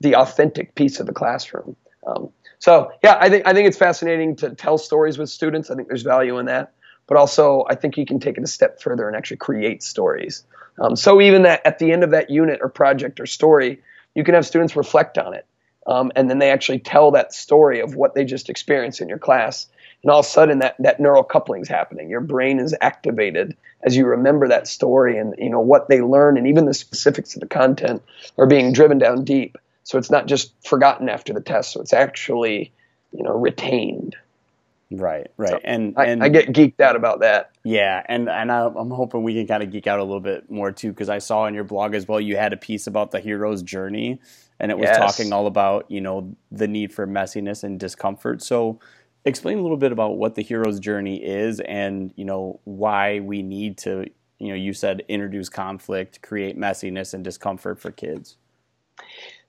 the 0.00 0.16
authentic 0.16 0.74
piece 0.74 1.00
of 1.00 1.06
the 1.06 1.12
classroom. 1.12 1.76
Um, 2.06 2.30
so 2.58 2.92
yeah, 3.02 3.18
I 3.20 3.28
think 3.28 3.46
I 3.46 3.52
think 3.52 3.68
it's 3.68 3.76
fascinating 3.76 4.36
to 4.36 4.50
tell 4.54 4.78
stories 4.78 5.18
with 5.18 5.28
students. 5.28 5.70
I 5.70 5.74
think 5.74 5.88
there's 5.88 6.02
value 6.02 6.38
in 6.38 6.46
that, 6.46 6.72
but 7.06 7.16
also 7.16 7.64
I 7.68 7.74
think 7.74 7.96
you 7.96 8.06
can 8.06 8.20
take 8.20 8.38
it 8.38 8.44
a 8.44 8.48
step 8.48 8.80
further 8.80 9.06
and 9.06 9.16
actually 9.16 9.38
create 9.38 9.82
stories. 9.82 10.44
Um, 10.78 10.96
so 10.96 11.20
even 11.20 11.42
that 11.42 11.62
at 11.64 11.78
the 11.78 11.92
end 11.92 12.04
of 12.04 12.10
that 12.10 12.30
unit 12.30 12.60
or 12.62 12.68
project 12.68 13.20
or 13.20 13.26
story, 13.26 13.80
you 14.14 14.24
can 14.24 14.34
have 14.34 14.46
students 14.46 14.76
reflect 14.76 15.18
on 15.18 15.34
it. 15.34 15.46
Um, 15.86 16.10
and 16.16 16.28
then 16.28 16.38
they 16.38 16.50
actually 16.50 16.80
tell 16.80 17.12
that 17.12 17.32
story 17.32 17.80
of 17.80 17.94
what 17.94 18.14
they 18.14 18.24
just 18.24 18.50
experienced 18.50 19.00
in 19.00 19.08
your 19.08 19.18
class. 19.18 19.68
And 20.02 20.10
all 20.10 20.20
of 20.20 20.26
a 20.26 20.28
sudden 20.28 20.58
that, 20.58 20.76
that 20.80 21.00
neural 21.00 21.22
coupling 21.22 21.62
is 21.62 21.68
happening. 21.68 22.10
Your 22.10 22.20
brain 22.20 22.58
is 22.58 22.74
activated 22.80 23.56
as 23.82 23.96
you 23.96 24.06
remember 24.06 24.48
that 24.48 24.66
story 24.66 25.18
and 25.18 25.34
you 25.38 25.48
know 25.48 25.60
what 25.60 25.88
they 25.88 26.00
learn 26.00 26.36
and 26.36 26.48
even 26.48 26.64
the 26.64 26.74
specifics 26.74 27.34
of 27.34 27.40
the 27.40 27.46
content 27.46 28.02
are 28.36 28.46
being 28.46 28.72
driven 28.72 28.98
down 28.98 29.24
deep. 29.24 29.58
So 29.84 29.98
it's 29.98 30.10
not 30.10 30.26
just 30.26 30.52
forgotten 30.66 31.08
after 31.08 31.32
the 31.32 31.40
test. 31.40 31.72
So 31.72 31.80
it's 31.80 31.92
actually 31.92 32.72
you 33.12 33.22
know 33.22 33.36
retained 33.36 34.16
Right, 34.90 35.26
right, 35.36 35.50
so 35.50 35.60
and, 35.64 35.94
I, 35.96 36.04
and 36.06 36.22
I 36.22 36.28
get 36.28 36.48
geeked 36.52 36.80
out 36.80 36.94
about 36.94 37.20
that. 37.20 37.50
Yeah, 37.64 38.04
and 38.08 38.28
and 38.28 38.52
I, 38.52 38.66
am 38.66 38.90
hoping 38.90 39.24
we 39.24 39.34
can 39.34 39.46
kind 39.46 39.64
of 39.64 39.72
geek 39.72 39.88
out 39.88 39.98
a 39.98 40.04
little 40.04 40.20
bit 40.20 40.48
more 40.48 40.70
too, 40.70 40.90
because 40.90 41.08
I 41.08 41.18
saw 41.18 41.46
in 41.46 41.54
your 41.54 41.64
blog 41.64 41.94
as 41.94 42.06
well 42.06 42.20
you 42.20 42.36
had 42.36 42.52
a 42.52 42.56
piece 42.56 42.86
about 42.86 43.10
the 43.10 43.18
hero's 43.18 43.62
journey, 43.62 44.20
and 44.60 44.70
it 44.70 44.78
was 44.78 44.86
yes. 44.86 44.96
talking 44.96 45.32
all 45.32 45.48
about 45.48 45.90
you 45.90 46.00
know 46.00 46.36
the 46.52 46.68
need 46.68 46.92
for 46.92 47.04
messiness 47.04 47.64
and 47.64 47.80
discomfort. 47.80 48.42
So 48.42 48.78
explain 49.26 49.58
a 49.58 49.62
little 49.62 49.76
bit 49.76 49.92
about 49.92 50.16
what 50.16 50.36
the 50.36 50.42
hero's 50.42 50.78
journey 50.78 51.16
is 51.22 51.60
and 51.60 52.14
you 52.16 52.24
know 52.24 52.60
why 52.64 53.18
we 53.20 53.42
need 53.42 53.76
to 53.76 54.06
you 54.38 54.48
know 54.48 54.54
you 54.54 54.72
said 54.72 55.02
introduce 55.08 55.48
conflict 55.48 56.22
create 56.22 56.56
messiness 56.56 57.12
and 57.12 57.24
discomfort 57.24 57.80
for 57.80 57.90
kids 57.90 58.36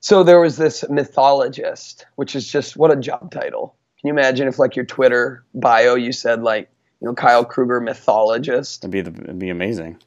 so 0.00 0.24
there 0.24 0.40
was 0.40 0.56
this 0.56 0.84
mythologist 0.90 2.06
which 2.16 2.34
is 2.34 2.46
just 2.46 2.76
what 2.76 2.90
a 2.90 2.96
job 2.96 3.30
title 3.30 3.76
can 4.00 4.08
you 4.08 4.12
imagine 4.12 4.48
if 4.48 4.58
like 4.58 4.76
your 4.76 4.84
twitter 4.84 5.44
bio 5.54 5.94
you 5.94 6.12
said 6.12 6.42
like 6.42 6.70
you 7.00 7.06
know 7.06 7.14
kyle 7.14 7.44
kruger 7.44 7.80
mythologist? 7.80 8.84
It'd 8.84 8.90
be, 8.90 9.00
the, 9.00 9.22
it'd 9.22 9.38
be 9.38 9.50
amazing. 9.50 9.98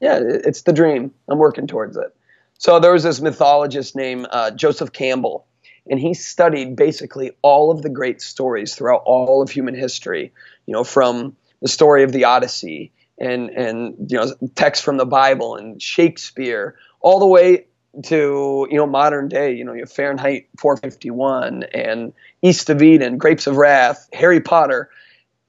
Yeah 0.00 0.20
it's 0.22 0.62
the 0.62 0.72
dream. 0.72 1.12
I'm 1.28 1.38
working 1.38 1.66
towards 1.66 1.96
it. 1.96 2.14
So 2.58 2.80
there 2.80 2.92
was 2.92 3.04
this 3.04 3.20
mythologist 3.20 3.94
named 3.94 4.26
uh, 4.30 4.50
Joseph 4.50 4.92
Campbell, 4.92 5.46
and 5.88 6.00
he 6.00 6.12
studied 6.12 6.74
basically 6.74 7.30
all 7.42 7.70
of 7.70 7.82
the 7.82 7.88
great 7.88 8.20
stories 8.20 8.74
throughout 8.74 9.02
all 9.06 9.40
of 9.40 9.50
human 9.50 9.74
history. 9.74 10.32
You 10.66 10.74
know, 10.74 10.84
from 10.84 11.36
the 11.62 11.68
story 11.68 12.02
of 12.02 12.12
the 12.12 12.24
Odyssey 12.24 12.92
and 13.18 13.48
and 13.50 14.10
you 14.10 14.18
know 14.18 14.34
texts 14.56 14.84
from 14.84 14.96
the 14.96 15.06
Bible 15.06 15.56
and 15.56 15.80
Shakespeare, 15.80 16.76
all 17.00 17.20
the 17.20 17.26
way 17.26 17.66
to 18.04 18.66
you 18.70 18.76
know 18.76 18.86
modern 18.86 19.28
day. 19.28 19.52
You 19.54 19.64
know, 19.64 19.72
you 19.72 19.80
have 19.80 19.92
Fahrenheit 19.92 20.48
451 20.58 21.64
and 21.74 22.12
East 22.42 22.70
of 22.70 22.82
Eden, 22.82 23.18
Grapes 23.18 23.46
of 23.46 23.56
Wrath, 23.56 24.08
Harry 24.12 24.40
Potter. 24.40 24.90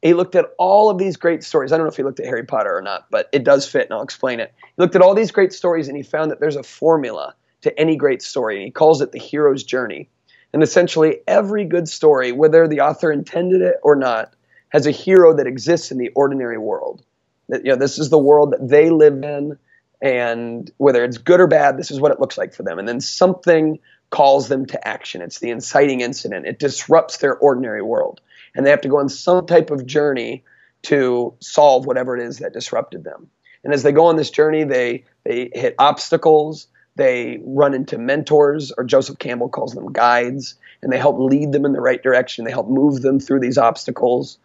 he 0.02 0.14
looked 0.14 0.36
at 0.36 0.46
all 0.58 0.90
of 0.90 0.98
these 0.98 1.18
great 1.18 1.44
stories. 1.44 1.72
I 1.72 1.78
don't 1.78 1.86
know 1.86 1.92
if 1.92 1.98
he 1.98 2.04
looked 2.04 2.20
at 2.20 2.26
Harry 2.26 2.46
Potter 2.46 2.76
or 2.76 2.82
not, 2.82 3.08
but 3.12 3.30
it 3.32 3.44
does 3.44 3.68
fit, 3.68 3.84
and 3.84 3.94
I'll 3.94 4.04
explain 4.04 4.40
it. 4.40 4.54
He 4.62 4.74
looked 4.78 4.96
at 4.96 5.02
all 5.02 5.14
these 5.14 5.32
great 5.32 5.54
stories, 5.54 5.88
and 5.88 5.98
he 5.98 6.04
found 6.04 6.32
that 6.32 6.40
there's 6.40 6.56
a 6.56 6.64
formula 6.64 7.36
to 7.62 7.80
any 7.80 7.96
great 7.96 8.22
story, 8.22 8.56
and 8.56 8.66
he 8.66 8.72
calls 8.72 9.02
it 9.02 9.12
the 9.12 9.20
hero's 9.20 9.64
journey. 9.64 10.10
And 10.54 10.64
essentially, 10.64 11.20
every 11.28 11.66
good 11.66 11.88
story, 11.88 12.32
whether 12.32 12.68
the 12.68 12.82
author 12.82 13.12
intended 13.12 13.62
it 13.62 13.76
or 13.84 13.96
not, 13.96 14.34
has 14.70 14.88
a 14.88 14.92
hero 14.92 15.36
that 15.36 15.48
exists 15.48 15.92
in 15.92 15.98
the 15.98 16.10
ordinary 16.10 16.58
world. 16.58 17.04
That 17.50 17.66
you 17.66 17.72
know, 17.72 17.78
this 17.78 18.00
is 18.00 18.10
the 18.10 18.18
world 18.18 18.52
that 18.52 18.68
they 18.68 18.90
live 18.90 19.24
in, 19.24 19.58
and 20.02 20.70
whether 20.78 21.04
it's 21.04 21.18
good 21.18 21.40
or 21.40 21.48
bad, 21.48 21.78
this 21.78 21.92
is 21.92 22.00
what 22.00 22.12
it 22.12 22.20
looks 22.20 22.38
like 22.38 22.54
for 22.54 22.64
them. 22.64 22.80
And 22.80 22.88
then 22.88 23.02
something 23.02 23.80
calls 24.10 24.48
them 24.48 24.66
to 24.68 24.88
action. 24.88 25.22
It's 25.22 25.40
the 25.40 25.52
inciting 25.52 26.02
incident. 26.02 26.46
It 26.46 26.60
disrupts 26.60 27.18
their 27.18 27.36
ordinary 27.36 27.82
world, 27.82 28.22
and 28.56 28.66
they 28.66 28.72
have 28.72 28.82
to 28.82 28.90
go 28.90 29.00
on 29.00 29.10
some 29.10 29.46
type 29.46 29.72
of 29.72 29.86
journey 29.86 30.44
to 30.84 31.34
solve 31.40 31.86
whatever 31.86 32.16
it 32.18 32.24
is 32.24 32.40
that 32.40 32.54
disrupted 32.54 33.04
them. 33.04 33.30
And 33.64 33.74
as 33.74 33.84
they 33.84 33.92
go 33.92 34.06
on 34.06 34.16
this 34.16 34.32
journey, 34.32 34.64
they 34.64 35.04
they 35.26 35.50
hit 35.54 35.76
obstacles 35.78 36.68
they 37.00 37.40
run 37.46 37.74
into 37.74 37.98
mentors, 37.98 38.74
or 38.78 38.84
Joseph 38.84 39.20
Campbell 39.20 39.48
calls 39.48 39.74
them 39.74 39.94
guides, 39.94 40.56
and 40.82 40.92
they 40.92 40.98
help 40.98 41.18
lead 41.18 41.54
them 41.54 41.64
in 41.64 41.72
the 41.72 41.80
right 41.80 42.04
direction. 42.04 42.44
They 42.44 42.52
help 42.52 42.68
move 42.68 43.02
them 43.02 43.22
through 43.22 43.40
these 43.40 43.58
obstacles. 43.58 44.38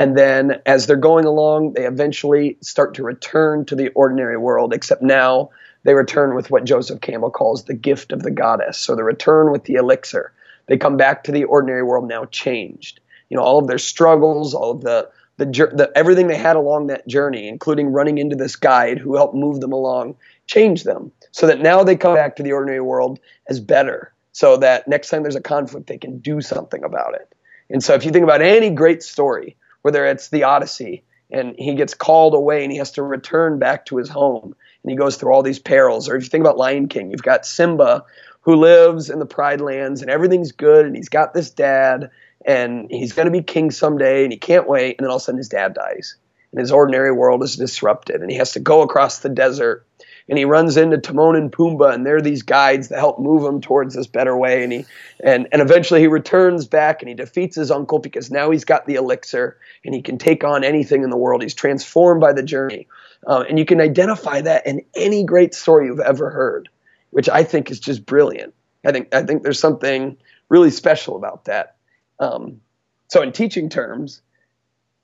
And 0.00 0.16
then 0.16 0.62
as 0.64 0.86
they're 0.86 0.96
going 0.96 1.26
along, 1.26 1.74
they 1.74 1.86
eventually 1.86 2.56
start 2.62 2.94
to 2.94 3.02
return 3.02 3.66
to 3.66 3.76
the 3.76 3.90
ordinary 3.90 4.38
world, 4.38 4.72
except 4.72 5.02
now 5.02 5.50
they 5.84 5.92
return 5.92 6.34
with 6.34 6.50
what 6.50 6.64
Joseph 6.64 7.02
Campbell 7.02 7.30
calls 7.30 7.64
the 7.64 7.74
gift 7.74 8.10
of 8.10 8.22
the 8.22 8.30
goddess. 8.30 8.78
So 8.78 8.96
the 8.96 9.04
return 9.04 9.52
with 9.52 9.64
the 9.64 9.74
elixir. 9.74 10.32
They 10.68 10.78
come 10.78 10.96
back 10.96 11.24
to 11.24 11.32
the 11.32 11.44
ordinary 11.44 11.82
world 11.82 12.08
now 12.08 12.24
changed. 12.24 13.00
You 13.28 13.36
know, 13.36 13.42
all 13.42 13.58
of 13.58 13.68
their 13.68 13.78
struggles, 13.78 14.54
all 14.54 14.70
of 14.70 14.80
the 14.80 15.10
the, 15.36 15.46
the, 15.46 15.90
everything 15.94 16.26
they 16.26 16.36
had 16.36 16.56
along 16.56 16.88
that 16.88 17.06
journey, 17.06 17.48
including 17.48 17.92
running 17.92 18.18
into 18.18 18.36
this 18.36 18.56
guide 18.56 18.98
who 18.98 19.16
helped 19.16 19.34
move 19.34 19.60
them 19.60 19.72
along, 19.72 20.16
changed 20.46 20.84
them 20.84 21.12
so 21.30 21.46
that 21.46 21.60
now 21.60 21.82
they 21.82 21.96
come 21.96 22.14
back 22.14 22.36
to 22.36 22.42
the 22.42 22.52
ordinary 22.52 22.82
world 22.82 23.18
as 23.48 23.58
better. 23.58 24.12
So 24.32 24.58
that 24.58 24.86
next 24.86 25.08
time 25.08 25.22
there's 25.22 25.36
a 25.36 25.40
conflict, 25.40 25.86
they 25.86 25.96
can 25.96 26.18
do 26.18 26.42
something 26.42 26.84
about 26.84 27.14
it. 27.14 27.34
And 27.70 27.82
so 27.82 27.94
if 27.94 28.04
you 28.04 28.10
think 28.10 28.24
about 28.24 28.42
any 28.42 28.68
great 28.68 29.02
story, 29.02 29.56
whether 29.82 30.04
it's 30.04 30.28
the 30.28 30.44
Odyssey 30.44 31.04
and 31.30 31.54
he 31.58 31.74
gets 31.74 31.94
called 31.94 32.34
away 32.34 32.62
and 32.62 32.72
he 32.72 32.78
has 32.78 32.92
to 32.92 33.02
return 33.02 33.58
back 33.58 33.86
to 33.86 33.96
his 33.96 34.08
home. 34.08 34.54
And 34.82 34.90
he 34.90 34.96
goes 34.96 35.16
through 35.16 35.32
all 35.32 35.42
these 35.42 35.58
perils, 35.58 36.08
or 36.08 36.16
if 36.16 36.24
you 36.24 36.28
think 36.28 36.42
about 36.42 36.56
Lion 36.56 36.88
King, 36.88 37.10
you've 37.10 37.22
got 37.22 37.46
Simba 37.46 38.04
who 38.42 38.56
lives 38.56 39.10
in 39.10 39.18
the 39.18 39.26
Pride 39.26 39.60
Lands 39.60 40.00
and 40.00 40.10
everything's 40.10 40.52
good 40.52 40.86
and 40.86 40.96
he's 40.96 41.10
got 41.10 41.34
this 41.34 41.50
dad 41.50 42.10
and 42.46 42.90
he's 42.90 43.12
going 43.12 43.26
to 43.26 43.32
be 43.32 43.42
king 43.42 43.70
someday 43.70 44.24
and 44.24 44.32
he 44.32 44.38
can't 44.38 44.66
wait 44.66 44.96
and 44.96 45.04
then 45.04 45.10
all 45.10 45.16
of 45.16 45.22
a 45.22 45.24
sudden 45.24 45.38
his 45.38 45.48
dad 45.48 45.74
dies. 45.74 46.16
And 46.52 46.60
his 46.60 46.72
ordinary 46.72 47.12
world 47.12 47.42
is 47.42 47.56
disrupted 47.56 48.22
and 48.22 48.30
he 48.30 48.38
has 48.38 48.52
to 48.52 48.60
go 48.60 48.82
across 48.82 49.18
the 49.18 49.28
desert 49.28 49.86
and 50.30 50.38
he 50.38 50.46
runs 50.46 50.78
into 50.78 50.96
Timon 50.96 51.36
and 51.36 51.52
Pumbaa 51.52 51.92
and 51.92 52.06
they're 52.06 52.22
these 52.22 52.42
guides 52.42 52.88
that 52.88 52.98
help 52.98 53.18
move 53.18 53.44
him 53.44 53.60
towards 53.60 53.94
this 53.94 54.06
better 54.06 54.34
way. 54.34 54.62
And 54.62 54.72
he 54.72 54.86
and 55.22 55.46
and 55.52 55.60
eventually 55.60 56.00
he 56.00 56.06
returns 56.06 56.66
back 56.66 57.02
and 57.02 57.10
he 57.10 57.14
defeats 57.14 57.56
his 57.56 57.70
uncle 57.70 57.98
because 57.98 58.30
now 58.30 58.50
he's 58.50 58.64
got 58.64 58.86
the 58.86 58.94
elixir 58.94 59.58
and 59.84 59.94
he 59.94 60.00
can 60.00 60.16
take 60.16 60.44
on 60.44 60.64
anything 60.64 61.02
in 61.02 61.10
the 61.10 61.18
world. 61.18 61.42
He's 61.42 61.54
transformed 61.54 62.22
by 62.22 62.32
the 62.32 62.42
journey. 62.42 62.88
Uh, 63.26 63.44
and 63.46 63.58
you 63.58 63.66
can 63.66 63.82
identify 63.82 64.40
that 64.40 64.66
in 64.66 64.80
any 64.94 65.24
great 65.24 65.52
story 65.52 65.86
you've 65.86 66.00
ever 66.00 66.30
heard 66.30 66.70
which 67.10 67.28
I 67.28 67.44
think 67.44 67.70
is 67.70 67.80
just 67.80 68.06
brilliant. 68.06 68.54
I 68.84 68.92
think 68.92 69.14
I 69.14 69.22
think 69.22 69.42
there's 69.42 69.58
something 69.58 70.16
really 70.48 70.70
special 70.70 71.16
about 71.16 71.44
that. 71.44 71.76
Um, 72.18 72.60
so, 73.08 73.22
in 73.22 73.32
teaching 73.32 73.68
terms, 73.68 74.22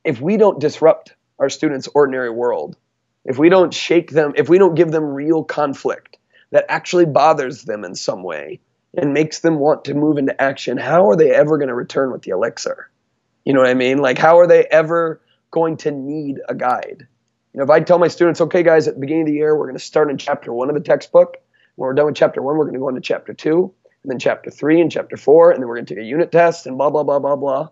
if 0.05 0.21
we 0.21 0.37
don't 0.37 0.61
disrupt 0.61 1.15
our 1.39 1.51
students' 1.51 1.89
ordinary 1.95 2.31
world, 2.31 2.77
if 3.27 3.39
we 3.39 3.49
don't 3.49 3.75
shake 3.75 4.11
them, 4.11 4.33
if 4.37 4.49
we 4.49 4.59
don't 4.59 4.77
give 4.77 4.91
them 4.91 5.05
real 5.05 5.45
conflict 5.45 6.19
that 6.53 6.65
actually 6.69 7.07
bothers 7.07 7.65
them 7.65 7.85
in 7.85 7.95
some 7.95 8.23
way 8.23 8.61
and 8.97 9.13
makes 9.13 9.41
them 9.41 9.59
want 9.59 9.85
to 9.85 9.95
move 9.95 10.17
into 10.17 10.41
action, 10.41 10.79
how 10.79 11.11
are 11.11 11.17
they 11.17 11.33
ever 11.33 11.59
going 11.59 11.69
to 11.69 11.75
return 11.75 12.13
with 12.13 12.23
the 12.23 12.31
elixir? 12.31 12.91
You 13.45 13.53
know 13.53 13.61
what 13.61 13.69
I 13.69 13.75
mean? 13.75 13.99
Like, 13.99 14.17
how 14.17 14.39
are 14.39 14.47
they 14.47 14.65
ever 14.65 15.21
going 15.51 15.77
to 15.79 15.91
need 15.91 16.39
a 16.49 16.55
guide? 16.55 17.07
You 17.53 17.59
know, 17.59 17.65
if 17.65 17.71
I 17.71 17.81
tell 17.81 17.99
my 17.99 18.09
students, 18.09 18.41
okay, 18.41 18.63
guys, 18.63 18.87
at 18.87 18.95
the 18.95 19.01
beginning 19.01 19.23
of 19.23 19.29
the 19.29 19.35
year, 19.35 19.57
we're 19.57 19.67
going 19.67 19.79
to 19.79 19.85
start 19.85 20.11
in 20.11 20.19
chapter 20.19 20.53
one 20.53 20.69
of 20.69 20.75
the 20.75 20.81
textbook. 20.81 21.39
When 21.75 21.89
we're 21.89 21.95
done 21.95 22.07
with 22.07 22.15
chapter 22.15 22.41
one, 22.43 22.57
we're 22.57 22.65
going 22.65 22.75
to 22.75 22.81
go 22.81 22.89
into 22.89 23.01
chapter 23.01 23.35
two 23.35 23.75
and 24.03 24.11
then 24.11 24.19
chapter 24.21 24.51
three 24.51 24.81
and 24.81 24.91
chapter 24.91 25.17
four, 25.17 25.51
and 25.51 25.61
then 25.61 25.69
we're 25.69 25.77
going 25.77 25.87
to 25.87 25.95
take 25.95 26.03
a 26.03 26.07
unit 26.07 26.31
test 26.31 26.67
and 26.67 26.79
blah, 26.79 26.91
blah, 26.91 27.03
blah, 27.03 27.19
blah, 27.19 27.35
blah. 27.35 27.69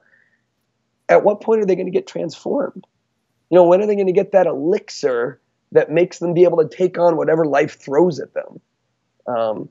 At 1.09 1.23
what 1.23 1.40
point 1.40 1.61
are 1.61 1.67
they 1.67 1.77
going 1.77 1.87
to 1.87 1.93
get 1.93 2.09
transformed? 2.09 2.87
You 3.51 3.57
know, 3.57 3.64
when 3.64 3.81
are 3.83 3.87
they 3.87 3.95
going 3.95 4.09
to 4.09 4.12
get 4.12 4.33
that 4.33 4.47
elixir 4.47 5.40
that 5.75 5.91
makes 5.91 6.19
them 6.19 6.33
be 6.33 6.45
able 6.45 6.59
to 6.59 6.69
take 6.69 6.99
on 6.99 7.17
whatever 7.17 7.45
life 7.45 7.79
throws 7.79 8.19
at 8.21 8.33
them? 8.33 8.61
Um, 9.27 9.69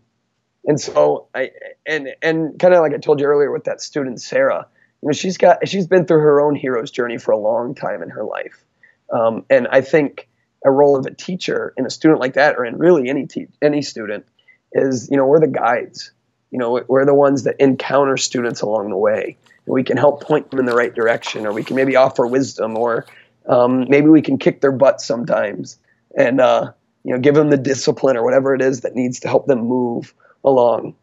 and 0.66 0.80
so 0.80 1.28
I 1.34 1.52
and 1.86 2.10
and 2.22 2.58
kind 2.60 2.74
of 2.74 2.82
like 2.82 2.94
I 2.94 2.98
told 2.98 3.20
you 3.20 3.26
earlier 3.26 3.52
with 3.52 3.64
that 3.66 3.82
student 3.82 4.22
Sarah, 4.22 4.68
you 5.02 5.08
know, 5.08 5.14
she's 5.14 5.38
got 5.38 5.68
she's 5.68 5.88
been 5.88 6.06
through 6.06 6.22
her 6.22 6.42
own 6.42 6.56
hero's 6.56 6.92
journey 6.92 7.18
for 7.18 7.32
a 7.32 7.38
long 7.38 7.76
time 7.76 8.02
in 8.02 8.10
her 8.10 8.24
life, 8.24 8.64
um, 9.12 9.46
and 9.50 9.68
I 9.70 9.82
think 9.82 10.30
a 10.66 10.72
role 10.72 10.96
of 10.96 11.06
a 11.06 11.14
teacher 11.14 11.74
in 11.78 11.86
a 11.86 11.90
student 11.90 12.22
like 12.22 12.34
that, 12.34 12.56
or 12.56 12.66
in 12.66 12.78
really 12.78 13.10
any 13.10 13.26
te- 13.26 13.50
any 13.62 13.82
student, 13.82 14.26
is 14.72 15.10
you 15.10 15.18
know 15.18 15.26
we're 15.26 15.40
the 15.40 15.48
guides. 15.48 16.12
You 16.52 16.60
know 16.60 16.82
we're 16.88 17.06
the 17.06 17.16
ones 17.16 17.44
that 17.44 17.56
encounter 17.60 18.16
students 18.18 18.62
along 18.62 18.90
the 18.90 18.98
way. 18.98 19.38
And 19.66 19.74
we 19.74 19.84
can 19.84 19.98
help 19.98 20.22
point 20.22 20.52
them 20.52 20.60
in 20.60 20.66
the 20.66 20.76
right 20.76 20.94
direction 20.94 21.46
or 21.46 21.54
we 21.54 21.64
can 21.64 21.78
maybe 21.78 21.96
offer 21.96 22.28
wisdom 22.28 22.78
or 22.78 23.06
um, 23.48 23.86
maybe 23.90 24.08
we 24.08 24.22
can 24.22 24.38
kick 24.38 24.62
their 24.62 24.72
butt 24.72 25.02
sometimes 25.02 25.78
and 26.18 26.42
uh, 26.42 26.72
you 27.04 27.14
know 27.14 27.20
give 27.20 27.36
them 27.36 27.50
the 27.50 27.58
discipline 27.58 28.18
or 28.18 28.24
whatever 28.24 28.54
it 28.54 28.62
is 28.62 28.82
that 28.82 28.96
needs 28.96 29.20
to 29.20 29.28
help 29.28 29.48
them 29.48 29.60
move 29.60 30.14
along 30.44 30.96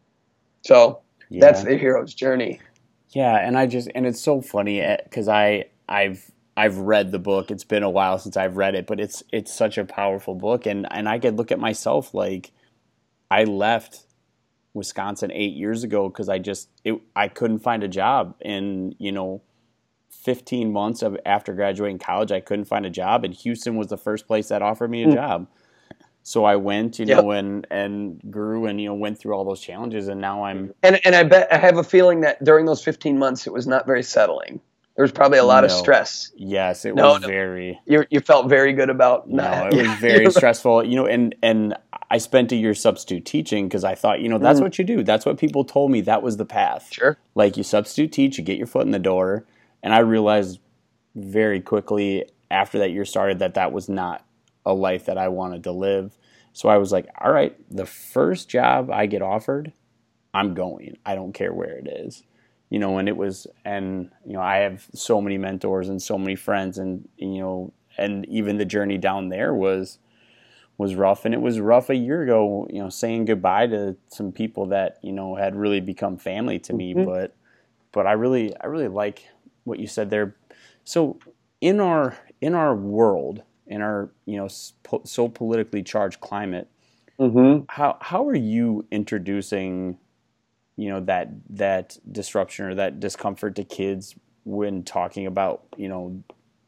so 0.61 0.99
yeah. 1.29 1.39
that's 1.39 1.63
the 1.63 1.77
hero's 1.77 2.13
journey 2.13 2.59
yeah 3.09 3.37
and 3.37 3.57
i 3.57 3.65
just 3.65 3.89
and 3.95 4.05
it's 4.05 4.21
so 4.21 4.41
funny 4.41 4.85
because 5.03 5.27
eh, 5.27 5.33
i 5.33 5.65
i've 5.89 6.31
I've 6.57 6.77
read 6.77 7.11
the 7.11 7.19
book. 7.19 7.49
It's 7.49 7.63
been 7.63 7.83
a 7.83 7.89
while 7.89 8.19
since 8.19 8.35
I've 8.35 8.57
read 8.57 8.75
it, 8.75 8.85
but 8.85 8.99
it's 8.99 9.23
it's 9.31 9.53
such 9.53 9.77
a 9.77 9.85
powerful 9.85 10.35
book 10.35 10.65
and 10.65 10.85
and 10.91 11.07
I 11.07 11.17
could 11.19 11.37
look 11.37 11.51
at 11.51 11.59
myself 11.59 12.13
like 12.13 12.51
I 13.29 13.45
left 13.45 14.05
Wisconsin 14.73 15.31
eight 15.31 15.53
years 15.53 15.83
ago 15.83 16.09
because 16.09 16.29
I 16.29 16.39
just 16.39 16.69
it, 16.83 17.01
I 17.15 17.29
couldn't 17.29 17.59
find 17.59 17.83
a 17.83 17.87
job 17.87 18.35
in 18.41 18.95
you 18.99 19.11
know 19.11 19.41
15 20.11 20.71
months 20.71 21.01
of 21.01 21.17
after 21.25 21.53
graduating 21.53 21.99
college 21.99 22.31
I 22.31 22.39
couldn't 22.39 22.65
find 22.65 22.85
a 22.85 22.89
job 22.89 23.23
and 23.23 23.33
Houston 23.33 23.75
was 23.75 23.87
the 23.87 23.97
first 23.97 24.27
place 24.27 24.49
that 24.49 24.61
offered 24.61 24.91
me 24.91 25.03
a 25.03 25.07
mm. 25.07 25.13
job 25.13 25.47
so 26.23 26.45
I 26.45 26.55
went 26.57 26.99
you 26.99 27.05
yep. 27.05 27.23
know 27.23 27.31
and 27.31 27.65
and 27.71 28.21
grew 28.29 28.65
and 28.65 28.79
you 28.79 28.87
know 28.87 28.95
went 28.95 29.19
through 29.19 29.33
all 29.33 29.45
those 29.45 29.61
challenges 29.61 30.07
and 30.07 30.21
now 30.21 30.43
I'm 30.43 30.73
and 30.83 30.99
and 31.05 31.15
I 31.15 31.23
bet 31.23 31.51
I 31.51 31.57
have 31.57 31.77
a 31.77 31.83
feeling 31.83 32.21
that 32.21 32.43
during 32.43 32.65
those 32.65 32.83
15 32.83 33.17
months 33.17 33.47
it 33.47 33.53
was 33.53 33.67
not 33.67 33.85
very 33.85 34.03
settling 34.03 34.61
there 34.95 35.03
was 35.03 35.11
probably 35.11 35.37
a 35.37 35.43
lot 35.43 35.61
no. 35.61 35.65
of 35.65 35.71
stress. 35.71 36.31
Yes, 36.35 36.83
it 36.83 36.95
no, 36.95 37.13
was 37.13 37.21
no. 37.21 37.27
very. 37.27 37.79
You 37.85 38.05
you 38.09 38.19
felt 38.19 38.49
very 38.49 38.73
good 38.73 38.89
about. 38.89 39.29
Not, 39.29 39.71
no, 39.71 39.79
it 39.79 39.87
was 39.87 39.97
very 39.99 40.29
stressful. 40.29 40.83
You 40.83 40.97
know, 40.97 41.05
and 41.05 41.33
and 41.41 41.75
I 42.11 42.17
spent 42.17 42.51
a 42.51 42.55
year 42.55 42.73
substitute 42.73 43.25
teaching 43.25 43.67
because 43.67 43.85
I 43.85 43.95
thought, 43.95 44.19
you 44.19 44.27
know, 44.27 44.37
that's 44.37 44.59
mm. 44.59 44.63
what 44.63 44.77
you 44.77 44.83
do. 44.83 45.01
That's 45.01 45.25
what 45.25 45.37
people 45.37 45.63
told 45.63 45.91
me. 45.91 46.01
That 46.01 46.21
was 46.21 46.37
the 46.37 46.45
path. 46.45 46.89
Sure. 46.91 47.17
Like 47.35 47.55
you 47.55 47.63
substitute 47.63 48.11
teach, 48.11 48.37
you 48.37 48.43
get 48.43 48.57
your 48.57 48.67
foot 48.67 48.85
in 48.85 48.91
the 48.91 48.99
door, 48.99 49.45
and 49.83 49.93
I 49.93 49.99
realized 49.99 50.59
very 51.15 51.59
quickly 51.59 52.25
after 52.49 52.79
that 52.79 52.91
year 52.91 53.05
started 53.05 53.39
that 53.39 53.55
that 53.55 53.71
was 53.71 53.89
not 53.89 54.25
a 54.65 54.73
life 54.73 55.05
that 55.05 55.17
I 55.17 55.27
wanted 55.27 55.63
to 55.63 55.71
live. 55.71 56.17
So 56.53 56.69
I 56.69 56.77
was 56.77 56.91
like, 56.91 57.07
all 57.19 57.31
right, 57.31 57.55
the 57.69 57.85
first 57.85 58.49
job 58.49 58.91
I 58.91 59.05
get 59.05 59.21
offered, 59.21 59.73
I'm 60.33 60.53
going. 60.53 60.97
I 61.05 61.15
don't 61.15 61.33
care 61.33 61.53
where 61.53 61.77
it 61.77 61.87
is 61.87 62.23
you 62.71 62.79
know, 62.79 62.97
and 62.97 63.09
it 63.09 63.17
was, 63.17 63.45
and 63.65 64.09
you 64.25 64.31
know, 64.31 64.41
I 64.41 64.59
have 64.59 64.87
so 64.93 65.21
many 65.21 65.37
mentors 65.37 65.89
and 65.89 66.01
so 66.01 66.17
many 66.17 66.35
friends, 66.35 66.77
and 66.77 67.07
you 67.17 67.39
know, 67.39 67.73
and 67.97 68.25
even 68.29 68.57
the 68.57 68.65
journey 68.65 68.97
down 68.97 69.27
there 69.27 69.53
was 69.53 69.99
was 70.77 70.95
rough, 70.95 71.25
and 71.25 71.33
it 71.33 71.41
was 71.41 71.59
rough 71.59 71.89
a 71.89 71.95
year 71.95 72.21
ago. 72.21 72.65
You 72.69 72.81
know, 72.81 72.89
saying 72.89 73.25
goodbye 73.25 73.67
to 73.67 73.97
some 74.07 74.31
people 74.31 74.67
that 74.67 74.99
you 75.03 75.11
know 75.11 75.35
had 75.35 75.53
really 75.53 75.81
become 75.81 76.15
family 76.15 76.59
to 76.59 76.73
me, 76.73 76.93
mm-hmm. 76.93 77.03
but 77.03 77.35
but 77.91 78.07
I 78.07 78.13
really 78.13 78.55
I 78.61 78.67
really 78.67 78.87
like 78.87 79.27
what 79.63 79.79
you 79.79 79.87
said 79.87 80.09
there. 80.09 80.35
So 80.83 81.19
in 81.59 81.79
our 81.79 82.17
in 82.41 82.55
our 82.55 82.75
world, 82.75 83.43
in 83.67 83.81
our 83.81 84.11
you 84.25 84.37
know 84.37 84.47
so 84.47 85.27
politically 85.27 85.83
charged 85.83 86.19
climate, 86.19 86.69
mm-hmm. 87.19 87.65
how 87.69 87.97
how 88.01 88.27
are 88.27 88.35
you 88.35 88.85
introducing 88.91 89.97
you 90.75 90.89
know 90.89 90.99
that 91.01 91.29
that 91.49 91.97
disruption 92.11 92.65
or 92.65 92.75
that 92.75 92.99
discomfort 92.99 93.55
to 93.55 93.63
kids 93.63 94.15
when 94.43 94.83
talking 94.83 95.27
about 95.27 95.63
you 95.77 95.87
know 95.87 96.23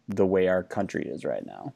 the 0.08 0.26
way 0.26 0.48
our 0.48 0.64
country 0.64 1.06
is 1.06 1.26
right 1.26 1.46
now? 1.46 1.74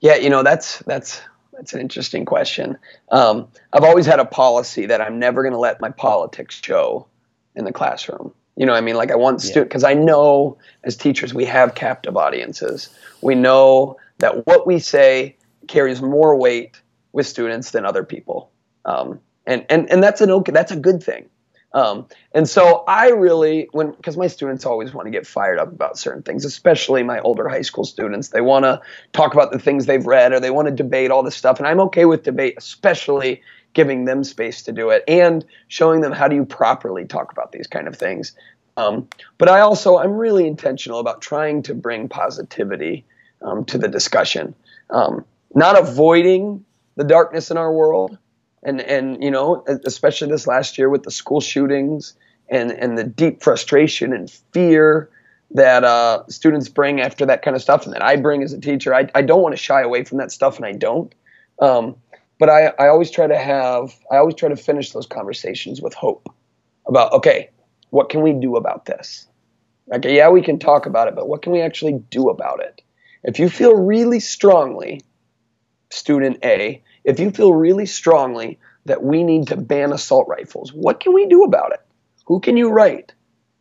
Yeah, 0.00 0.16
you 0.16 0.30
know 0.30 0.42
that's 0.42 0.78
that's 0.80 1.20
that's 1.52 1.72
an 1.72 1.80
interesting 1.80 2.24
question. 2.24 2.78
Um, 3.10 3.48
I've 3.72 3.84
always 3.84 4.06
had 4.06 4.20
a 4.20 4.24
policy 4.24 4.86
that 4.86 5.00
I'm 5.00 5.18
never 5.18 5.42
going 5.42 5.54
to 5.54 5.58
let 5.58 5.80
my 5.80 5.90
politics 5.90 6.60
show 6.62 7.08
in 7.54 7.64
the 7.64 7.72
classroom. 7.72 8.34
You 8.56 8.64
know, 8.64 8.72
what 8.72 8.78
I 8.78 8.80
mean, 8.80 8.96
like 8.96 9.10
I 9.10 9.16
want 9.16 9.42
students 9.42 9.68
because 9.68 9.84
I 9.84 9.94
know 9.94 10.56
as 10.84 10.96
teachers 10.96 11.34
we 11.34 11.44
have 11.44 11.74
captive 11.74 12.16
audiences. 12.16 12.88
We 13.20 13.34
know 13.34 13.96
that 14.18 14.46
what 14.46 14.66
we 14.66 14.78
say 14.78 15.36
carries 15.68 16.00
more 16.00 16.36
weight 16.36 16.80
with 17.12 17.26
students 17.26 17.72
than 17.72 17.84
other 17.84 18.02
people, 18.02 18.50
um, 18.86 19.20
and 19.46 19.66
and 19.68 19.90
and 19.90 20.02
that's 20.02 20.22
an 20.22 20.30
okay, 20.30 20.52
that's 20.52 20.72
a 20.72 20.76
good 20.76 21.02
thing. 21.02 21.28
Um, 21.76 22.06
and 22.32 22.48
so 22.48 22.84
I 22.88 23.10
really, 23.10 23.68
when 23.72 23.90
because 23.90 24.16
my 24.16 24.28
students 24.28 24.64
always 24.64 24.94
want 24.94 25.06
to 25.06 25.10
get 25.10 25.26
fired 25.26 25.58
up 25.58 25.70
about 25.70 25.98
certain 25.98 26.22
things, 26.22 26.46
especially 26.46 27.02
my 27.02 27.20
older 27.20 27.50
high 27.50 27.60
school 27.60 27.84
students. 27.84 28.28
They 28.28 28.40
want 28.40 28.64
to 28.64 28.80
talk 29.12 29.34
about 29.34 29.52
the 29.52 29.58
things 29.58 29.84
they've 29.84 30.06
read, 30.06 30.32
or 30.32 30.40
they 30.40 30.50
want 30.50 30.68
to 30.68 30.74
debate 30.74 31.10
all 31.10 31.22
this 31.22 31.36
stuff, 31.36 31.58
and 31.58 31.68
I'm 31.68 31.80
okay 31.80 32.06
with 32.06 32.22
debate, 32.22 32.54
especially 32.56 33.42
giving 33.76 34.06
them 34.06 34.24
space 34.24 34.62
to 34.62 34.72
do 34.72 34.88
it 34.88 35.04
and 35.06 35.44
showing 35.68 36.00
them 36.00 36.10
how 36.10 36.26
do 36.28 36.34
you 36.34 36.46
properly 36.46 37.04
talk 37.04 37.30
about 37.30 37.52
these 37.52 37.66
kind 37.66 37.86
of 37.86 37.94
things. 37.94 38.32
Um, 38.78 39.06
but 39.36 39.50
I 39.50 39.60
also 39.60 39.98
I'm 39.98 40.12
really 40.12 40.46
intentional 40.46 40.98
about 40.98 41.20
trying 41.20 41.62
to 41.64 41.74
bring 41.74 42.08
positivity 42.08 43.04
um, 43.42 43.66
to 43.66 43.76
the 43.76 43.88
discussion, 43.88 44.54
um, 44.88 45.26
not 45.54 45.78
avoiding 45.78 46.64
the 46.96 47.04
darkness 47.04 47.50
in 47.50 47.58
our 47.58 47.70
world, 47.70 48.16
and 48.62 48.80
and 48.80 49.22
you 49.22 49.30
know 49.30 49.62
especially 49.84 50.30
this 50.30 50.46
last 50.46 50.78
year 50.78 50.88
with 50.88 51.02
the 51.02 51.10
school 51.10 51.42
shootings 51.42 52.14
and 52.48 52.70
and 52.70 52.96
the 52.96 53.04
deep 53.04 53.42
frustration 53.42 54.14
and 54.14 54.30
fear 54.54 55.10
that 55.50 55.84
uh, 55.84 56.26
students 56.28 56.70
bring 56.70 57.02
after 57.02 57.26
that 57.26 57.42
kind 57.42 57.54
of 57.54 57.60
stuff 57.60 57.84
and 57.84 57.94
that 57.94 58.02
I 58.02 58.16
bring 58.16 58.42
as 58.42 58.54
a 58.54 58.60
teacher. 58.60 58.94
I, 58.94 59.10
I 59.14 59.20
don't 59.20 59.42
want 59.42 59.52
to 59.52 59.62
shy 59.62 59.82
away 59.82 60.04
from 60.04 60.16
that 60.18 60.32
stuff, 60.32 60.56
and 60.56 60.64
I 60.64 60.72
don't. 60.72 61.14
Um, 61.58 61.96
but 62.38 62.48
I, 62.48 62.72
I 62.78 62.88
always 62.88 63.10
try 63.10 63.26
to 63.26 63.38
have 63.38 63.94
I 64.10 64.16
always 64.16 64.34
try 64.34 64.48
to 64.48 64.56
finish 64.56 64.92
those 64.92 65.06
conversations 65.06 65.80
with 65.80 65.94
hope 65.94 66.28
about 66.86 67.12
okay, 67.12 67.50
what 67.90 68.08
can 68.08 68.22
we 68.22 68.32
do 68.32 68.56
about 68.56 68.84
this? 68.84 69.26
Okay, 69.92 70.16
yeah, 70.16 70.28
we 70.28 70.42
can 70.42 70.58
talk 70.58 70.86
about 70.86 71.08
it, 71.08 71.14
but 71.14 71.28
what 71.28 71.42
can 71.42 71.52
we 71.52 71.60
actually 71.60 72.02
do 72.10 72.28
about 72.28 72.60
it? 72.60 72.82
If 73.22 73.38
you 73.38 73.48
feel 73.48 73.74
really 73.74 74.20
strongly, 74.20 75.02
student 75.90 76.38
A, 76.44 76.82
if 77.04 77.20
you 77.20 77.30
feel 77.30 77.54
really 77.54 77.86
strongly 77.86 78.58
that 78.84 79.02
we 79.02 79.22
need 79.22 79.48
to 79.48 79.56
ban 79.56 79.92
assault 79.92 80.26
rifles, 80.28 80.72
what 80.72 81.00
can 81.00 81.12
we 81.12 81.26
do 81.26 81.44
about 81.44 81.72
it? 81.72 81.80
Who 82.26 82.40
can 82.40 82.56
you 82.56 82.70
write? 82.70 83.12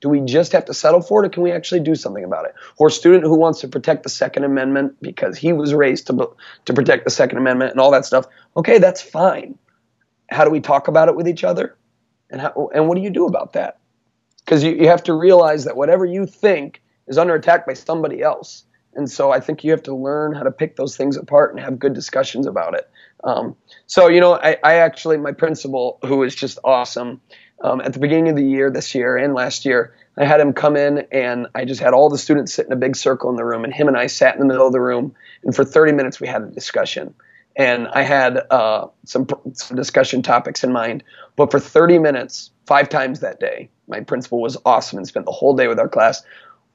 Do 0.05 0.09
we 0.09 0.21
just 0.21 0.51
have 0.51 0.65
to 0.65 0.73
settle 0.75 1.01
for 1.01 1.23
it, 1.23 1.25
or 1.25 1.29
can 1.31 1.41
we 1.41 1.51
actually 1.51 1.79
do 1.79 1.95
something 1.95 2.23
about 2.23 2.45
it? 2.45 2.53
Or 2.77 2.89
a 2.89 2.91
student 2.91 3.23
who 3.23 3.39
wants 3.39 3.61
to 3.61 3.67
protect 3.67 4.03
the 4.03 4.09
Second 4.09 4.43
Amendment 4.43 4.97
because 5.01 5.35
he 5.35 5.51
was 5.51 5.73
raised 5.73 6.05
to 6.05 6.29
to 6.65 6.73
protect 6.75 7.05
the 7.05 7.09
Second 7.09 7.39
Amendment 7.39 7.71
and 7.71 7.79
all 7.79 7.89
that 7.89 8.05
stuff. 8.05 8.27
Okay, 8.55 8.77
that's 8.77 9.01
fine. 9.01 9.57
How 10.29 10.43
do 10.45 10.51
we 10.51 10.59
talk 10.59 10.87
about 10.87 11.09
it 11.09 11.15
with 11.15 11.27
each 11.27 11.43
other? 11.43 11.75
And 12.29 12.39
how, 12.39 12.69
and 12.71 12.87
what 12.87 12.97
do 12.97 13.01
you 13.01 13.09
do 13.09 13.25
about 13.25 13.53
that? 13.53 13.79
Because 14.45 14.63
you, 14.63 14.73
you 14.73 14.89
have 14.89 15.01
to 15.05 15.13
realize 15.15 15.65
that 15.65 15.75
whatever 15.75 16.05
you 16.05 16.27
think 16.27 16.83
is 17.07 17.17
under 17.17 17.33
attack 17.33 17.65
by 17.65 17.73
somebody 17.73 18.21
else. 18.21 18.63
And 18.93 19.09
so 19.09 19.31
I 19.31 19.39
think 19.39 19.63
you 19.63 19.71
have 19.71 19.83
to 19.83 19.95
learn 19.95 20.35
how 20.35 20.43
to 20.43 20.51
pick 20.51 20.75
those 20.75 20.95
things 20.95 21.17
apart 21.17 21.55
and 21.55 21.63
have 21.63 21.79
good 21.79 21.95
discussions 21.95 22.45
about 22.45 22.75
it. 22.75 22.87
Um, 23.23 23.55
so, 23.87 24.07
you 24.07 24.21
know, 24.21 24.35
I, 24.35 24.57
I, 24.63 24.75
actually, 24.75 25.17
my 25.17 25.31
principal, 25.31 25.97
who 26.05 26.21
is 26.21 26.35
just 26.35 26.59
awesome, 26.63 27.21
um, 27.61 27.81
at 27.81 27.93
the 27.93 27.99
beginning 27.99 28.29
of 28.29 28.35
the 28.35 28.43
year, 28.43 28.69
this 28.69 28.93
year 28.95 29.17
and 29.17 29.33
last 29.33 29.65
year, 29.65 29.95
I 30.17 30.25
had 30.25 30.39
him 30.39 30.53
come 30.53 30.77
in 30.77 31.07
and 31.11 31.47
I 31.55 31.65
just 31.65 31.81
had 31.81 31.93
all 31.93 32.09
the 32.09 32.17
students 32.17 32.53
sit 32.53 32.65
in 32.65 32.71
a 32.71 32.77
big 32.77 32.95
circle 32.95 33.29
in 33.29 33.35
the 33.35 33.45
room, 33.45 33.63
and 33.63 33.73
him 33.73 33.87
and 33.87 33.97
I 33.97 34.07
sat 34.07 34.35
in 34.35 34.39
the 34.39 34.45
middle 34.45 34.67
of 34.67 34.73
the 34.73 34.81
room, 34.81 35.15
and 35.43 35.55
for 35.55 35.63
30 35.63 35.93
minutes 35.93 36.19
we 36.19 36.27
had 36.27 36.41
a 36.41 36.47
discussion. 36.47 37.13
And 37.57 37.87
I 37.87 38.01
had 38.01 38.41
uh, 38.49 38.87
some, 39.05 39.27
some 39.53 39.77
discussion 39.77 40.21
topics 40.21 40.63
in 40.63 40.73
mind, 40.73 41.03
but 41.37 41.51
for 41.51 41.59
30 41.59 41.99
minutes, 41.99 42.51
five 42.65 42.89
times 42.89 43.21
that 43.21 43.39
day, 43.39 43.69
my 43.87 44.01
principal 44.01 44.41
was 44.41 44.57
awesome 44.65 44.97
and 44.97 45.07
spent 45.07 45.25
the 45.25 45.31
whole 45.31 45.55
day 45.55 45.67
with 45.67 45.79
our 45.79 45.87
class. 45.87 46.23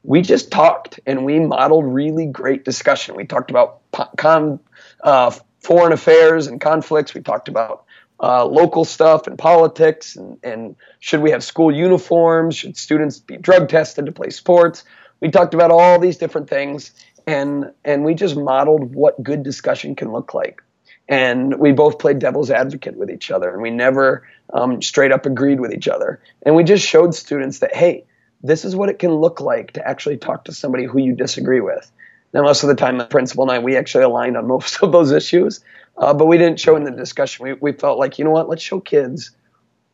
We 0.03 0.23
just 0.23 0.51
talked 0.51 0.99
and 1.07 1.27
we 1.27 1.39
modeled 1.41 1.85
really 1.85 2.25
great 2.25 2.65
discussion. 2.65 3.15
We 3.15 3.27
talked 3.27 3.51
about 3.51 3.81
con, 4.17 4.59
uh, 5.03 5.33
foreign 5.61 5.93
affairs 5.93 6.47
and 6.47 6.61
conflicts. 6.61 7.13
We 7.13 7.21
talked 7.21 7.49
about 7.49 7.85
uh, 8.23 8.45
local 8.45 8.85
stuff 8.85 9.27
and 9.27 9.39
politics 9.39 10.17
and, 10.17 10.39
and 10.43 10.77
should 10.99 11.21
we 11.21 11.31
have 11.31 11.43
school 11.43 11.75
uniforms? 11.75 12.57
Should 12.57 12.77
students 12.77 13.19
be 13.19 13.37
drug 13.37 13.69
tested 13.69 14.07
to 14.07 14.13
play 14.13 14.31
sports? 14.31 14.85
We 15.21 15.31
talked 15.31 15.55
about 15.55 15.71
all 15.71 15.99
these 15.99 16.19
different 16.19 16.49
things 16.49 16.93
and 17.27 17.73
and 17.85 18.05
we 18.05 18.15
just 18.15 18.37
modeled 18.37 18.95
what 18.95 19.23
good 19.23 19.43
discussion 19.43 19.95
can 19.95 20.13
look 20.13 20.35
like. 20.35 20.63
And 21.09 21.59
we 21.59 21.73
both 21.73 21.99
played 21.99 22.19
devil's 22.19 22.51
advocate 22.51 22.97
with 22.97 23.11
each 23.11 23.31
other 23.31 23.51
and 23.51 23.63
we 23.63 23.71
never 23.71 24.29
um, 24.53 24.81
straight 24.83 25.13
up 25.13 25.27
agreed 25.27 25.61
with 25.61 25.73
each 25.73 25.89
other. 25.89 26.21
And 26.45 26.55
we 26.55 26.63
just 26.63 26.87
showed 26.87 27.15
students 27.15 27.61
that, 27.61 27.75
hey, 27.75 28.05
this 28.43 28.65
is 28.65 28.77
what 28.77 28.89
it 28.89 28.99
can 28.99 29.13
look 29.15 29.41
like 29.41 29.73
to 29.73 29.87
actually 29.87 30.17
talk 30.17 30.45
to 30.45 30.53
somebody 30.53 30.85
who 30.85 30.99
you 30.99 31.15
disagree 31.15 31.61
with. 31.61 31.91
Now, 32.33 32.43
most 32.43 32.63
of 32.63 32.69
the 32.69 32.77
time, 32.77 32.99
the 32.99 33.07
principal 33.07 33.43
and 33.43 33.51
I, 33.51 33.59
we 33.59 33.77
actually 33.77 34.05
aligned 34.05 34.37
on 34.37 34.47
most 34.57 34.83
of 34.83 34.93
those 34.93 35.13
issues, 35.13 35.61
uh, 35.97 36.15
but 36.15 36.27
we 36.27 36.39
didn't 36.39 36.61
show 36.61 36.77
in 36.77 36.85
the 36.85 36.91
discussion. 36.91 37.45
We, 37.45 37.53
we 37.55 37.73
felt 37.73 37.99
like, 37.99 38.19
you 38.19 38.25
know 38.25 38.31
what, 38.31 38.49
let's 38.49 38.63
show 38.63 38.81
kids 38.81 39.31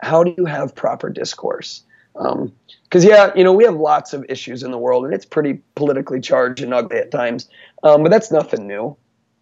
how 0.00 0.22
do 0.22 0.34
you 0.36 0.44
have 0.44 0.74
proper 0.74 1.10
discourse. 1.10 1.82
Because, 2.14 3.04
um, 3.04 3.10
yeah, 3.10 3.32
you 3.34 3.44
know, 3.44 3.52
we 3.52 3.64
have 3.64 3.76
lots 3.76 4.12
of 4.12 4.24
issues 4.28 4.62
in 4.62 4.70
the 4.70 4.78
world, 4.78 5.04
and 5.04 5.14
it's 5.14 5.24
pretty 5.24 5.60
politically 5.74 6.20
charged 6.20 6.62
and 6.62 6.72
ugly 6.72 6.98
at 6.98 7.10
times, 7.10 7.48
um, 7.82 8.02
but 8.02 8.10
that's 8.10 8.30
nothing 8.30 8.66
new. 8.66 8.96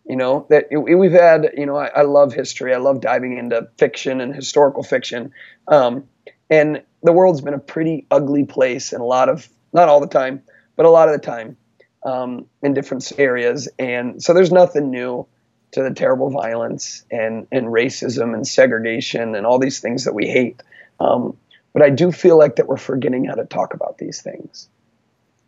You 0.07 0.17
know, 0.17 0.47
that 0.51 0.67
we've 0.71 1.13
had, 1.13 1.51
you 1.57 1.65
know, 1.65 1.77
I, 1.77 1.87
I, 1.87 2.03
love 2.03 2.35
history. 2.35 2.75
I 2.75 2.77
love 2.77 3.01
diving 3.01 3.39
into 3.39 3.67
fiction 3.79 4.21
and 4.21 4.35
historical 4.35 4.83
fiction. 4.83 5.33
Um, 5.67 6.07
and 6.51 6.83
the 7.03 7.13
world's 7.13 7.41
been 7.41 7.55
a 7.55 7.59
pretty 7.59 8.07
ugly 8.11 8.45
place 8.45 8.93
and 8.93 9.01
a 9.01 9.07
lot 9.07 9.31
of, 9.31 9.49
not 9.73 9.89
all 9.89 10.01
the 10.01 10.07
time, 10.07 10.43
but 10.77 10.85
a 10.85 10.91
lot 10.91 11.09
of 11.09 11.15
the 11.19 11.27
time 11.27 11.57
um, 12.05 12.45
in 12.63 12.75
different 12.75 13.11
areas. 13.17 13.67
And 13.79 14.23
so 14.23 14.35
there's 14.35 14.53
nothing 14.53 14.91
new 14.91 15.27
to 15.75 15.83
the 15.83 15.91
terrible 15.91 16.31
violence 16.31 17.05
and, 17.11 17.49
and 17.51 17.67
racism 17.67 18.33
and 18.33 18.47
segregation 18.47 19.35
and 19.35 19.45
all 19.45 19.59
these 19.59 19.81
things 19.81 20.05
that 20.05 20.15
we 20.15 20.27
hate. 20.27 20.63
Um, 21.01 21.37
but 21.73 21.83
I 21.83 21.91
do 21.91 22.13
feel 22.13 22.39
like 22.39 22.57
that 22.57 22.69
we're 22.69 22.77
forgetting 22.77 23.25
how 23.25 23.35
to 23.35 23.45
talk 23.45 23.75
about 23.75 23.99
these 23.99 24.23
things. 24.23 24.69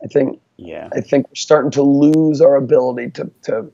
I 0.02 0.08
think, 0.08 0.40
yeah, 0.56 0.88
I 0.92 1.00
think 1.00 1.28
we're 1.28 1.36
starting 1.36 1.70
to 1.72 1.82
lose 1.82 2.40
our 2.40 2.56
ability 2.56 3.10
to, 3.12 3.30
to 3.42 3.72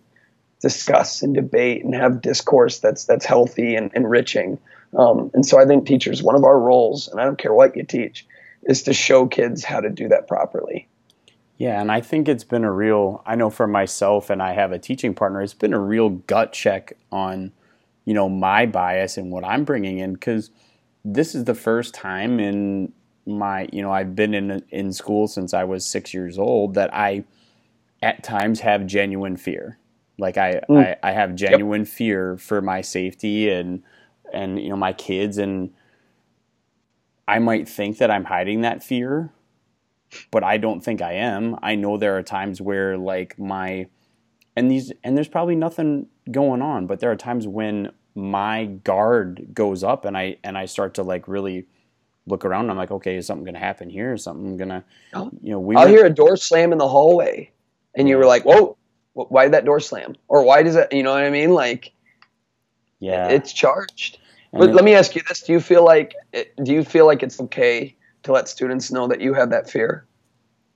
discuss 0.61 1.23
and 1.23 1.35
debate 1.35 1.85
and 1.85 1.95
have 1.95 2.21
discourse 2.21 2.81
that's 2.81 3.07
that's 3.07 3.25
healthy 3.25 3.75
and 3.75 3.91
enriching. 3.95 4.59
Um, 4.97 5.31
and 5.33 5.47
so 5.47 5.59
I 5.59 5.65
think 5.65 5.87
teachers, 5.87 6.23
one 6.23 6.37
of 6.37 6.45
our 6.45 6.59
roles, 6.59 7.09
and 7.09 7.19
I 7.19 7.25
don't 7.25 7.39
care 7.39 7.55
what 7.55 7.75
you 7.77 7.83
teach, 7.83 8.27
is 8.65 8.83
to 8.83 8.93
show 8.93 9.27
kids 9.27 9.65
how 9.65 9.81
to 9.81 9.89
do 9.89 10.09
that 10.09 10.29
properly. 10.29 10.87
Yeah, 11.63 11.81
and 11.81 11.93
I 11.93 12.01
think 12.01 12.27
it's 12.27 12.43
been 12.43 12.65
a 12.65 12.73
real. 12.73 13.23
I 13.25 13.37
know 13.37 13.49
for 13.49 13.69
myself, 13.69 14.31
and 14.31 14.43
I 14.43 14.53
have 14.53 14.73
a 14.73 14.81
teaching 14.81 15.15
partner. 15.15 15.41
It's 15.43 15.55
been 15.55 15.73
a 15.73 15.79
real 15.79 16.09
gut 16.09 16.53
check 16.53 16.95
on, 17.13 17.53
you 18.05 18.15
know, 18.15 18.29
my 18.29 18.67
bias 18.67 19.17
and 19.17 19.31
what 19.31 19.45
I'm 19.45 19.63
bringing 19.63 20.01
in 20.01 20.15
because 20.15 20.51
this 21.05 21.37
is 21.37 21.45
the 21.45 21.55
first 21.55 21.95
time 21.95 22.41
in 22.41 22.93
my, 23.27 23.69
you 23.73 23.81
know, 23.81 23.93
I've 23.93 24.17
been 24.17 24.35
in 24.35 24.65
in 24.71 24.93
school 24.93 25.29
since 25.29 25.55
I 25.55 25.63
was 25.63 25.87
six 25.87 26.13
years 26.13 26.37
old 26.37 26.75
that 26.75 26.93
I, 26.93 27.23
at 28.03 28.25
times, 28.25 28.59
have 28.59 28.85
genuine 28.85 29.37
fear. 29.37 29.79
Like 30.19 30.37
I, 30.39 30.63
mm. 30.69 30.85
I, 30.85 31.11
I, 31.11 31.13
have 31.13 31.37
genuine 31.37 31.83
yep. 31.83 31.89
fear 31.89 32.37
for 32.39 32.61
my 32.61 32.81
safety 32.81 33.49
and 33.51 33.85
and 34.33 34.61
you 34.61 34.69
know 34.69 34.77
my 34.77 34.95
kids 34.95 35.39
and 35.39 35.73
I 37.29 37.39
might 37.39 37.69
think 37.69 37.99
that 37.99 38.11
I'm 38.11 38.25
hiding 38.25 38.63
that 38.63 38.83
fear 38.83 39.31
but 40.31 40.45
I 40.45 40.57
don't 40.59 40.81
think 40.81 41.03
I 41.03 41.13
am. 41.15 41.57
I 41.63 41.75
know 41.75 41.97
there 41.97 42.17
are 42.17 42.23
times 42.23 42.61
where 42.61 42.97
like 42.97 43.39
my 43.39 43.87
and 44.57 44.71
these 44.71 44.93
and 45.03 45.17
there's 45.17 45.29
probably 45.29 45.57
nothing 45.57 46.07
going 46.31 46.63
on, 46.63 46.87
but 46.87 47.01
there 47.01 47.11
are 47.11 47.17
times 47.17 47.47
when 47.47 47.93
my 48.15 48.67
guard 48.67 49.49
goes 49.55 49.83
up 49.83 50.05
and 50.05 50.17
I 50.17 50.37
and 50.45 50.57
I 50.59 50.67
start 50.67 50.95
to 50.95 51.03
like 51.03 51.29
really 51.29 51.67
look 52.27 52.45
around. 52.45 52.71
I'm 52.71 52.77
like, 52.77 52.91
okay, 52.91 53.17
is 53.17 53.27
something 53.27 53.45
gonna 53.45 53.59
happen 53.59 53.89
here? 53.89 54.15
Is 54.15 54.25
something 54.25 54.57
gonna, 54.57 54.85
oh. 55.15 55.31
you 55.41 55.53
know, 55.53 55.61
we. 55.61 55.77
I'll 55.77 55.89
hear 55.89 56.05
a 56.05 56.11
door 56.11 56.37
slam 56.37 56.73
in 56.73 56.79
the 56.79 56.89
hallway, 56.89 57.51
and 57.95 58.09
you 58.09 58.17
were 58.17 58.27
like, 58.27 58.45
whoa, 58.45 58.77
why 59.15 59.45
did 59.45 59.55
that 59.55 59.65
door 59.65 59.81
slam? 59.81 60.15
Or 60.29 60.45
why 60.45 60.63
does 60.63 60.75
that? 60.75 60.93
You 60.93 61.03
know 61.03 61.13
what 61.13 61.25
I 61.25 61.31
mean? 61.31 61.55
Like, 61.55 61.93
yeah, 63.01 63.29
it's 63.29 63.53
charged. 63.53 64.19
but 64.53 64.73
let 64.73 64.85
me 64.85 64.95
ask 64.95 65.15
you 65.15 65.23
this: 65.29 65.43
Do 65.43 65.53
you 65.53 65.61
feel 65.61 65.85
like 65.85 66.15
do 66.63 66.73
you 66.73 66.85
feel 66.85 67.07
like 67.07 67.23
it's 67.23 67.41
okay 67.41 67.97
to 68.25 68.33
let 68.33 68.49
students 68.49 68.91
know 68.91 69.09
that 69.09 69.21
you 69.21 69.35
have 69.35 69.51
that 69.51 69.71
fear? 69.71 70.07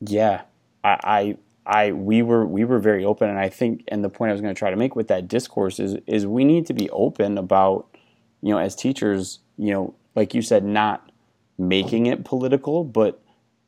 Yeah, 0.01 0.43
I, 0.85 0.99
I, 1.05 1.37
I, 1.67 1.93
we 1.93 2.23
were 2.23 2.47
we 2.47 2.65
were 2.65 2.79
very 2.79 3.05
open, 3.05 3.29
and 3.29 3.39
I 3.39 3.49
think, 3.49 3.85
and 3.89 4.05
the 4.05 4.09
point 4.09 4.31
I 4.31 4.33
was 4.33 4.41
going 4.41 4.55
to 4.55 4.59
try 4.59 4.71
to 4.71 4.77
make 4.77 4.95
with 4.95 5.09
that 5.09 5.29
discourse 5.29 5.81
is 5.81 5.97
is 6.07 6.27
we 6.27 6.45
need 6.45 6.67
to 6.67 6.75
be 6.75 6.89
open 6.91 7.39
about, 7.39 7.87
you 8.43 8.53
know, 8.53 8.59
as 8.59 8.77
teachers, 8.77 9.41
you 9.57 9.73
know, 9.73 9.95
like 10.15 10.35
you 10.35 10.43
said, 10.43 10.65
not 10.65 11.11
making 11.59 12.07
it 12.07 12.25
political, 12.25 12.85
but 12.85 13.23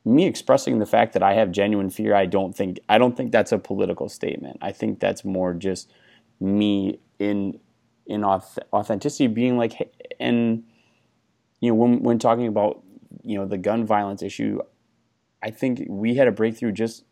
me 0.05 0.27
expressing 0.27 0.79
the 0.79 0.87
fact 0.87 1.13
that 1.13 1.23
I 1.23 1.35
have 1.35 1.51
genuine 1.51 1.91
fear. 1.91 2.15
I 2.15 2.27
don't 2.27 2.57
think 2.57 2.79
I 2.89 2.99
don't 2.99 3.17
think 3.17 3.33
that's 3.33 3.53
a 3.53 3.59
political 3.59 4.09
statement. 4.09 4.59
I 4.61 4.73
think 4.73 5.01
that's 5.01 5.25
more 5.25 5.55
just 5.55 5.91
me 6.41 7.01
in 7.19 7.59
in 8.07 8.25
authenticity 8.25 9.27
being 9.27 9.59
like 9.59 9.93
and 10.19 10.65
you 11.61 11.71
know 11.71 11.75
when 11.75 12.03
when 12.03 12.19
talking 12.19 12.47
about 12.47 12.83
you 13.23 13.39
know 13.39 13.47
the 13.47 13.59
gun 13.59 13.85
violence 13.85 14.23
issue 14.23 14.61
I 15.43 15.51
think 15.51 15.85
we 15.89 16.17
had 16.17 16.29
a 16.29 16.33
breakthrough 16.33 16.73
just 16.73 17.05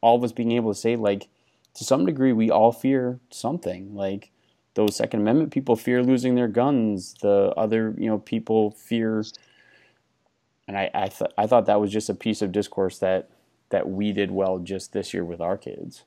all 0.00 0.16
of 0.16 0.24
us 0.24 0.32
being 0.32 0.52
able 0.52 0.72
to 0.72 0.78
say 0.78 0.96
like 0.96 1.28
to 1.74 1.84
some 1.84 2.06
degree 2.06 2.32
we 2.32 2.50
all 2.50 2.72
fear 2.72 3.20
something. 3.30 3.94
Like 3.94 4.30
those 4.74 4.96
second 4.96 5.20
amendment 5.20 5.52
people 5.52 5.76
fear 5.76 6.02
losing 6.02 6.34
their 6.34 6.48
guns. 6.48 7.14
The 7.20 7.52
other 7.56 7.94
you 7.96 8.08
know 8.08 8.18
people 8.18 8.70
fear 8.72 9.24
and 10.66 10.76
i 10.76 10.90
i, 10.94 11.08
th- 11.08 11.30
I 11.36 11.46
thought 11.46 11.66
that 11.66 11.80
was 11.80 11.92
just 11.92 12.08
a 12.08 12.14
piece 12.14 12.42
of 12.42 12.52
discourse 12.52 12.98
that 12.98 13.30
that 13.70 13.88
we 13.88 14.12
did 14.12 14.30
well 14.30 14.58
just 14.58 14.92
this 14.92 15.14
year 15.14 15.24
with 15.24 15.40
our 15.40 15.56
kids. 15.56 16.04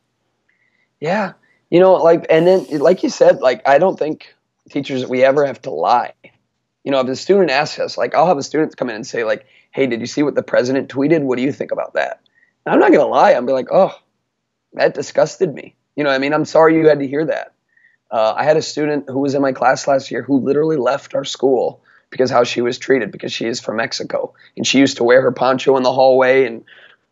Yeah. 0.99 1.33
You 1.69 1.79
know 1.79 1.93
like 1.93 2.25
and 2.29 2.47
then 2.47 2.65
like 2.79 3.03
you 3.03 3.09
said 3.09 3.39
like 3.39 3.61
i 3.67 3.77
don't 3.77 3.97
think 3.97 4.35
teachers 4.69 5.05
we 5.05 5.23
ever 5.23 5.45
have 5.45 5.61
to 5.61 5.69
lie 5.69 6.13
you 6.87 6.91
know 6.91 7.01
if 7.01 7.07
a 7.09 7.17
student 7.17 7.51
asks 7.51 7.79
us 7.79 7.97
like 7.97 8.15
i'll 8.15 8.27
have 8.27 8.37
a 8.37 8.43
student 8.43 8.77
come 8.77 8.89
in 8.89 8.95
and 8.95 9.05
say 9.05 9.25
like 9.25 9.45
hey 9.71 9.87
did 9.87 9.99
you 9.99 10.07
see 10.07 10.23
what 10.23 10.35
the 10.35 10.41
president 10.41 10.87
tweeted? 10.87 11.21
What 11.21 11.37
do 11.37 11.43
you 11.43 11.51
think 11.51 11.73
about 11.73 11.95
that? 11.95 12.21
And 12.65 12.73
i'm 12.73 12.79
not 12.79 12.93
going 12.93 13.01
to 13.01 13.07
lie 13.07 13.33
i'm 13.33 13.45
be 13.45 13.51
like 13.51 13.67
oh 13.69 13.93
that 14.73 14.93
disgusted 14.93 15.53
me. 15.53 15.75
You 15.97 16.05
know 16.05 16.11
i 16.11 16.17
mean? 16.17 16.33
I'm 16.33 16.45
sorry 16.45 16.77
you 16.77 16.87
had 16.87 16.99
to 16.99 17.07
hear 17.07 17.25
that. 17.25 17.51
Uh, 18.09 18.33
I 18.37 18.45
had 18.45 18.55
a 18.55 18.61
student 18.61 19.09
who 19.09 19.19
was 19.19 19.35
in 19.35 19.41
my 19.41 19.51
class 19.51 19.85
last 19.85 20.11
year 20.11 20.21
who 20.21 20.39
literally 20.39 20.77
left 20.77 21.13
our 21.13 21.25
school 21.25 21.83
because 22.09 22.31
how 22.31 22.45
she 22.45 22.61
was 22.61 22.77
treated 22.77 23.11
because 23.11 23.33
she 23.33 23.47
is 23.47 23.59
from 23.59 23.75
Mexico 23.75 24.33
and 24.55 24.65
she 24.65 24.79
used 24.79 24.95
to 24.95 25.03
wear 25.03 25.21
her 25.21 25.33
poncho 25.33 25.75
in 25.75 25.83
the 25.83 25.91
hallway 25.91 26.45
and 26.45 26.63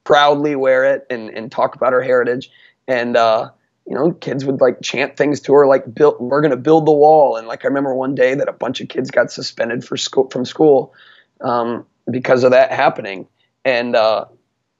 proudly 0.05 0.55
wear 0.55 0.85
it 0.93 1.05
and, 1.09 1.29
and 1.31 1.51
talk 1.51 1.75
about 1.75 1.91
her 1.91 2.01
heritage. 2.01 2.49
And 2.87 3.17
uh, 3.17 3.49
you 3.85 3.95
know 3.95 4.11
kids 4.11 4.45
would 4.45 4.61
like 4.61 4.81
chant 4.81 5.15
things 5.17 5.39
to 5.41 5.53
her 5.53 5.67
like 5.67 5.93
build 5.93 6.15
we're 6.19 6.41
to 6.41 6.57
build 6.57 6.87
the 6.87 6.91
wall. 6.91 7.37
And 7.37 7.47
like 7.47 7.63
I 7.65 7.67
remember 7.67 7.93
one 7.93 8.15
day 8.15 8.35
that 8.35 8.47
a 8.47 8.53
bunch 8.53 8.81
of 8.81 8.87
kids 8.87 9.11
got 9.11 9.31
suspended 9.31 9.85
for 9.85 9.97
school 9.97 10.29
from 10.29 10.45
school 10.45 10.93
um, 11.41 11.85
because 12.09 12.43
of 12.43 12.51
that 12.51 12.71
happening. 12.71 13.27
And 13.63 13.95
uh, 13.95 14.25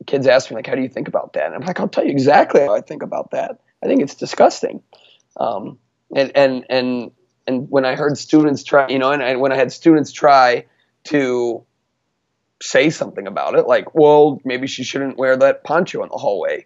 kids 0.06 0.28
asked 0.28 0.50
me 0.50 0.56
like 0.56 0.68
how 0.68 0.76
do 0.76 0.82
you 0.82 0.90
think 0.90 1.08
about 1.08 1.34
that? 1.34 1.46
And 1.46 1.56
I'm 1.56 1.62
like 1.62 1.80
I'll 1.80 1.88
tell 1.88 2.04
you 2.04 2.12
exactly 2.12 2.62
how 2.62 2.74
I 2.74 2.82
think 2.82 3.04
about 3.04 3.32
that. 3.32 3.60
I 3.84 3.88
think 3.88 4.02
it's 4.02 4.16
disgusting. 4.16 4.82
Um, 5.38 5.78
and 6.16 6.32
and 6.36 6.66
and 6.70 7.12
and 7.48 7.70
when 7.70 7.86
I 7.86 7.96
heard 7.96 8.18
students 8.18 8.64
try, 8.64 8.88
you 8.88 9.00
know, 9.00 9.12
and 9.12 9.22
I, 9.22 9.36
when 9.36 9.52
I 9.52 9.56
had 9.56 9.72
students 9.72 10.12
try 10.12 10.66
to 11.06 11.64
say 12.62 12.90
something 12.90 13.28
about 13.28 13.56
it, 13.56 13.68
like, 13.68 13.94
well, 13.94 14.42
maybe 14.44 14.68
she 14.68 14.84
shouldn't 14.84 15.18
wear 15.18 15.38
that 15.38 15.64
poncho 15.64 16.02
in 16.04 16.10
the 16.10 16.18
hallway. 16.18 16.66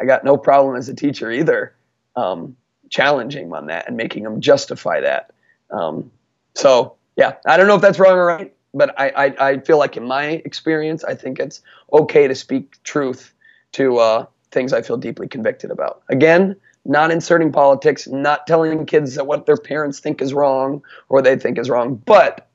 I 0.00 0.04
got 0.04 0.24
no 0.24 0.36
problem 0.36 0.76
as 0.76 0.88
a 0.88 0.94
teacher 0.94 1.30
either, 1.30 1.74
um, 2.16 2.56
challenging 2.90 3.44
them 3.44 3.54
on 3.54 3.66
that 3.66 3.88
and 3.88 3.96
making 3.96 4.24
them 4.24 4.40
justify 4.40 5.00
that. 5.00 5.32
Um, 5.70 6.10
so 6.54 6.96
yeah, 7.16 7.34
I 7.46 7.56
don't 7.56 7.66
know 7.66 7.76
if 7.76 7.82
that's 7.82 7.98
wrong 7.98 8.16
or 8.16 8.26
right, 8.26 8.54
but 8.74 8.98
I, 8.98 9.08
I, 9.10 9.48
I 9.50 9.58
feel 9.60 9.78
like 9.78 9.96
in 9.96 10.04
my 10.04 10.24
experience, 10.44 11.04
I 11.04 11.14
think 11.14 11.38
it's 11.38 11.62
okay 11.92 12.26
to 12.28 12.34
speak 12.34 12.82
truth 12.84 13.32
to 13.72 13.98
uh, 13.98 14.26
things 14.50 14.72
I 14.72 14.82
feel 14.82 14.96
deeply 14.96 15.28
convicted 15.28 15.70
about. 15.70 16.02
Again, 16.08 16.56
not 16.84 17.10
inserting 17.10 17.52
politics, 17.52 18.08
not 18.08 18.46
telling 18.46 18.86
kids 18.86 19.14
that 19.14 19.26
what 19.26 19.46
their 19.46 19.56
parents 19.56 20.00
think 20.00 20.20
is 20.20 20.34
wrong 20.34 20.82
or 21.08 21.22
they 21.22 21.36
think 21.36 21.58
is 21.58 21.70
wrong. 21.70 21.94
But 21.94 22.48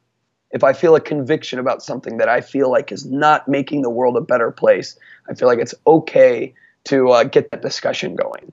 if 0.51 0.63
I 0.63 0.73
feel 0.73 0.95
a 0.95 1.01
conviction 1.01 1.59
about 1.59 1.81
something 1.81 2.17
that 2.17 2.29
I 2.29 2.41
feel 2.41 2.71
like 2.71 2.91
is 2.91 3.05
not 3.05 3.47
making 3.47 3.81
the 3.81 3.89
world 3.89 4.17
a 4.17 4.21
better 4.21 4.51
place, 4.51 4.97
I 5.29 5.33
feel 5.33 5.47
like 5.47 5.59
it's 5.59 5.75
okay 5.85 6.53
to 6.85 7.09
uh, 7.09 7.23
get 7.23 7.51
that 7.51 7.61
discussion 7.61 8.15
going. 8.15 8.51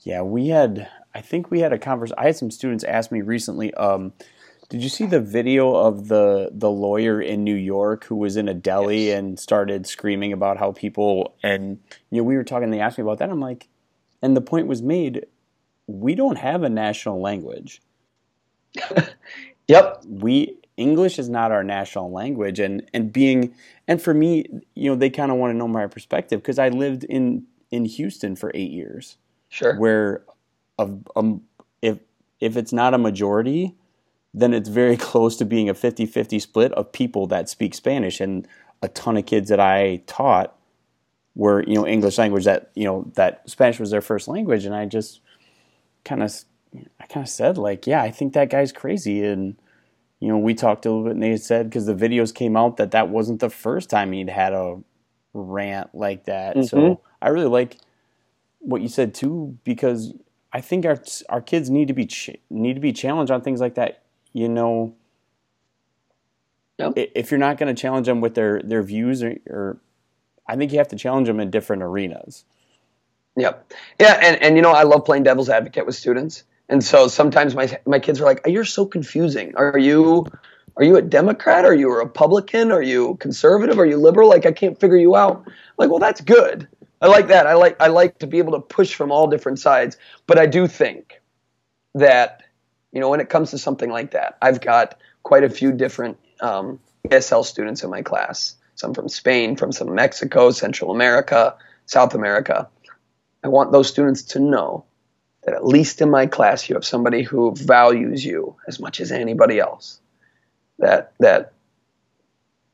Yeah, 0.00 0.22
we 0.22 0.48
had, 0.48 0.88
I 1.14 1.20
think 1.20 1.50
we 1.50 1.60
had 1.60 1.72
a 1.72 1.78
conversation. 1.78 2.18
I 2.18 2.26
had 2.26 2.36
some 2.36 2.50
students 2.50 2.84
ask 2.84 3.10
me 3.10 3.20
recently, 3.22 3.74
um, 3.74 4.12
did 4.68 4.82
you 4.82 4.88
see 4.88 5.06
the 5.06 5.20
video 5.20 5.74
of 5.74 6.08
the 6.08 6.50
the 6.52 6.70
lawyer 6.70 7.20
in 7.20 7.44
New 7.44 7.54
York 7.54 8.04
who 8.04 8.16
was 8.16 8.36
in 8.36 8.48
a 8.48 8.54
deli 8.54 9.06
yes. 9.06 9.18
and 9.18 9.38
started 9.38 9.86
screaming 9.86 10.32
about 10.32 10.56
how 10.56 10.72
people 10.72 11.36
and 11.42 11.78
you 12.10 12.18
know 12.18 12.24
we 12.24 12.36
were 12.36 12.44
talking 12.44 12.70
they 12.70 12.80
asked 12.80 12.98
me 12.98 13.02
about 13.02 13.18
that 13.18 13.30
I'm 13.30 13.40
like 13.40 13.68
and 14.22 14.36
the 14.36 14.40
point 14.40 14.66
was 14.66 14.82
made 14.82 15.26
we 15.86 16.14
don't 16.14 16.36
have 16.36 16.62
a 16.62 16.68
national 16.68 17.20
language. 17.20 17.80
yep. 19.68 20.02
We 20.04 20.58
English 20.76 21.18
is 21.18 21.28
not 21.28 21.52
our 21.52 21.64
national 21.64 22.10
language 22.10 22.58
and 22.58 22.82
and 22.92 23.12
being 23.12 23.54
and 23.88 24.02
for 24.02 24.12
me, 24.12 24.46
you 24.74 24.90
know, 24.90 24.96
they 24.96 25.10
kind 25.10 25.30
of 25.30 25.38
want 25.38 25.52
to 25.52 25.56
know 25.56 25.68
my 25.68 25.86
perspective 25.86 26.42
because 26.42 26.58
I 26.58 26.68
lived 26.70 27.04
in 27.04 27.44
in 27.70 27.84
Houston 27.84 28.36
for 28.36 28.50
8 28.54 28.70
years. 28.70 29.16
Sure. 29.48 29.76
Where 29.78 30.24
of 30.78 31.06
um, 31.16 31.42
if 31.82 31.98
if 32.40 32.56
it's 32.56 32.72
not 32.72 32.94
a 32.94 32.98
majority, 32.98 33.74
then 34.34 34.52
it's 34.52 34.68
very 34.68 34.96
close 35.08 35.36
to 35.36 35.44
being 35.44 35.68
a 35.68 35.74
50-50 35.74 36.40
split 36.40 36.72
of 36.72 36.92
people 36.92 37.26
that 37.28 37.48
speak 37.48 37.74
Spanish 37.74 38.20
and 38.20 38.46
a 38.82 38.88
ton 38.88 39.16
of 39.16 39.26
kids 39.26 39.48
that 39.48 39.60
I 39.60 40.02
taught 40.06 40.56
were 41.34 41.62
you 41.64 41.74
know 41.74 41.86
English 41.86 42.18
language 42.18 42.44
that 42.44 42.70
you 42.74 42.84
know 42.84 43.10
that 43.14 43.48
Spanish 43.48 43.78
was 43.78 43.90
their 43.90 44.00
first 44.00 44.26
language, 44.26 44.64
and 44.64 44.74
I 44.74 44.86
just 44.86 45.20
kind 46.04 46.22
of 46.22 46.34
I 47.00 47.06
kind 47.06 47.24
of 47.24 47.30
said 47.30 47.58
like, 47.58 47.86
yeah, 47.86 48.02
I 48.02 48.10
think 48.10 48.32
that 48.32 48.50
guy's 48.50 48.72
crazy, 48.72 49.24
and 49.24 49.56
you 50.18 50.28
know 50.28 50.38
we 50.38 50.54
talked 50.54 50.86
a 50.86 50.90
little 50.90 51.04
bit, 51.04 51.12
and 51.12 51.22
they 51.22 51.36
said 51.36 51.68
because 51.68 51.86
the 51.86 51.94
videos 51.94 52.34
came 52.34 52.56
out 52.56 52.78
that 52.78 52.90
that 52.92 53.10
wasn't 53.10 53.40
the 53.40 53.50
first 53.50 53.90
time 53.90 54.12
he'd 54.12 54.30
had 54.30 54.52
a 54.52 54.78
rant 55.34 55.94
like 55.94 56.24
that. 56.24 56.56
Mm-hmm. 56.56 56.66
So 56.66 57.00
I 57.20 57.28
really 57.28 57.48
like 57.48 57.78
what 58.58 58.82
you 58.82 58.88
said 58.88 59.14
too 59.14 59.58
because 59.64 60.12
I 60.52 60.60
think 60.60 60.84
our 60.86 60.98
our 61.28 61.40
kids 61.40 61.70
need 61.70 61.88
to 61.88 61.94
be 61.94 62.06
ch- 62.06 62.36
need 62.50 62.74
to 62.74 62.80
be 62.80 62.92
challenged 62.92 63.30
on 63.30 63.40
things 63.40 63.60
like 63.60 63.74
that. 63.74 64.02
You 64.32 64.48
know. 64.48 64.94
Yep. 66.78 66.92
If 66.96 67.30
you're 67.30 67.38
not 67.38 67.56
going 67.56 67.74
to 67.74 67.80
challenge 67.80 68.06
them 68.06 68.20
with 68.20 68.34
their, 68.34 68.60
their 68.60 68.82
views 68.82 69.22
or, 69.22 69.36
or 69.48 69.78
I 70.46 70.56
think 70.56 70.72
you 70.72 70.78
have 70.78 70.88
to 70.88 70.96
challenge 70.96 71.26
them 71.26 71.40
in 71.40 71.50
different 71.50 71.82
arenas. 71.82 72.44
Yep. 73.36 73.72
Yeah, 73.98 74.18
and, 74.22 74.42
and 74.42 74.56
you 74.56 74.62
know, 74.62 74.72
I 74.72 74.82
love 74.82 75.04
playing 75.04 75.22
devil's 75.22 75.48
advocate 75.48 75.86
with 75.86 75.94
students. 75.94 76.44
And 76.68 76.82
so 76.82 77.08
sometimes 77.08 77.54
my 77.54 77.78
my 77.86 77.98
kids 77.98 78.20
are 78.20 78.24
like, 78.24 78.40
"You're 78.46 78.64
so 78.64 78.86
confusing. 78.86 79.54
Are 79.56 79.78
you 79.78 80.26
are 80.76 80.84
you 80.84 80.96
a 80.96 81.02
Democrat? 81.02 81.64
Are 81.64 81.74
you 81.74 81.90
a 81.92 81.96
Republican? 81.96 82.72
Are 82.72 82.82
you 82.82 83.16
conservative? 83.16 83.78
Are 83.78 83.86
you 83.86 83.98
liberal? 83.98 84.28
Like 84.28 84.46
I 84.46 84.52
can't 84.52 84.78
figure 84.78 84.96
you 84.96 85.14
out." 85.14 85.44
I'm 85.46 85.52
like, 85.78 85.90
"Well, 85.90 86.00
that's 86.00 86.20
good. 86.20 86.66
I 87.00 87.08
like 87.08 87.28
that. 87.28 87.46
I 87.46 87.54
like 87.54 87.80
I 87.80 87.88
like 87.88 88.18
to 88.18 88.26
be 88.26 88.38
able 88.38 88.52
to 88.52 88.60
push 88.60 88.94
from 88.94 89.12
all 89.12 89.26
different 89.26 89.58
sides. 89.58 89.96
But 90.26 90.38
I 90.38 90.46
do 90.46 90.66
think 90.66 91.20
that 91.94 92.42
you 92.92 93.00
know 93.00 93.08
when 93.08 93.20
it 93.20 93.28
comes 93.28 93.50
to 93.50 93.58
something 93.58 93.90
like 93.90 94.12
that, 94.12 94.38
I've 94.40 94.60
got 94.60 94.98
quite 95.22 95.44
a 95.44 95.50
few 95.50 95.72
different 95.72 96.18
um, 96.40 96.80
ESL 97.08 97.44
students 97.44 97.82
in 97.82 97.90
my 97.90 98.02
class 98.02 98.56
some 98.76 98.94
from 98.94 99.08
Spain, 99.08 99.56
from 99.56 99.72
some 99.72 99.94
Mexico, 99.94 100.50
Central 100.50 100.90
America, 100.92 101.54
South 101.86 102.14
America. 102.14 102.68
I 103.42 103.48
want 103.48 103.72
those 103.72 103.88
students 103.88 104.22
to 104.22 104.38
know 104.38 104.84
that 105.44 105.54
at 105.54 105.66
least 105.66 106.00
in 106.00 106.10
my 106.10 106.26
class 106.26 106.68
you 106.68 106.74
have 106.74 106.84
somebody 106.84 107.22
who 107.22 107.54
values 107.54 108.24
you 108.24 108.56
as 108.68 108.78
much 108.78 109.00
as 109.00 109.10
anybody 109.10 109.58
else. 109.58 110.00
That 110.78 111.12
that 111.20 111.52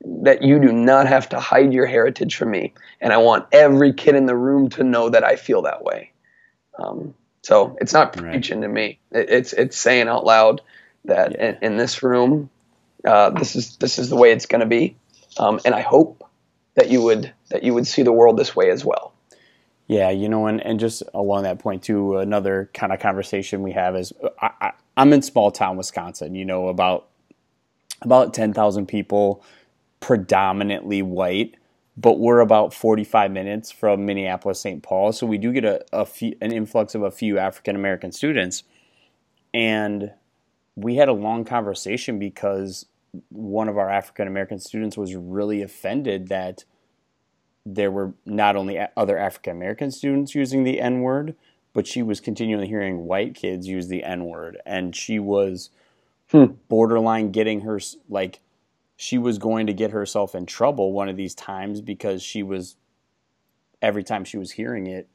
that 0.05 0.42
you 0.42 0.59
do 0.59 0.72
not 0.72 1.07
have 1.07 1.28
to 1.30 1.40
hide 1.40 1.72
your 1.72 1.86
heritage 1.86 2.36
from 2.36 2.50
me, 2.50 2.72
and 3.00 3.12
I 3.12 3.18
want 3.18 3.46
every 3.53 3.92
kid 3.92 4.14
in 4.14 4.26
the 4.26 4.36
room 4.36 4.68
to 4.70 4.84
know 4.84 5.09
that 5.09 5.24
I 5.24 5.36
feel 5.36 5.62
that 5.62 5.84
way. 5.84 6.12
Um, 6.78 7.14
so 7.42 7.76
it's 7.80 7.92
not 7.92 8.12
preaching 8.12 8.61
right. 8.61 8.66
to 8.66 8.72
me; 8.72 8.98
it, 9.11 9.30
it's 9.30 9.53
it's 9.53 9.76
saying 9.76 10.09
out 10.09 10.24
loud 10.24 10.61
that 11.05 11.32
yeah. 11.32 11.50
in, 11.50 11.59
in, 11.62 11.76
this 11.76 12.03
room, 12.03 12.50
uh, 13.07 13.30
this 13.30 13.57
is 13.57 13.76
this 13.76 13.98
is 13.98 14.09
the 14.09 14.16
way 14.16 14.32
it's 14.32 14.46
going 14.46 14.61
to 14.61 14.66
be, 14.66 14.96
um, 15.38 15.61
and 15.64 15.74
I 15.74 15.80
hope 15.80 16.28
that 16.74 16.90
you 16.90 17.03
would 17.03 17.32
that 17.50 17.62
you 17.62 17.74
would 17.74 17.86
see 17.86 18.03
the 18.03 18.12
world 18.12 18.36
this 18.36 18.57
way 18.57 18.70
as 18.70 18.84
well. 18.84 19.12
Yeah, 19.88 20.11
you 20.11 20.28
know, 20.28 20.46
and, 20.46 20.64
and 20.64 20.80
just 20.80 21.03
along 21.12 21.42
that 21.42 21.59
point 21.59 21.82
too, 21.82 22.16
another 22.16 22.70
kind 22.72 22.92
of 22.92 23.00
conversation 23.00 23.62
we 23.62 23.72
have 23.72 23.96
is 23.96 24.12
I, 24.40 24.72
am 24.96 25.12
in 25.12 25.22
small 25.22 25.50
town 25.50 25.76
Wisconsin. 25.76 26.34
You 26.34 26.44
know, 26.44 26.68
about 26.68 27.09
about 28.00 28.32
ten 28.32 28.53
thousand 28.53 28.86
people, 28.86 29.44
predominantly 30.03 31.00
white, 31.00 31.57
but 31.96 32.18
we're 32.18 32.40
about 32.40 32.74
forty 32.74 33.05
five 33.05 33.30
minutes 33.30 33.70
from 33.70 34.05
Minneapolis, 34.05 34.61
St. 34.61 34.82
Paul, 34.82 35.12
so 35.12 35.26
we 35.26 35.38
do 35.38 35.53
get 35.53 35.64
a, 35.64 35.82
a 35.92 36.05
few, 36.05 36.36
an 36.42 36.53
influx 36.53 36.94
of 36.94 37.03
a 37.03 37.11
few 37.11 37.38
African 37.38 37.76
American 37.76 38.12
students, 38.12 38.64
and 39.55 40.12
we 40.76 40.96
had 40.96 41.09
a 41.09 41.14
long 41.14 41.44
conversation 41.44 42.18
because 42.18 42.86
one 43.28 43.68
of 43.68 43.78
our 43.78 43.90
African 43.90 44.26
American 44.26 44.59
students 44.59 44.96
was 44.96 45.14
really 45.14 45.62
offended 45.62 46.28
that 46.28 46.64
there 47.64 47.90
were 47.90 48.14
not 48.26 48.57
only 48.57 48.78
other 48.96 49.16
African 49.16 49.57
American 49.57 49.90
students 49.90 50.34
using 50.34 50.64
the 50.64 50.80
N 50.80 51.00
word, 51.00 51.36
but 51.72 51.86
she 51.86 52.03
was 52.03 52.20
continually 52.20 52.66
hearing 52.66 53.07
white 53.07 53.34
kids 53.34 53.68
use 53.68 53.88
the 53.88 54.03
N 54.03 54.24
word, 54.24 54.59
and 54.66 54.96
she 54.96 55.18
was 55.18 55.70
hmm. 56.30 56.46
borderline 56.68 57.30
getting 57.30 57.61
her 57.61 57.78
like 58.09 58.40
she 59.03 59.18
was 59.18 59.38
going 59.38 59.66
to 59.66 59.72
get 59.72 59.90
herself 59.90 60.34
in 60.34 60.46
trouble 60.46 60.92
one 60.92 61.09
of 61.09 61.16
these 61.16 61.34
times 61.34 61.80
because 61.80 62.22
she 62.22 62.42
was 62.42 62.76
every 63.80 64.05
time 64.05 64.24
she 64.24 64.38
was 64.38 64.53
hearing 64.53 64.86
it 64.86 65.09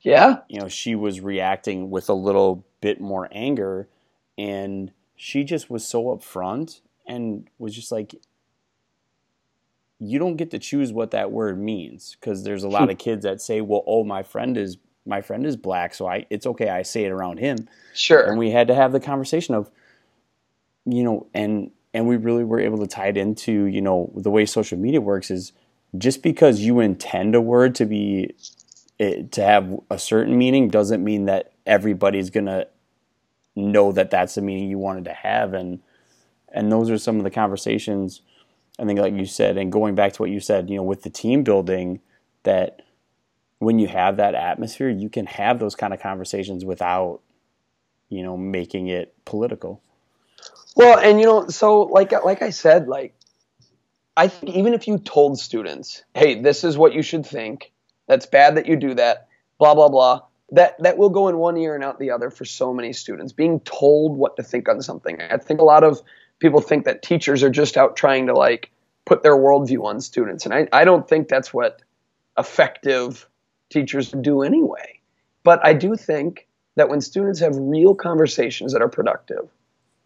yeah 0.00 0.38
you 0.48 0.58
know 0.60 0.68
she 0.68 0.94
was 0.94 1.20
reacting 1.20 1.90
with 1.90 2.08
a 2.08 2.14
little 2.14 2.64
bit 2.80 3.00
more 3.00 3.28
anger 3.30 3.88
and 4.36 4.92
she 5.14 5.44
just 5.44 5.70
was 5.70 5.86
so 5.86 6.06
upfront 6.06 6.80
and 7.06 7.48
was 7.58 7.74
just 7.74 7.92
like, 7.92 8.14
you 9.98 10.18
don't 10.18 10.36
get 10.36 10.50
to 10.50 10.58
choose 10.58 10.92
what 10.92 11.12
that 11.12 11.30
word 11.30 11.60
means 11.60 12.16
because 12.18 12.42
there's 12.42 12.64
a 12.64 12.68
lot 12.68 12.90
of 12.90 12.98
kids 12.98 13.22
that 13.22 13.40
say, 13.40 13.60
"Well, 13.60 13.84
oh, 13.86 14.02
my 14.02 14.24
friend 14.24 14.56
is 14.56 14.78
my 15.06 15.20
friend 15.20 15.46
is 15.46 15.56
black, 15.56 15.94
so 15.94 16.08
I 16.08 16.26
it's 16.28 16.46
okay 16.46 16.68
I 16.68 16.82
say 16.82 17.04
it 17.04 17.12
around 17.12 17.38
him." 17.38 17.68
Sure. 17.94 18.22
And 18.22 18.36
we 18.36 18.50
had 18.50 18.66
to 18.66 18.74
have 18.74 18.90
the 18.90 18.98
conversation 18.98 19.54
of, 19.54 19.70
you 20.84 21.04
know, 21.04 21.28
and 21.34 21.70
and 21.94 22.06
we 22.06 22.16
really 22.16 22.44
were 22.44 22.60
able 22.60 22.78
to 22.78 22.86
tie 22.86 23.08
it 23.08 23.16
into 23.16 23.66
you 23.66 23.80
know 23.80 24.12
the 24.16 24.30
way 24.30 24.46
social 24.46 24.78
media 24.78 25.00
works 25.00 25.30
is 25.30 25.52
just 25.98 26.22
because 26.22 26.60
you 26.60 26.80
intend 26.80 27.34
a 27.34 27.40
word 27.40 27.74
to 27.74 27.84
be 27.84 28.34
it, 28.98 29.32
to 29.32 29.42
have 29.42 29.80
a 29.90 29.98
certain 29.98 30.38
meaning 30.38 30.68
doesn't 30.68 31.02
mean 31.02 31.26
that 31.26 31.52
everybody's 31.66 32.30
gonna 32.30 32.66
know 33.54 33.92
that 33.92 34.10
that's 34.10 34.34
the 34.34 34.42
meaning 34.42 34.70
you 34.70 34.78
wanted 34.78 35.04
to 35.04 35.12
have. 35.12 35.54
And 35.54 35.80
and 36.48 36.70
those 36.70 36.90
are 36.90 36.98
some 36.98 37.18
of 37.18 37.24
the 37.24 37.30
conversations 37.30 38.22
I 38.78 38.84
think 38.84 38.98
like 38.98 39.14
you 39.14 39.26
said 39.26 39.56
and 39.56 39.70
going 39.70 39.94
back 39.94 40.12
to 40.14 40.22
what 40.22 40.30
you 40.30 40.40
said 40.40 40.70
you 40.70 40.76
know 40.76 40.82
with 40.82 41.02
the 41.02 41.10
team 41.10 41.42
building 41.42 42.00
that 42.42 42.82
when 43.58 43.78
you 43.78 43.86
have 43.88 44.16
that 44.16 44.34
atmosphere 44.34 44.88
you 44.88 45.08
can 45.08 45.26
have 45.26 45.58
those 45.58 45.74
kind 45.74 45.92
of 45.94 46.00
conversations 46.00 46.64
without 46.64 47.20
you 48.08 48.22
know 48.22 48.36
making 48.36 48.88
it 48.88 49.14
political 49.24 49.82
well 50.76 50.98
and 50.98 51.20
you 51.20 51.26
know 51.26 51.48
so 51.48 51.82
like 51.82 52.12
like 52.24 52.42
I 52.42 52.50
said 52.50 52.88
like 52.88 53.14
I 54.16 54.28
think 54.28 54.56
even 54.56 54.74
if 54.74 54.88
you 54.88 54.98
told 54.98 55.38
students 55.38 56.04
hey 56.14 56.40
this 56.40 56.64
is 56.64 56.76
what 56.76 56.94
you 56.94 57.02
should 57.02 57.26
think 57.26 57.72
that's 58.06 58.26
bad 58.26 58.56
that 58.56 58.66
you 58.66 58.76
do 58.76 58.94
that 58.94 59.28
blah 59.58 59.74
blah 59.74 59.88
blah 59.88 60.22
that 60.52 60.76
that 60.82 60.98
will 60.98 61.08
go 61.08 61.28
in 61.28 61.38
one 61.38 61.56
ear 61.56 61.74
and 61.74 61.82
out 61.82 61.98
the 61.98 62.10
other 62.10 62.30
for 62.30 62.44
so 62.44 62.72
many 62.72 62.92
students. 62.92 63.32
Being 63.32 63.58
told 63.60 64.16
what 64.16 64.36
to 64.36 64.42
think 64.42 64.68
on 64.68 64.80
something. 64.82 65.20
I 65.20 65.38
think 65.38 65.60
a 65.60 65.64
lot 65.64 65.82
of 65.82 66.00
people 66.38 66.60
think 66.60 66.84
that 66.84 67.02
teachers 67.02 67.42
are 67.42 67.50
just 67.50 67.76
out 67.76 67.96
trying 67.96 68.26
to 68.26 68.34
like 68.34 68.70
put 69.06 69.22
their 69.22 69.36
worldview 69.36 69.84
on 69.84 70.00
students, 70.00 70.44
and 70.44 70.54
I, 70.54 70.68
I 70.72 70.84
don't 70.84 71.08
think 71.08 71.28
that's 71.28 71.52
what 71.52 71.82
effective 72.38 73.28
teachers 73.70 74.10
do 74.10 74.42
anyway. 74.42 75.00
But 75.42 75.64
I 75.64 75.72
do 75.72 75.96
think 75.96 76.46
that 76.76 76.88
when 76.88 77.00
students 77.00 77.40
have 77.40 77.56
real 77.56 77.94
conversations 77.94 78.72
that 78.74 78.82
are 78.82 78.88
productive, 78.88 79.48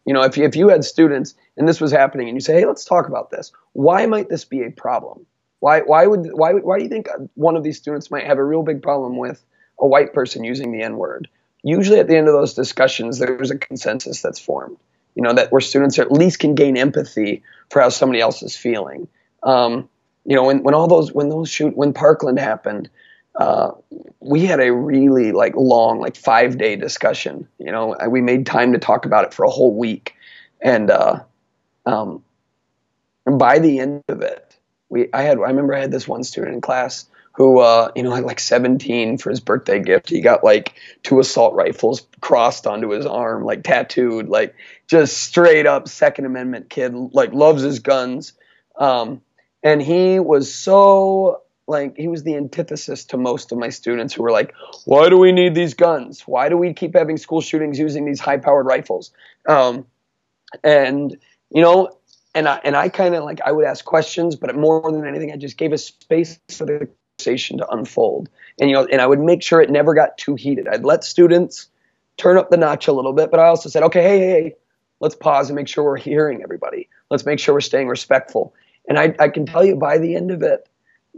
you 0.07 0.15
know, 0.15 0.23
if 0.23 0.37
you, 0.37 0.45
if 0.45 0.57
you 0.57 0.69
had 0.69 0.85
students 0.85 1.35
and 1.57 1.69
this 1.69 1.81
was 1.81 1.93
happening 1.93 2.29
and 2.29 2.37
you 2.37 2.41
say, 2.41 2.55
hey, 2.55 2.65
let's 2.65 2.85
talk 2.85 3.09
about 3.09 3.31
this. 3.31 3.53
Why 3.73 4.07
might 4.07 4.29
this 4.29 4.45
be 4.45 4.63
a 4.63 4.71
problem? 4.71 5.27
Why 5.61 5.81
why 5.81 6.07
would 6.07 6.31
why 6.33 6.53
why 6.53 6.79
do 6.79 6.85
you 6.85 6.91
think 6.91 7.09
one 7.35 7.57
of 7.57 7.65
these 7.65 7.79
students 7.79 8.11
might 8.11 8.27
have 8.27 8.39
a 8.39 8.45
real 8.45 8.63
big 8.63 8.83
problem 8.83 9.17
with 9.17 9.43
a 9.79 9.87
white 9.87 10.13
person 10.13 10.45
using 10.45 10.73
the 10.73 10.83
N 10.83 10.97
word. 10.97 11.29
Usually, 11.63 11.99
at 11.99 12.07
the 12.07 12.17
end 12.17 12.29
of 12.29 12.35
those 12.35 12.55
discussions, 12.55 13.19
there's 13.19 13.51
a 13.51 13.59
consensus 13.59 14.23
that's 14.23 14.39
formed. 14.39 14.77
You 15.15 15.23
know 15.23 15.33
that 15.33 15.51
where 15.51 15.61
students 15.61 15.99
at 15.99 16.13
least 16.13 16.39
can 16.39 16.55
gain 16.55 16.77
empathy 16.77 17.43
for 17.71 17.81
how 17.81 17.89
somebody 17.89 18.21
else 18.21 18.43
is 18.43 18.55
feeling. 18.55 19.09
Um, 19.43 19.89
you 20.25 20.37
know, 20.37 20.45
when, 20.45 20.63
when 20.63 20.75
all 20.75 20.89
those 20.89 21.13
when 21.13 21.31
those 21.31 21.49
shoot 21.49 21.77
when 21.77 21.95
Parkland 21.95 22.39
happened, 22.39 22.91
uh, 23.37 23.73
we 24.21 24.47
had 24.47 24.61
a 24.61 24.73
really 24.73 25.33
like 25.33 25.55
long 25.57 26.01
like 26.01 26.17
five 26.17 26.59
day 26.59 26.77
discussion. 26.77 27.47
You 27.59 27.71
know, 27.71 27.97
we 28.09 28.21
made 28.21 28.47
time 28.47 28.73
to 28.73 28.79
talk 28.79 29.05
about 29.05 29.25
it 29.25 29.35
for 29.35 29.45
a 29.45 29.51
whole 29.51 29.75
week, 29.75 30.15
and 30.61 30.91
uh, 30.91 31.21
um, 31.85 32.25
by 33.25 33.59
the 33.59 33.81
end 33.81 34.03
of 34.09 34.23
it, 34.23 34.57
we 34.89 35.09
I 35.13 35.23
had 35.23 35.39
I 35.39 35.49
remember 35.49 35.75
I 35.75 35.81
had 35.81 35.91
this 35.91 36.09
one 36.09 36.25
student 36.25 36.55
in 36.55 36.61
class 36.61 37.07
who 37.33 37.61
uh, 37.61 37.91
you 37.95 38.03
know 38.03 38.15
had 38.15 38.25
like 38.25 38.41
17 38.41 39.19
for 39.19 39.29
his 39.29 39.41
birthday 39.41 39.81
gift. 39.81 40.09
He 40.09 40.23
got 40.23 40.43
like 40.43 40.75
two 41.03 41.21
assault 41.21 41.55
rifles 41.55 42.07
crossed 42.23 42.67
onto 42.67 42.91
his 42.91 43.05
arm, 43.05 43.45
like 43.45 43.63
tattooed, 43.63 44.29
like 44.29 44.55
just 44.87 45.19
straight 45.19 45.67
up 45.67 45.89
Second 45.89 46.25
Amendment 46.25 46.71
kid, 46.71 46.95
like 46.95 47.35
loves 47.35 47.63
his 47.63 47.81
guns. 47.81 48.33
Um, 48.79 49.21
and 49.63 49.83
he 49.83 50.19
was 50.21 50.53
so 50.53 51.43
like 51.67 51.97
he 51.97 52.09
was 52.09 52.23
the 52.23 52.37
antithesis 52.37 53.05
to 53.07 53.17
most 53.17 53.53
of 53.53 53.59
my 53.59 53.69
students 53.69 54.15
who 54.15 54.23
were 54.23 54.31
like, 54.31 54.55
"Why 54.85 55.09
do 55.09 55.19
we 55.19 55.33
need 55.33 55.55
these 55.55 55.75
guns? 55.75 56.23
Why 56.23 56.49
do 56.49 56.57
we 56.57 56.73
keep 56.75 56.95
having 56.95 57.17
school 57.17 57.41
shootings 57.41 57.79
using 57.79 58.05
these 58.05 58.21
high-powered 58.21 58.67
rifles?" 58.67 59.13
Um, 59.49 59.87
and 60.63 61.17
you 61.51 61.63
know, 61.63 61.99
and 62.35 62.49
I 62.49 62.61
and 62.65 62.77
I 62.77 62.89
kind 62.89 63.15
of 63.15 63.25
like 63.25 63.41
I 63.45 63.53
would 63.53 63.65
ask 63.65 63.85
questions, 63.85 64.37
but 64.37 64.55
more 64.55 64.91
than 64.91 65.07
anything, 65.07 65.33
I 65.33 65.37
just 65.37 65.57
gave 65.57 65.73
a 65.73 65.79
space 65.79 66.39
for 66.51 66.67
the 66.67 66.89
conversation 67.19 67.59
to 67.59 67.69
unfold. 67.69 68.29
And 68.61 68.71
you 68.71 68.77
know, 68.77 68.87
and 68.87 69.01
I 69.01 69.07
would 69.07 69.21
make 69.21 69.43
sure 69.43 69.61
it 69.61 69.71
never 69.71 69.95
got 69.95 70.19
too 70.19 70.35
heated. 70.35 70.69
I'd 70.69 70.85
let 70.85 71.05
students 71.05 71.69
turn 72.17 72.39
up 72.39 72.51
the 72.51 72.57
notch 72.57 72.89
a 72.89 72.93
little 72.93 73.13
bit, 73.13 73.31
but 73.31 73.41
I 73.41 73.49
also 73.49 73.69
said, 73.69 73.83
okay, 73.85 74.03
hey, 74.03 74.19
hey, 74.19 74.29
hey 74.29 74.55
let's 75.01 75.15
pause 75.15 75.49
and 75.49 75.57
make 75.57 75.69
sure 75.69 75.85
we're 75.85 75.97
hearing 75.97 76.43
everybody. 76.43 76.89
Let's 77.11 77.27
make 77.27 77.39
sure 77.39 77.55
we're 77.55 77.61
staying 77.61 77.89
respectful. 77.89 78.55
And 78.89 78.99
I, 78.99 79.15
I 79.19 79.29
can 79.29 79.47
tell 79.47 79.65
you 79.65 79.77
by 79.77 79.99
the 79.99 80.15
end 80.15 80.31
of 80.31 80.43
it, 80.43 80.69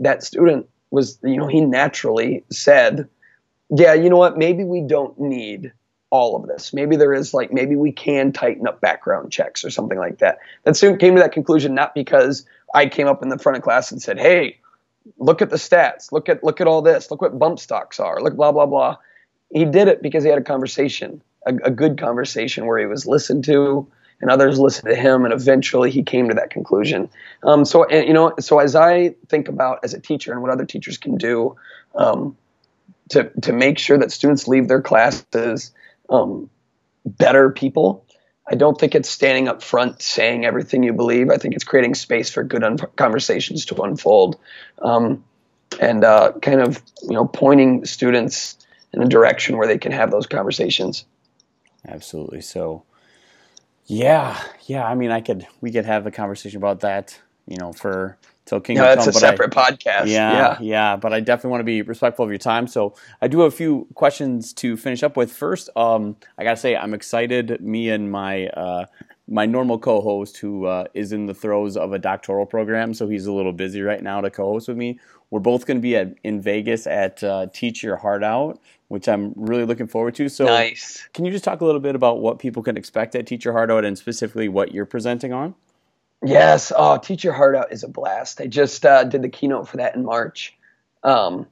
that 0.01 0.23
student 0.23 0.69
was, 0.91 1.19
you 1.23 1.37
know, 1.37 1.47
he 1.47 1.61
naturally 1.61 2.45
said, 2.51 3.09
yeah, 3.71 3.95
you 3.95 4.09
know 4.09 4.17
what, 4.17 4.39
maybe 4.39 4.65
we 4.65 4.81
don't 4.81 5.19
need 5.19 5.73
all 6.11 6.37
of 6.37 6.49
this. 6.49 6.73
Maybe 6.73 6.97
there 6.97 7.13
is 7.13 7.35
like, 7.35 7.53
maybe 7.53 7.77
we 7.77 7.93
can 7.93 8.33
tighten 8.33 8.67
up 8.67 8.81
background 8.81 9.31
checks 9.31 9.65
or 9.65 9.71
something 9.71 9.99
like 9.99 10.19
that. 10.19 10.39
That 10.65 10.77
student 10.77 11.01
came 11.01 11.15
to 11.17 11.21
that 11.21 11.33
conclusion 11.33 11.75
not 11.75 11.95
because 11.95 12.47
I 12.75 12.87
came 12.87 13.07
up 13.07 13.23
in 13.23 13.29
the 13.29 13.39
front 13.39 13.59
of 13.59 13.65
class 13.65 13.93
and 13.93 14.01
said, 14.01 14.19
hey, 14.19 14.59
look 15.19 15.43
at 15.43 15.51
the 15.51 15.57
stats. 15.57 16.13
Look 16.13 16.29
at 16.29 16.45
look 16.45 16.61
at 16.61 16.67
all 16.67 16.83
this. 16.83 17.11
Look 17.11 17.23
what 17.23 17.39
bump 17.39 17.59
stocks 17.59 18.01
are. 18.01 18.21
Look 18.21 18.37
blah 18.37 18.53
blah 18.53 18.67
blah. 18.67 18.97
He 19.51 19.65
did 19.65 19.89
it 19.89 20.03
because 20.03 20.25
he 20.25 20.31
had 20.31 20.39
a 20.39 20.45
conversation, 20.45 21.23
a, 21.47 21.55
a 21.65 21.71
good 21.71 21.99
conversation 21.99 22.67
where 22.67 22.79
he 22.79 22.87
was 22.87 23.07
listened 23.07 23.45
to, 23.45 23.91
and 24.21 24.31
others 24.31 24.59
listened 24.59 24.89
to 24.89 24.97
him, 24.97 25.25
and 25.25 25.33
eventually 25.33 25.91
he 25.91 26.03
came 26.03 26.29
to 26.29 26.35
that 26.35 26.51
conclusion. 26.51 27.09
Um, 27.43 27.65
so 27.65 27.85
and, 27.85 28.07
you 28.07 28.13
know, 28.13 28.35
so 28.41 28.59
as 28.59 28.75
I 28.75 29.15
think 29.29 29.49
about 29.49 29.81
as 29.85 29.95
a 29.95 30.01
teacher 30.01 30.33
and 30.33 30.43
what 30.43 30.51
other 30.51 30.65
teachers 30.65 30.99
can 30.99 31.17
do 31.17 31.57
um, 31.95 32.37
to 33.11 33.31
to 33.43 33.53
make 33.53 33.79
sure 33.79 33.99
that 33.99 34.13
students 34.13 34.49
leave 34.49 34.69
their 34.69 34.83
classes 34.83 35.73
um, 36.11 36.51
better 37.05 37.51
people 37.51 38.05
I 38.51 38.55
don't 38.55 38.79
think 38.79 38.95
it's 38.95 39.11
standing 39.11 39.49
up 39.49 39.63
front 39.63 40.01
saying 40.01 40.45
everything 40.45 40.83
you 40.83 40.93
believe. 40.93 41.31
I 41.31 41.37
think 41.37 41.55
it's 41.55 41.65
creating 41.65 41.95
space 41.95 42.31
for 42.31 42.43
good 42.43 42.65
un- 42.65 42.79
conversations 42.97 43.67
to 43.67 43.83
unfold, 43.83 44.39
um, 44.81 45.25
and 45.81 46.03
uh, 46.03 46.33
kind 46.41 46.61
of 46.61 46.83
you 47.03 47.13
know 47.13 47.27
pointing 47.27 47.85
students 47.85 48.57
in 48.93 49.03
a 49.03 49.07
direction 49.07 49.59
where 49.59 49.67
they 49.67 49.79
can 49.79 49.93
have 49.93 50.11
those 50.11 50.27
conversations. 50.27 51.05
Absolutely. 51.87 52.41
So, 52.41 52.85
yeah, 53.89 54.41
yeah. 54.67 54.87
I 54.87 54.95
mean, 54.95 55.11
I 55.11 55.21
could 55.21 55.47
we 55.61 55.73
could 55.73 55.85
have 55.85 56.07
a 56.07 56.11
conversation 56.11 56.59
about 56.59 56.81
that. 56.81 57.19
You 57.47 57.57
know, 57.57 57.73
for 57.73 58.19
till 58.45 58.61
Kingdom 58.61 58.85
yeah, 58.85 58.95
that's 58.95 59.07
Come, 59.07 59.17
a 59.17 59.19
separate 59.19 59.57
I, 59.57 59.71
podcast. 59.71 60.07
Yeah, 60.07 60.33
yeah, 60.33 60.59
yeah, 60.61 60.97
But 60.97 61.13
I 61.13 61.21
definitely 61.21 61.51
want 61.51 61.61
to 61.61 61.65
be 61.65 61.83
respectful 61.83 62.25
of 62.25 62.31
your 62.31 62.39
time. 62.39 62.67
So 62.67 62.95
I 63.23 63.29
do 63.29 63.41
have 63.41 63.53
a 63.53 63.57
few 63.57 63.87
questions 63.95 64.53
to 64.55 64.77
finish 64.77 65.03
up 65.03 65.17
with. 65.17 65.33
First, 65.33 65.71
um, 65.75 66.17
I 66.37 66.45
gotta 66.45 66.57
say 66.57 66.77
I'm 66.77 66.95
excited. 66.95 67.61
Me 67.61 67.91
and 67.91 68.13
my 68.13 68.49
uh, 68.49 68.87
my 69.29 69.45
normal 69.45 69.79
co-host, 69.79 70.39
who 70.39 70.65
uh, 70.65 70.85
is 70.95 71.13
in 71.13 71.27
the 71.27 71.35
throes 71.35 71.77
of 71.77 71.93
a 71.93 71.99
doctoral 71.99 72.47
program, 72.47 72.95
so 72.95 73.09
he's 73.09 73.27
a 73.27 73.33
little 73.33 73.53
busy 73.53 73.83
right 73.83 74.03
now 74.03 74.21
to 74.21 74.31
co-host 74.31 74.69
with 74.69 74.77
me. 74.77 74.99
We're 75.31 75.41
both 75.41 75.67
going 75.67 75.77
to 75.77 75.83
be 75.83 75.95
at, 75.97 76.15
in 76.25 76.41
Vegas 76.41 76.87
at 76.87 77.23
uh, 77.23 77.49
Teach 77.53 77.83
Your 77.83 77.97
Heart 77.97 78.25
Out, 78.25 78.59
which 78.89 79.09
I'm 79.09 79.33
really 79.37 79.65
looking 79.65 79.87
forward 79.87 80.15
to. 80.17 80.29
So, 80.29 80.47
nice. 80.47 81.07
Can 81.15 81.25
you 81.25 81.31
just 81.31 81.45
talk 81.45 81.61
a 81.61 81.65
little 81.65 81.81
bit 81.81 81.95
about 81.95 82.21
what 82.21 82.39
people 82.39 82.63
can 82.63 82.77
expect 82.77 83.15
at 83.15 83.27
Teach 83.27 83.45
Your 83.45 83.55
Heart 83.55 83.71
Out, 83.71 83.85
and 83.85 83.97
specifically 83.97 84.49
what 84.49 84.73
you're 84.73 84.87
presenting 84.87 85.33
on? 85.33 85.55
Yes. 86.25 86.73
Oh, 86.75 86.99
Teach 86.99 87.23
Your 87.23 87.35
Heart 87.35 87.55
Out 87.55 87.73
is 87.73 87.85
a 87.85 87.89
blast. 87.89 88.41
I 88.41 88.47
just 88.47 88.85
uh, 88.85 89.05
did 89.05 89.23
the 89.23 89.29
keynote 89.29 89.69
for 89.69 89.77
that 89.77 89.95
in 89.95 90.05
March. 90.05 90.57
Um, 91.05 91.47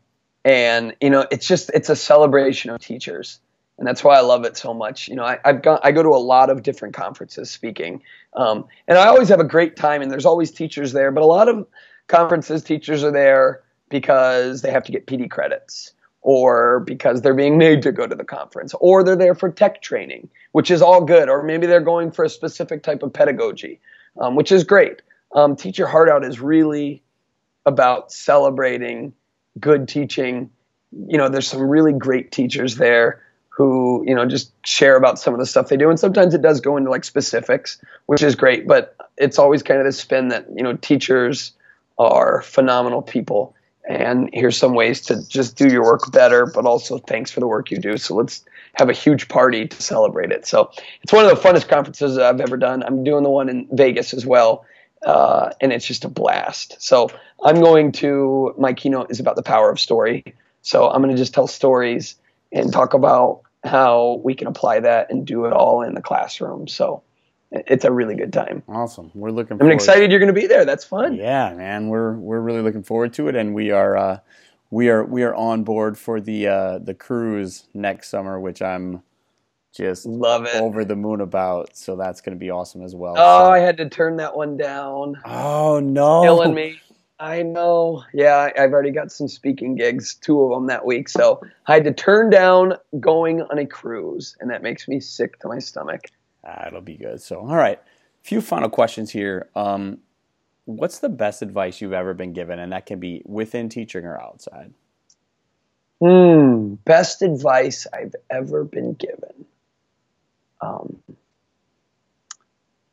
and, 0.45 0.95
you 1.01 1.11
know, 1.11 1.27
it's 1.31 1.47
just, 1.47 1.71
it's 1.73 1.89
a 1.89 1.97
celebration 1.97 2.71
of 2.71 2.81
teachers. 2.81 3.41
And 3.79 3.87
that's 3.87 4.03
why 4.03 4.17
I 4.17 4.21
love 4.21 4.45
it 4.45 4.57
so 4.57 4.73
much. 4.73 5.07
You 5.07 5.17
know, 5.17 5.25
I, 5.25 5.39
have 5.45 5.63
gone, 5.63 5.81
I 5.83 5.93
go 5.93 6.03
to 6.03 6.09
a 6.09 6.19
lot 6.19 6.51
of 6.51 6.63
different 6.63 6.95
conferences 6.95 7.51
speaking. 7.51 8.03
Um, 8.33 8.65
and 8.89 8.97
I 8.97 9.07
always 9.07 9.29
have 9.29 9.41
a 9.41 9.45
great 9.45 9.77
time 9.77 10.03
and 10.03 10.11
there's 10.11 10.25
always 10.25 10.51
teachers 10.51 10.93
there, 10.93 11.11
but 11.13 11.23
a 11.23 11.27
lot 11.27 11.49
of 11.49 11.67
conferences, 12.07 12.65
teachers 12.65 13.05
are 13.05 13.13
there 13.13 13.63
because 13.89 14.63
they 14.63 14.71
have 14.71 14.85
to 14.85 14.93
get 14.93 15.07
PD 15.07 15.31
credits 15.31 15.93
or 16.27 16.81
because 16.81 17.23
they're 17.23 17.35
being 17.35 17.57
made 17.57 17.83
to 17.83 17.93
go 17.93 18.07
to 18.07 18.15
the 18.15 18.25
conference, 18.25 18.75
or 18.81 19.05
they're 19.05 19.15
there 19.15 19.35
for 19.35 19.49
tech 19.49 19.81
training, 19.81 20.29
which 20.51 20.71
is 20.71 20.83
all 20.83 21.05
good, 21.05 21.29
or 21.29 21.43
maybe 21.43 21.67
they're 21.67 21.81
going 21.81 22.11
for 22.11 22.25
a 22.25 22.29
specific 22.29 22.83
type 22.83 23.03
of 23.05 23.13
pedagogy 23.13 23.79
um, 24.21 24.35
which 24.35 24.53
is 24.53 24.65
great. 24.65 25.03
Um, 25.35 25.57
Teach 25.57 25.79
Your 25.79 25.89
Heart 25.89 26.09
Out 26.09 26.25
is 26.25 26.41
really 26.41 27.03
about 27.65 28.13
celebrating 28.13 29.13
good 29.59 29.89
teaching. 29.89 30.51
You 30.93 31.19
know, 31.19 31.29
there's 31.29 31.49
some 31.49 31.63
really 31.63 31.93
great 31.93 32.33
teachers 32.33 32.77
there 32.77 33.23
who, 33.49 34.05
you 34.07 34.15
know, 34.15 34.27
just 34.27 34.53
share 34.67 34.97
about 34.97 35.19
some 35.19 35.35
of 35.35 35.41
the 35.41 35.47
stuff 35.47 35.69
they 35.69 35.77
do. 35.77 35.89
And 35.89 35.99
sometimes 35.99 36.35
it 36.35 36.43
does 36.43 36.61
go 36.61 36.77
into 36.77 36.91
like 36.91 37.05
specifics, 37.05 37.81
which 38.05 38.23
is 38.23 38.35
great, 38.35 38.67
but 38.67 38.95
it's 39.17 39.39
always 39.39 39.63
kind 39.63 39.81
of 39.81 39.87
the 39.87 39.93
spin 39.93 40.29
that, 40.29 40.47
you 40.55 40.63
know, 40.63 40.75
teachers 40.75 41.53
are 41.99 42.43
phenomenal 42.43 43.01
people. 43.01 43.56
And 43.89 44.29
here's 44.33 44.57
some 44.57 44.75
ways 44.75 45.01
to 45.03 45.27
just 45.29 45.57
do 45.57 45.69
your 45.69 45.85
work 45.85 46.11
better, 46.13 46.45
but 46.47 46.67
also 46.67 46.99
thanks 46.99 47.31
for 47.31 47.41
the 47.41 47.47
work 47.47 47.71
you 47.71 47.79
do. 47.79 47.97
So 47.97 48.15
let's 48.17 48.45
have 48.75 48.91
a 48.91 48.93
huge 48.93 49.29
party 49.29 49.69
to 49.69 49.83
celebrate 49.83 50.33
it. 50.33 50.47
So 50.47 50.71
it's 51.03 51.13
one 51.13 51.25
of 51.25 51.31
the 51.31 51.41
funnest 51.41 51.69
conferences 51.69 52.19
I've 52.19 52.41
ever 52.41 52.57
done. 52.57 52.83
I'm 52.83 53.05
doing 53.05 53.23
the 53.23 53.31
one 53.31 53.49
in 53.49 53.69
Vegas 53.71 54.13
as 54.13 54.27
well. 54.27 54.65
uh, 55.05 55.51
and 55.61 55.73
it's 55.73 55.87
just 55.87 56.05
a 56.05 56.09
blast. 56.09 56.77
So 56.81 57.11
I'm 57.45 57.61
going 57.61 57.93
to 57.93 58.55
my 58.59 58.73
keynote 58.73 59.11
is 59.11 59.21
about 59.21 59.37
the 59.37 59.43
power 59.43 59.71
of 59.71 59.79
story. 59.79 60.25
So 60.63 60.91
I'm 60.91 61.03
going 61.03 61.15
to 61.15 61.21
just 61.21 61.33
tell 61.33 61.47
stories 61.47 62.17
and 62.53 62.73
talk 62.73 62.95
about 62.95 63.43
how 63.65 64.21
we 64.25 64.35
can 64.35 64.49
apply 64.49 64.81
that 64.81 65.11
and 65.11 65.27
do 65.27 65.45
it 65.47 65.53
all 65.53 65.83
in 65.83 65.95
the 65.95 66.03
classroom. 66.03 66.67
So 66.69 67.03
it's 67.51 67.85
a 67.85 67.93
really 67.93 68.15
good 68.15 68.33
time. 68.33 68.63
Awesome. 68.69 69.11
We're 69.15 69.31
looking. 69.31 69.61
I'm 69.61 69.71
excited 69.71 70.11
you're 70.11 70.21
going 70.21 70.35
to 70.35 70.41
be 70.41 70.47
there. 70.47 70.65
That's 70.65 70.85
fun. 70.85 71.15
Yeah, 71.15 71.53
man. 71.55 71.89
We're 71.89 72.15
we're 72.17 72.41
really 72.41 72.63
looking 72.63 72.83
forward 72.83 73.13
to 73.15 73.29
it, 73.29 73.37
and 73.37 73.55
we 73.55 73.71
are 73.71 73.97
uh, 73.97 74.19
we 74.71 74.89
are 74.89 75.05
we 75.05 75.23
are 75.23 75.35
on 75.35 75.65
board 75.65 75.97
for 75.99 76.21
the 76.21 76.49
uh, 76.49 76.79
the 76.79 76.95
cruise 76.95 77.65
next 77.75 78.09
summer, 78.09 78.41
which 78.41 78.63
I'm 78.63 79.03
just 79.73 80.07
love 80.07 80.47
it 80.47 80.57
over 80.57 80.85
the 80.85 80.97
moon 80.97 81.21
about. 81.21 81.77
So 81.77 81.97
that's 81.97 82.21
going 82.21 82.37
to 82.37 82.41
be 82.41 82.51
awesome 82.51 82.83
as 82.83 82.95
well. 82.95 83.15
Oh, 83.17 83.45
so. 83.45 83.53
I 83.53 83.59
had 83.59 83.77
to 83.79 83.89
turn 83.89 84.17
that 84.17 84.37
one 84.37 84.57
down. 84.57 85.21
Oh 85.25 85.81
no, 85.81 86.23
killing 86.23 86.55
me. 86.55 86.81
I 87.19 87.43
know. 87.43 88.05
Yeah, 88.13 88.51
I've 88.59 88.73
already 88.73 88.91
got 88.91 89.11
some 89.11 89.29
speaking 89.29 89.75
gigs, 89.75 90.17
two 90.17 90.43
of 90.43 90.51
them 90.51 90.67
that 90.67 90.85
week. 90.85 91.09
So 91.09 91.41
I 91.67 91.75
had 91.75 91.85
to 91.85 91.93
turn 91.93 92.29
down 92.29 92.75
going 93.01 93.41
on 93.41 93.59
a 93.59 93.67
cruise, 93.67 94.37
and 94.41 94.51
that 94.51 94.63
makes 94.63 94.87
me 94.87 95.01
sick 95.01 95.39
to 95.41 95.49
my 95.49 95.59
stomach. 95.59 96.11
Ah, 96.47 96.69
it'll 96.69 96.81
be 96.81 96.97
good. 96.97 97.21
So, 97.21 97.41
all 97.41 97.57
right, 97.57 97.79
a 97.79 98.25
few 98.25 98.41
final 98.41 98.69
questions 98.69 99.11
here. 99.11 99.49
Um, 99.57 99.99
what's 100.65 101.01
the 101.01 101.09
best 101.09 101.43
advice 101.43 101.81
you've 101.81 101.93
ever 101.93 102.15
been 102.15 102.33
given, 102.33 102.59
and 102.61 102.73
that 102.73 102.87
can 102.87 103.01
be 103.01 103.23
within 103.25 103.69
teaching 103.69 104.05
or 104.05 104.21
outside? 104.21 104.73
Hmm, 106.01 106.75
best 106.85 107.23
advice 107.23 107.87
I've 107.93 108.15
ever 108.31 108.65
been 108.65 108.93
given. 108.95 109.47
Um, 110.61 110.99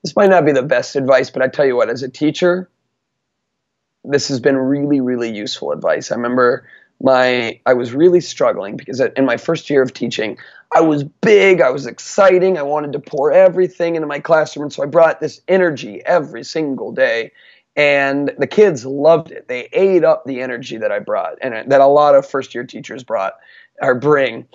this 0.04 0.16
might 0.16 0.30
not 0.30 0.45
be 0.45 0.51
the 0.51 0.64
best 0.64 0.95
advice, 0.95 1.30
but 1.30 1.41
I 1.41 1.47
tell 1.47 1.66
you 1.66 1.76
what, 1.76 1.89
as 1.89 2.01
a 2.01 2.10
teacher, 2.10 2.70
this 4.04 4.30
has 4.30 4.39
been 4.39 4.58
really, 4.58 4.99
really 4.99 5.32
useful 5.32 5.72
advice. 5.72 6.12
I 6.12 6.16
remember 6.16 6.68
my 7.04 7.60
I 7.66 7.74
was 7.74 7.93
really 7.93 8.22
struggling 8.22 8.78
because 8.78 8.99
in 9.01 9.26
my 9.26 9.38
first 9.38 9.70
year 9.70 9.84
of 9.84 9.93
teaching, 9.93 10.38
I 10.74 10.82
was 10.82 11.04
big, 11.04 11.62
I 11.62 11.70
was 11.70 11.86
exciting, 11.86 12.58
I 12.58 12.64
wanted 12.64 12.93
to 12.93 12.99
pour 12.99 13.32
everything 13.32 13.95
into 13.95 14.08
my 14.08 14.20
classroom, 14.20 14.64
and 14.64 14.74
so 14.74 14.82
I 14.82 14.88
brought 14.88 15.20
this 15.20 15.41
energy 15.47 16.01
every 16.06 16.43
single 16.43 16.91
day. 16.91 17.32
And 17.76 18.32
the 18.38 18.45
kids 18.45 18.86
loved 18.86 19.32
it. 19.32 19.47
They 19.47 19.68
ate 19.74 20.04
up 20.04 20.26
the 20.26 20.41
energy 20.41 20.78
that 20.78 20.91
I 20.91 20.99
brought 20.99 21.39
and 21.41 21.72
that 21.72 21.82
a 21.82 21.88
lot 21.88 22.14
of 22.14 22.28
first 22.28 22.54
year 22.54 22.64
teachers 22.64 23.04
brought 23.04 23.34
or 23.82 23.95
bring. 23.95 24.47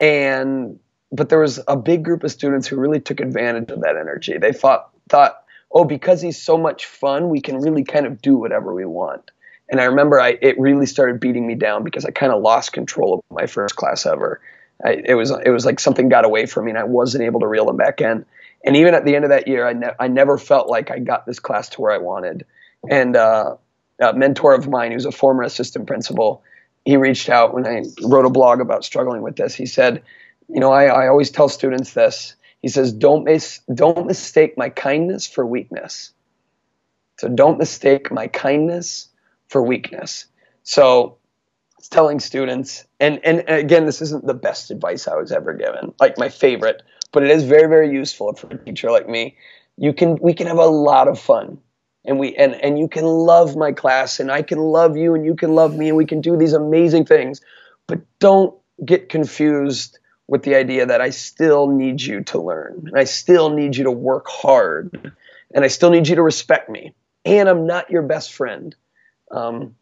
And 0.00 0.80
but 1.12 1.28
there 1.28 1.38
was 1.38 1.60
a 1.68 1.76
big 1.76 2.04
group 2.04 2.24
of 2.24 2.32
students 2.32 2.66
who 2.66 2.76
really 2.76 3.00
took 3.00 3.20
advantage 3.20 3.70
of 3.70 3.80
that 3.82 3.96
energy. 3.96 4.38
They 4.38 4.52
thought 4.52 4.90
thought, 5.08 5.36
oh, 5.70 5.84
because 5.84 6.20
he's 6.20 6.40
so 6.40 6.58
much 6.58 6.86
fun, 6.86 7.28
we 7.28 7.40
can 7.40 7.60
really 7.60 7.84
kind 7.84 8.06
of 8.06 8.20
do 8.20 8.36
whatever 8.36 8.74
we 8.74 8.84
want. 8.84 9.30
And 9.70 9.80
I 9.80 9.84
remember 9.84 10.20
I 10.20 10.38
it 10.40 10.58
really 10.58 10.86
started 10.86 11.20
beating 11.20 11.46
me 11.46 11.54
down 11.54 11.84
because 11.84 12.04
I 12.04 12.10
kind 12.10 12.32
of 12.32 12.42
lost 12.42 12.72
control 12.72 13.14
of 13.14 13.36
my 13.36 13.46
first 13.46 13.76
class 13.76 14.06
ever. 14.06 14.40
I, 14.84 15.02
it 15.04 15.14
was 15.14 15.30
it 15.30 15.50
was 15.50 15.64
like 15.64 15.80
something 15.80 16.08
got 16.08 16.24
away 16.24 16.46
from 16.46 16.66
me 16.66 16.72
and 16.72 16.78
I 16.78 16.84
wasn't 16.84 17.24
able 17.24 17.40
to 17.40 17.46
reel 17.46 17.66
them 17.66 17.76
back 17.76 18.00
in. 18.00 18.26
And 18.64 18.76
even 18.76 18.94
at 18.94 19.04
the 19.04 19.14
end 19.14 19.24
of 19.24 19.30
that 19.30 19.46
year, 19.46 19.66
I, 19.66 19.74
ne- 19.74 19.94
I 20.00 20.08
never 20.08 20.38
felt 20.38 20.68
like 20.68 20.90
I 20.90 20.98
got 20.98 21.26
this 21.26 21.38
class 21.38 21.68
to 21.70 21.82
where 21.82 21.92
I 21.92 21.98
wanted. 21.98 22.46
And 22.88 23.14
uh, 23.14 23.56
a 24.00 24.14
mentor 24.14 24.54
of 24.54 24.68
mine, 24.68 24.92
who's 24.92 25.04
a 25.04 25.12
former 25.12 25.42
assistant 25.42 25.86
principal, 25.86 26.42
he 26.84 26.96
reached 26.96 27.28
out 27.28 27.52
when 27.52 27.66
I 27.66 27.82
wrote 28.02 28.24
a 28.24 28.30
blog 28.30 28.60
about 28.60 28.84
struggling 28.84 29.20
with 29.20 29.36
this. 29.36 29.54
He 29.54 29.66
said, 29.66 30.02
you 30.48 30.60
know, 30.60 30.72
I, 30.72 30.86
I 30.86 31.08
always 31.08 31.30
tell 31.30 31.48
students 31.48 31.92
this. 31.92 32.34
He 32.62 32.68
says, 32.68 32.92
don't 32.92 33.24
mis- 33.24 33.60
don't 33.72 34.06
mistake 34.06 34.56
my 34.56 34.70
kindness 34.70 35.26
for 35.26 35.44
weakness. 35.44 36.12
So 37.18 37.28
don't 37.28 37.58
mistake 37.58 38.10
my 38.10 38.28
kindness 38.28 39.08
for 39.54 39.62
weakness. 39.62 40.26
So 40.64 41.18
it's 41.78 41.88
telling 41.88 42.18
students, 42.18 42.84
and, 42.98 43.20
and 43.24 43.44
again, 43.46 43.86
this 43.86 44.02
isn't 44.02 44.26
the 44.26 44.34
best 44.34 44.72
advice 44.72 45.06
I 45.06 45.14
was 45.14 45.30
ever 45.30 45.54
given, 45.54 45.94
like 46.00 46.18
my 46.18 46.28
favorite, 46.28 46.82
but 47.12 47.22
it 47.22 47.30
is 47.30 47.44
very, 47.44 47.68
very 47.68 47.92
useful 47.92 48.34
for 48.34 48.48
a 48.48 48.58
teacher 48.58 48.90
like 48.90 49.08
me. 49.08 49.36
You 49.76 49.92
can 49.92 50.16
we 50.16 50.34
can 50.34 50.48
have 50.48 50.58
a 50.58 50.66
lot 50.66 51.06
of 51.06 51.20
fun 51.20 51.58
and 52.04 52.18
we 52.18 52.34
and 52.34 52.56
and 52.56 52.80
you 52.80 52.88
can 52.88 53.04
love 53.04 53.54
my 53.54 53.70
class 53.70 54.18
and 54.18 54.32
I 54.32 54.42
can 54.42 54.58
love 54.58 54.96
you 54.96 55.14
and 55.14 55.24
you 55.24 55.36
can 55.36 55.54
love 55.54 55.76
me 55.76 55.86
and 55.86 55.96
we 55.96 56.06
can 56.06 56.20
do 56.20 56.36
these 56.36 56.52
amazing 56.52 57.04
things. 57.04 57.40
But 57.86 58.00
don't 58.18 58.56
get 58.84 59.08
confused 59.08 60.00
with 60.26 60.42
the 60.42 60.56
idea 60.56 60.86
that 60.86 61.00
I 61.00 61.10
still 61.10 61.68
need 61.68 62.02
you 62.02 62.24
to 62.24 62.42
learn 62.42 62.86
and 62.88 62.98
I 62.98 63.04
still 63.04 63.50
need 63.50 63.76
you 63.76 63.84
to 63.84 63.92
work 63.92 64.26
hard 64.26 65.12
and 65.54 65.64
I 65.64 65.68
still 65.68 65.90
need 65.90 66.08
you 66.08 66.16
to 66.16 66.22
respect 66.22 66.68
me. 66.68 66.92
And 67.24 67.48
I'm 67.48 67.68
not 67.68 67.88
your 67.90 68.02
best 68.02 68.32
friend. 68.32 68.74
Um, 69.30 69.74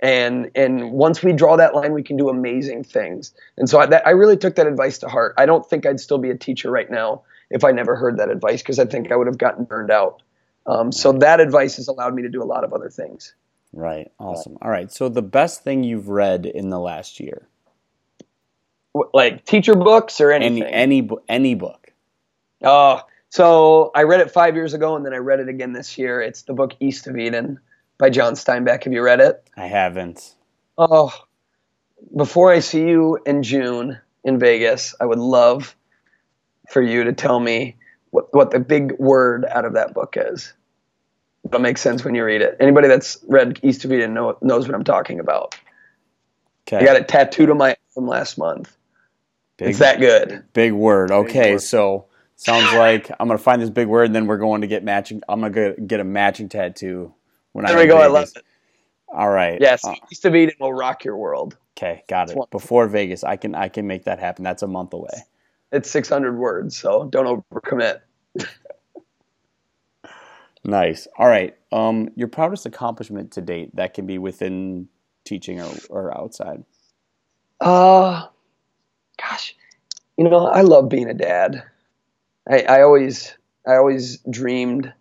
and 0.00 0.50
and 0.54 0.92
once 0.92 1.22
we 1.22 1.32
draw 1.32 1.56
that 1.56 1.74
line, 1.74 1.92
we 1.92 2.02
can 2.02 2.16
do 2.16 2.28
amazing 2.28 2.84
things. 2.84 3.32
And 3.56 3.68
so 3.68 3.78
I, 3.78 3.86
that, 3.86 4.06
I 4.06 4.10
really 4.10 4.36
took 4.36 4.56
that 4.56 4.66
advice 4.66 4.98
to 4.98 5.08
heart. 5.08 5.34
I 5.38 5.46
don't 5.46 5.68
think 5.68 5.86
I'd 5.86 6.00
still 6.00 6.18
be 6.18 6.30
a 6.30 6.36
teacher 6.36 6.70
right 6.70 6.90
now 6.90 7.22
if 7.50 7.64
I 7.64 7.72
never 7.72 7.96
heard 7.96 8.18
that 8.18 8.30
advice 8.30 8.60
because 8.60 8.78
I 8.78 8.84
think 8.84 9.10
I 9.10 9.16
would 9.16 9.26
have 9.26 9.38
gotten 9.38 9.64
burned 9.64 9.90
out. 9.90 10.22
Um, 10.66 10.92
so 10.92 11.12
that 11.12 11.40
advice 11.40 11.76
has 11.76 11.88
allowed 11.88 12.14
me 12.14 12.22
to 12.22 12.28
do 12.28 12.42
a 12.42 12.44
lot 12.44 12.64
of 12.64 12.72
other 12.72 12.90
things. 12.90 13.34
Right. 13.72 14.10
Awesome. 14.18 14.58
All 14.60 14.70
right. 14.70 14.90
So 14.90 15.08
the 15.08 15.22
best 15.22 15.62
thing 15.62 15.84
you've 15.84 16.08
read 16.08 16.44
in 16.44 16.70
the 16.70 16.80
last 16.80 17.20
year, 17.20 17.46
like 19.14 19.44
teacher 19.44 19.74
books 19.74 20.20
or 20.20 20.32
anything, 20.32 20.62
any 20.62 21.02
any 21.02 21.08
any 21.28 21.54
book. 21.54 21.92
Oh, 22.62 23.02
so 23.28 23.90
I 23.94 24.04
read 24.04 24.20
it 24.20 24.30
five 24.30 24.54
years 24.56 24.72
ago, 24.72 24.96
and 24.96 25.04
then 25.04 25.12
I 25.12 25.18
read 25.18 25.40
it 25.40 25.48
again 25.48 25.72
this 25.72 25.98
year. 25.98 26.20
It's 26.20 26.42
the 26.42 26.54
book 26.54 26.72
East 26.80 27.06
of 27.06 27.16
Eden 27.16 27.60
by 27.98 28.10
John 28.10 28.34
Steinbeck. 28.34 28.84
Have 28.84 28.92
you 28.92 29.02
read 29.02 29.20
it? 29.20 29.48
I 29.56 29.66
haven't. 29.66 30.34
Oh, 30.78 31.12
before 32.14 32.52
I 32.52 32.60
see 32.60 32.86
you 32.88 33.18
in 33.24 33.42
June 33.42 33.98
in 34.24 34.38
Vegas, 34.38 34.94
I 35.00 35.06
would 35.06 35.18
love 35.18 35.74
for 36.70 36.82
you 36.82 37.04
to 37.04 37.12
tell 37.12 37.38
me 37.38 37.76
what, 38.10 38.34
what 38.34 38.50
the 38.50 38.60
big 38.60 38.98
word 38.98 39.44
out 39.44 39.64
of 39.64 39.74
that 39.74 39.94
book 39.94 40.16
is. 40.18 40.52
That 41.50 41.60
makes 41.60 41.80
sense 41.80 42.04
when 42.04 42.14
you 42.14 42.24
read 42.24 42.42
it. 42.42 42.56
Anybody 42.60 42.88
that's 42.88 43.18
read 43.28 43.60
East 43.62 43.84
of 43.84 43.92
Eden 43.92 44.14
know, 44.14 44.36
knows 44.42 44.66
what 44.66 44.74
I'm 44.74 44.84
talking 44.84 45.20
about. 45.20 45.54
Okay. 46.66 46.78
I 46.78 46.84
got 46.84 46.96
it 46.96 47.06
tattooed 47.06 47.50
on 47.50 47.58
my 47.58 47.76
arm 47.96 48.08
last 48.08 48.36
month. 48.36 48.76
Big, 49.56 49.70
it's 49.70 49.78
that 49.78 50.00
good. 50.00 50.42
Big 50.52 50.72
word. 50.72 51.10
Okay, 51.10 51.32
big 51.32 51.52
word. 51.52 51.62
so 51.62 52.06
sounds 52.34 52.74
like 52.74 53.10
I'm 53.18 53.28
gonna 53.28 53.38
find 53.38 53.62
this 53.62 53.70
big 53.70 53.86
word, 53.86 54.06
and 54.06 54.14
then 54.14 54.26
we're 54.26 54.38
going 54.38 54.62
to 54.62 54.66
get 54.66 54.82
matching. 54.82 55.22
I'm 55.28 55.40
gonna 55.40 55.74
get 55.74 56.00
a 56.00 56.04
matching 56.04 56.48
tattoo 56.48 57.14
when 57.56 57.64
there 57.64 57.78
we 57.78 57.86
go. 57.86 57.96
I 57.96 58.06
love 58.06 58.28
it. 58.36 58.44
All 59.08 59.30
right. 59.30 59.58
Yes, 59.58 59.82
uh, 59.82 59.94
East 60.12 60.26
of 60.26 60.34
Eden 60.34 60.56
will 60.60 60.74
rock 60.74 61.04
your 61.04 61.16
world. 61.16 61.56
Okay, 61.76 62.04
got 62.06 62.30
it. 62.30 62.36
Before 62.50 62.86
Vegas, 62.86 63.24
I 63.24 63.36
can 63.36 63.54
I 63.54 63.68
can 63.68 63.86
make 63.86 64.04
that 64.04 64.18
happen. 64.18 64.44
That's 64.44 64.62
a 64.62 64.66
month 64.66 64.92
away. 64.92 65.24
It's 65.72 65.90
600 65.90 66.36
words, 66.36 66.76
so 66.76 67.08
don't 67.08 67.44
overcommit. 67.50 68.00
nice. 70.64 71.08
All 71.18 71.28
right. 71.28 71.56
Um, 71.72 72.10
your 72.14 72.28
proudest 72.28 72.66
accomplishment 72.66 73.32
to 73.32 73.40
date 73.40 73.74
that 73.76 73.94
can 73.94 74.06
be 74.06 74.18
within 74.18 74.88
teaching 75.24 75.60
or, 75.60 75.72
or 75.88 76.16
outside. 76.16 76.62
Uh, 77.60 78.26
gosh, 79.18 79.56
you 80.18 80.28
know, 80.28 80.46
I 80.46 80.60
love 80.60 80.90
being 80.90 81.08
a 81.08 81.14
dad. 81.14 81.62
I, 82.48 82.60
I 82.62 82.82
always 82.82 83.34
I 83.66 83.76
always 83.76 84.18
dreamed 84.28 84.92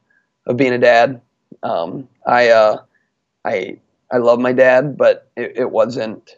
of 0.48 0.56
being 0.56 0.74
a 0.74 0.80
dad. 0.80 1.22
Um, 1.64 2.08
I 2.26 2.50
uh, 2.50 2.78
I 3.44 3.80
I 4.12 4.18
love 4.18 4.40
my 4.40 4.54
dad, 4.54 4.98
but 4.98 5.30
it, 5.36 5.54
it 5.56 5.72
wasn't. 5.72 6.38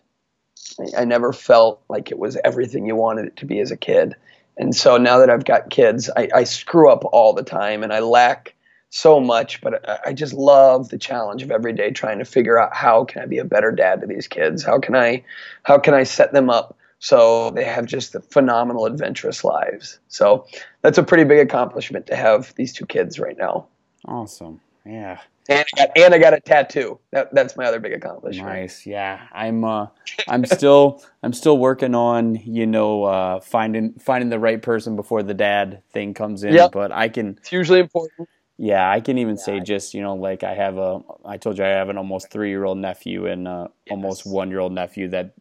I, 0.96 1.06
never 1.06 1.34
felt 1.34 1.82
like 1.90 2.12
it 2.12 2.20
was 2.20 2.38
everything 2.44 2.86
you 2.86 2.96
wanted 2.96 3.26
it 3.26 3.38
to 3.38 3.46
be 3.46 3.60
as 3.60 3.72
a 3.72 3.78
kid. 3.78 4.16
And 4.58 4.76
so 4.76 4.98
now 4.98 5.20
that 5.20 5.30
I've 5.30 5.46
got 5.46 5.70
kids, 5.70 6.10
I, 6.16 6.30
I 6.34 6.44
screw 6.44 6.92
up 6.92 7.04
all 7.06 7.34
the 7.34 7.44
time, 7.44 7.84
and 7.84 7.94
I 7.94 8.00
lack 8.00 8.56
so 8.90 9.20
much. 9.20 9.62
But 9.62 9.88
I, 9.90 10.00
I 10.08 10.14
just 10.14 10.34
love 10.34 10.90
the 10.90 10.98
challenge 10.98 11.42
of 11.42 11.52
every 11.52 11.74
day 11.74 11.92
trying 11.92 12.20
to 12.20 12.26
figure 12.26 12.60
out 12.60 12.76
how 12.76 13.06
can 13.06 13.22
I 13.22 13.26
be 13.26 13.38
a 13.38 13.46
better 13.46 13.72
dad 13.72 14.02
to 14.02 14.08
these 14.08 14.28
kids? 14.28 14.64
How 14.64 14.80
can 14.80 14.96
I 14.96 15.24
how 15.64 15.78
can 15.78 15.94
I 15.94 16.04
set 16.04 16.34
them 16.34 16.50
up 16.50 16.78
so 17.00 17.52
they 17.52 17.64
have 17.64 17.86
just 17.86 18.14
the 18.14 18.22
phenomenal 18.22 18.86
adventurous 18.86 19.44
lives? 19.44 20.00
So 20.10 20.46
that's 20.82 20.98
a 20.98 21.04
pretty 21.04 21.24
big 21.24 21.40
accomplishment 21.40 22.08
to 22.08 22.16
have 22.16 22.54
these 22.56 22.74
two 22.74 22.86
kids 22.86 23.20
right 23.20 23.38
now. 23.38 23.68
Awesome. 24.06 24.60
Yeah. 24.86 25.20
And 25.50 25.60
I 25.60 25.78
got, 25.78 25.98
and 25.98 26.14
I 26.14 26.18
got 26.18 26.34
a 26.34 26.40
tattoo. 26.40 27.00
That, 27.12 27.34
that's 27.34 27.56
my 27.56 27.66
other 27.66 27.80
big 27.80 27.94
accomplishment. 27.94 28.48
Nice. 28.48 28.86
Yeah. 28.86 29.28
I'm 29.32 29.64
uh, 29.64 29.88
I'm 30.28 30.46
still 30.46 31.04
I'm 31.24 31.34
still 31.34 31.58
working 31.58 31.96
on 31.96 32.36
you 32.36 32.66
know 32.66 33.04
uh, 33.04 33.40
finding 33.40 33.94
finding 33.94 34.30
the 34.30 34.40
right 34.40 34.62
person 34.62 34.96
before 34.96 35.24
the 35.24 35.34
dad 35.34 35.84
thing 35.92 36.14
comes 36.14 36.44
in. 36.44 36.54
Yep. 36.54 36.72
But 36.72 36.92
I 36.92 37.10
can. 37.10 37.38
It's 37.40 37.52
usually 37.52 37.80
important. 37.80 38.30
Yeah, 38.58 38.90
I 38.90 39.02
can 39.02 39.20
even 39.20 39.36
yeah. 39.36 39.44
say 39.44 39.60
just 39.60 39.94
you 39.94 40.02
know 40.02 40.16
like 40.16 40.44
I 40.44 40.56
have 40.56 40.78
a 40.78 41.02
I 41.24 41.38
told 41.38 41.58
you 41.58 41.64
I 41.64 41.70
have 41.70 41.90
an 41.90 41.98
almost 41.98 42.32
three 42.32 42.50
year 42.50 42.66
old 42.66 42.80
nephew 42.80 43.28
and 43.28 43.48
uh, 43.48 43.68
yes. 43.86 43.92
almost 43.92 44.26
one 44.26 44.50
year 44.50 44.60
old 44.60 44.74
nephew 44.74 45.08
that 45.10 45.34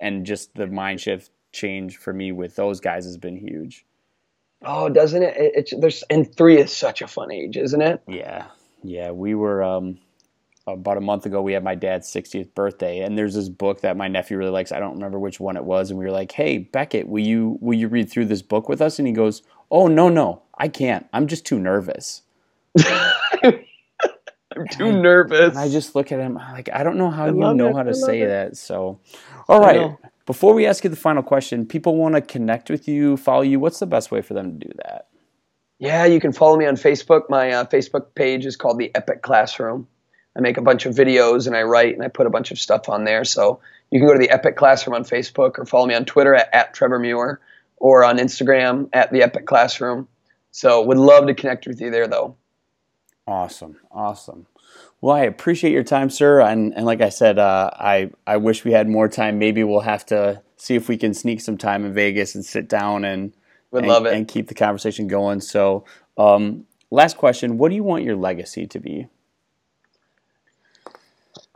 and 0.00 0.26
just 0.26 0.54
the 0.54 0.66
mind 0.66 1.00
shift 1.00 1.30
change 1.52 1.96
for 1.96 2.12
me 2.12 2.32
with 2.32 2.56
those 2.56 2.80
guys 2.80 3.04
has 3.04 3.16
been 3.16 3.36
huge. 3.36 3.86
Oh, 4.62 4.88
doesn't 4.88 5.22
it? 5.22 5.34
It's 5.36 5.74
there's 5.78 6.02
and 6.10 6.34
three 6.34 6.58
is 6.58 6.72
such 6.72 7.00
a 7.00 7.06
fun 7.06 7.30
age, 7.30 7.56
isn't 7.56 7.80
it? 7.80 8.02
Yeah, 8.08 8.46
Yeah, 8.84 9.10
we 9.12 9.34
were 9.34 9.62
um, 9.62 9.98
about 10.66 10.98
a 10.98 11.00
month 11.00 11.24
ago. 11.26 11.40
We 11.40 11.54
had 11.54 11.64
my 11.64 11.74
dad's 11.74 12.06
60th 12.12 12.54
birthday, 12.54 13.00
and 13.00 13.16
there's 13.16 13.34
this 13.34 13.48
book 13.48 13.80
that 13.80 13.96
my 13.96 14.08
nephew 14.08 14.36
really 14.36 14.50
likes. 14.50 14.72
I 14.72 14.78
don't 14.78 14.94
remember 14.94 15.18
which 15.18 15.40
one 15.40 15.56
it 15.56 15.64
was, 15.64 15.90
and 15.90 15.98
we 15.98 16.04
were 16.04 16.10
like, 16.10 16.30
"Hey, 16.32 16.58
Beckett, 16.58 17.08
will 17.08 17.24
you 17.24 17.58
will 17.60 17.78
you 17.78 17.88
read 17.88 18.10
through 18.10 18.26
this 18.26 18.42
book 18.42 18.68
with 18.68 18.82
us?" 18.82 18.98
And 18.98 19.08
he 19.08 19.14
goes, 19.14 19.42
"Oh 19.70 19.88
no, 19.88 20.10
no, 20.10 20.42
I 20.58 20.68
can't. 20.68 21.06
I'm 21.12 21.26
just 21.26 21.46
too 21.46 21.58
nervous." 21.58 22.22
I'm 24.56 24.68
too 24.68 24.86
and 24.86 25.02
nervous. 25.02 25.50
And 25.50 25.58
I 25.58 25.68
just 25.68 25.94
look 25.94 26.12
at 26.12 26.20
him 26.20 26.34
like, 26.34 26.68
I 26.72 26.82
don't 26.84 26.96
know 26.96 27.10
how 27.10 27.24
I 27.24 27.28
you 27.28 27.54
know 27.54 27.68
it. 27.70 27.76
how 27.76 27.82
to 27.82 27.94
say 27.94 28.22
it. 28.22 28.28
that. 28.28 28.56
So, 28.56 29.00
all 29.48 29.60
right. 29.60 29.96
Before 30.26 30.54
we 30.54 30.64
ask 30.66 30.84
you 30.84 30.90
the 30.90 30.96
final 30.96 31.22
question, 31.22 31.66
people 31.66 31.96
want 31.96 32.14
to 32.14 32.20
connect 32.20 32.70
with 32.70 32.88
you, 32.88 33.16
follow 33.16 33.42
you. 33.42 33.60
What's 33.60 33.78
the 33.78 33.86
best 33.86 34.10
way 34.10 34.22
for 34.22 34.34
them 34.34 34.58
to 34.58 34.68
do 34.68 34.72
that? 34.84 35.08
Yeah, 35.78 36.04
you 36.06 36.20
can 36.20 36.32
follow 36.32 36.56
me 36.56 36.66
on 36.66 36.76
Facebook. 36.76 37.28
My 37.28 37.50
uh, 37.50 37.64
Facebook 37.64 38.14
page 38.14 38.46
is 38.46 38.56
called 38.56 38.78
the 38.78 38.94
Epic 38.94 39.22
Classroom. 39.22 39.88
I 40.36 40.40
make 40.40 40.56
a 40.56 40.62
bunch 40.62 40.86
of 40.86 40.94
videos 40.94 41.46
and 41.46 41.56
I 41.56 41.62
write 41.62 41.94
and 41.94 42.02
I 42.02 42.08
put 42.08 42.26
a 42.26 42.30
bunch 42.30 42.50
of 42.50 42.58
stuff 42.58 42.88
on 42.88 43.04
there. 43.04 43.24
So 43.24 43.60
you 43.90 44.00
can 44.00 44.08
go 44.08 44.14
to 44.14 44.18
the 44.18 44.30
Epic 44.30 44.56
Classroom 44.56 44.94
on 44.94 45.04
Facebook 45.04 45.58
or 45.58 45.66
follow 45.66 45.86
me 45.86 45.94
on 45.94 46.04
Twitter 46.04 46.34
at, 46.34 46.52
at 46.52 46.74
Trevor 46.74 46.98
Muir 46.98 47.40
or 47.76 48.04
on 48.04 48.18
Instagram 48.18 48.88
at 48.92 49.12
the 49.12 49.22
Epic 49.22 49.46
Classroom. 49.46 50.08
So 50.50 50.82
would 50.82 50.98
love 50.98 51.26
to 51.26 51.34
connect 51.34 51.66
with 51.66 51.80
you 51.80 51.90
there 51.90 52.08
though. 52.08 52.36
Awesome, 53.26 53.76
awesome. 53.90 54.46
Well, 55.00 55.14
I 55.14 55.20
appreciate 55.22 55.72
your 55.72 55.84
time, 55.84 56.10
sir. 56.10 56.40
And, 56.40 56.74
and 56.74 56.86
like 56.86 57.00
I 57.00 57.08
said, 57.08 57.38
uh, 57.38 57.70
I 57.74 58.10
I 58.26 58.36
wish 58.38 58.64
we 58.64 58.72
had 58.72 58.88
more 58.88 59.08
time. 59.08 59.38
Maybe 59.38 59.62
we'll 59.62 59.80
have 59.80 60.06
to 60.06 60.42
see 60.56 60.74
if 60.74 60.88
we 60.88 60.96
can 60.96 61.14
sneak 61.14 61.40
some 61.40 61.58
time 61.58 61.84
in 61.84 61.92
Vegas 61.92 62.34
and 62.34 62.44
sit 62.44 62.68
down 62.68 63.04
and 63.04 63.34
Would 63.74 63.82
and, 63.82 63.88
love 63.88 64.06
it. 64.06 64.14
and 64.14 64.28
keep 64.28 64.46
the 64.46 64.54
conversation 64.54 65.08
going. 65.08 65.40
So, 65.40 65.84
um, 66.16 66.64
last 66.92 67.16
question: 67.16 67.58
What 67.58 67.70
do 67.70 67.74
you 67.74 67.82
want 67.82 68.04
your 68.04 68.14
legacy 68.14 68.68
to 68.68 68.78
be? 68.78 69.08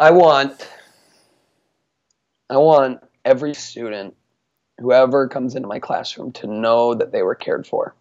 I 0.00 0.10
want 0.10 0.68
I 2.50 2.56
want 2.56 3.00
every 3.24 3.54
student, 3.54 4.16
whoever 4.78 5.28
comes 5.28 5.54
into 5.54 5.68
my 5.68 5.78
classroom, 5.78 6.32
to 6.32 6.48
know 6.48 6.92
that 6.94 7.12
they 7.12 7.22
were 7.22 7.36
cared 7.36 7.68
for. 7.68 7.94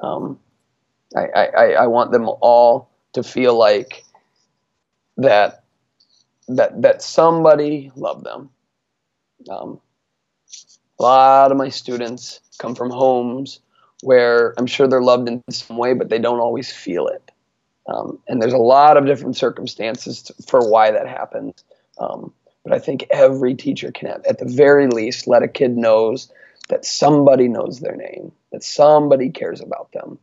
Um, 0.00 0.38
I, 1.14 1.26
I, 1.34 1.46
I- 1.46 1.82
I 1.82 1.86
want 1.88 2.10
them 2.10 2.30
all 2.40 2.88
to 3.12 3.22
feel 3.22 3.54
like 3.58 4.02
that 5.18 5.62
that 6.48 6.80
that 6.80 7.02
somebody 7.02 7.92
loved 7.96 8.24
them. 8.24 8.48
Um, 9.50 9.78
a 10.98 11.02
lot 11.02 11.52
of 11.52 11.58
my 11.58 11.68
students 11.68 12.40
come 12.62 12.74
from 12.74 12.90
homes 12.90 13.60
where 14.02 14.54
I'm 14.58 14.66
sure 14.66 14.88
they're 14.88 15.02
loved 15.02 15.28
in 15.28 15.42
some 15.50 15.76
way, 15.76 15.94
but 15.94 16.08
they 16.08 16.18
don't 16.18 16.40
always 16.40 16.72
feel 16.72 17.06
it. 17.08 17.30
Um, 17.86 18.18
and 18.28 18.40
there's 18.40 18.52
a 18.52 18.58
lot 18.58 18.96
of 18.96 19.06
different 19.06 19.36
circumstances 19.36 20.22
to, 20.22 20.34
for 20.46 20.68
why 20.68 20.90
that 20.92 21.08
happens. 21.08 21.64
Um, 21.98 22.32
but 22.64 22.72
I 22.72 22.78
think 22.78 23.06
every 23.10 23.54
teacher 23.54 23.90
can, 23.90 24.08
at, 24.08 24.26
at 24.26 24.38
the 24.38 24.44
very 24.44 24.86
least, 24.86 25.26
let 25.26 25.42
a 25.42 25.48
kid 25.48 25.76
knows 25.76 26.32
that 26.68 26.84
somebody 26.84 27.48
knows 27.48 27.80
their 27.80 27.96
name, 27.96 28.32
that 28.52 28.62
somebody 28.62 29.30
cares 29.30 29.60
about 29.60 29.90
them. 29.92 30.18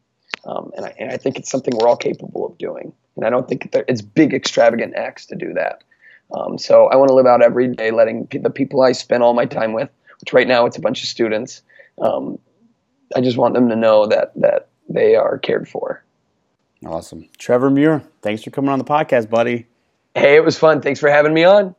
Um, 0.45 0.71
and, 0.75 0.85
I, 0.85 0.95
and 0.97 1.11
I 1.11 1.17
think 1.17 1.37
it's 1.37 1.51
something 1.51 1.73
we're 1.75 1.87
all 1.87 1.97
capable 1.97 2.45
of 2.45 2.57
doing. 2.57 2.93
And 3.17 3.25
I 3.25 3.29
don't 3.29 3.47
think 3.47 3.69
it's 3.87 4.01
big, 4.01 4.33
extravagant 4.33 4.95
acts 4.95 5.25
to 5.27 5.35
do 5.35 5.53
that. 5.53 5.83
Um, 6.33 6.57
so 6.57 6.87
I 6.87 6.95
want 6.95 7.09
to 7.09 7.15
live 7.15 7.25
out 7.25 7.41
every 7.41 7.67
day 7.67 7.91
letting 7.91 8.27
the 8.31 8.49
people 8.49 8.81
I 8.81 8.93
spend 8.93 9.23
all 9.23 9.33
my 9.33 9.45
time 9.45 9.73
with, 9.73 9.89
which 10.21 10.31
right 10.31 10.47
now 10.47 10.65
it's 10.65 10.77
a 10.77 10.81
bunch 10.81 11.01
of 11.03 11.09
students, 11.09 11.61
um, 12.01 12.39
I 13.15 13.21
just 13.21 13.37
want 13.37 13.53
them 13.53 13.69
to 13.69 13.75
know 13.75 14.07
that 14.07 14.33
that 14.35 14.69
they 14.87 15.15
are 15.15 15.37
cared 15.37 15.67
for. 15.67 16.03
Awesome, 16.85 17.27
Trevor 17.37 17.69
Muir. 17.69 18.03
Thanks 18.21 18.43
for 18.43 18.51
coming 18.51 18.69
on 18.69 18.79
the 18.79 18.85
podcast, 18.85 19.29
buddy. 19.29 19.67
Hey, 20.15 20.35
it 20.35 20.43
was 20.43 20.57
fun. 20.57 20.81
Thanks 20.81 20.99
for 20.99 21.09
having 21.09 21.33
me 21.33 21.43
on. 21.43 21.75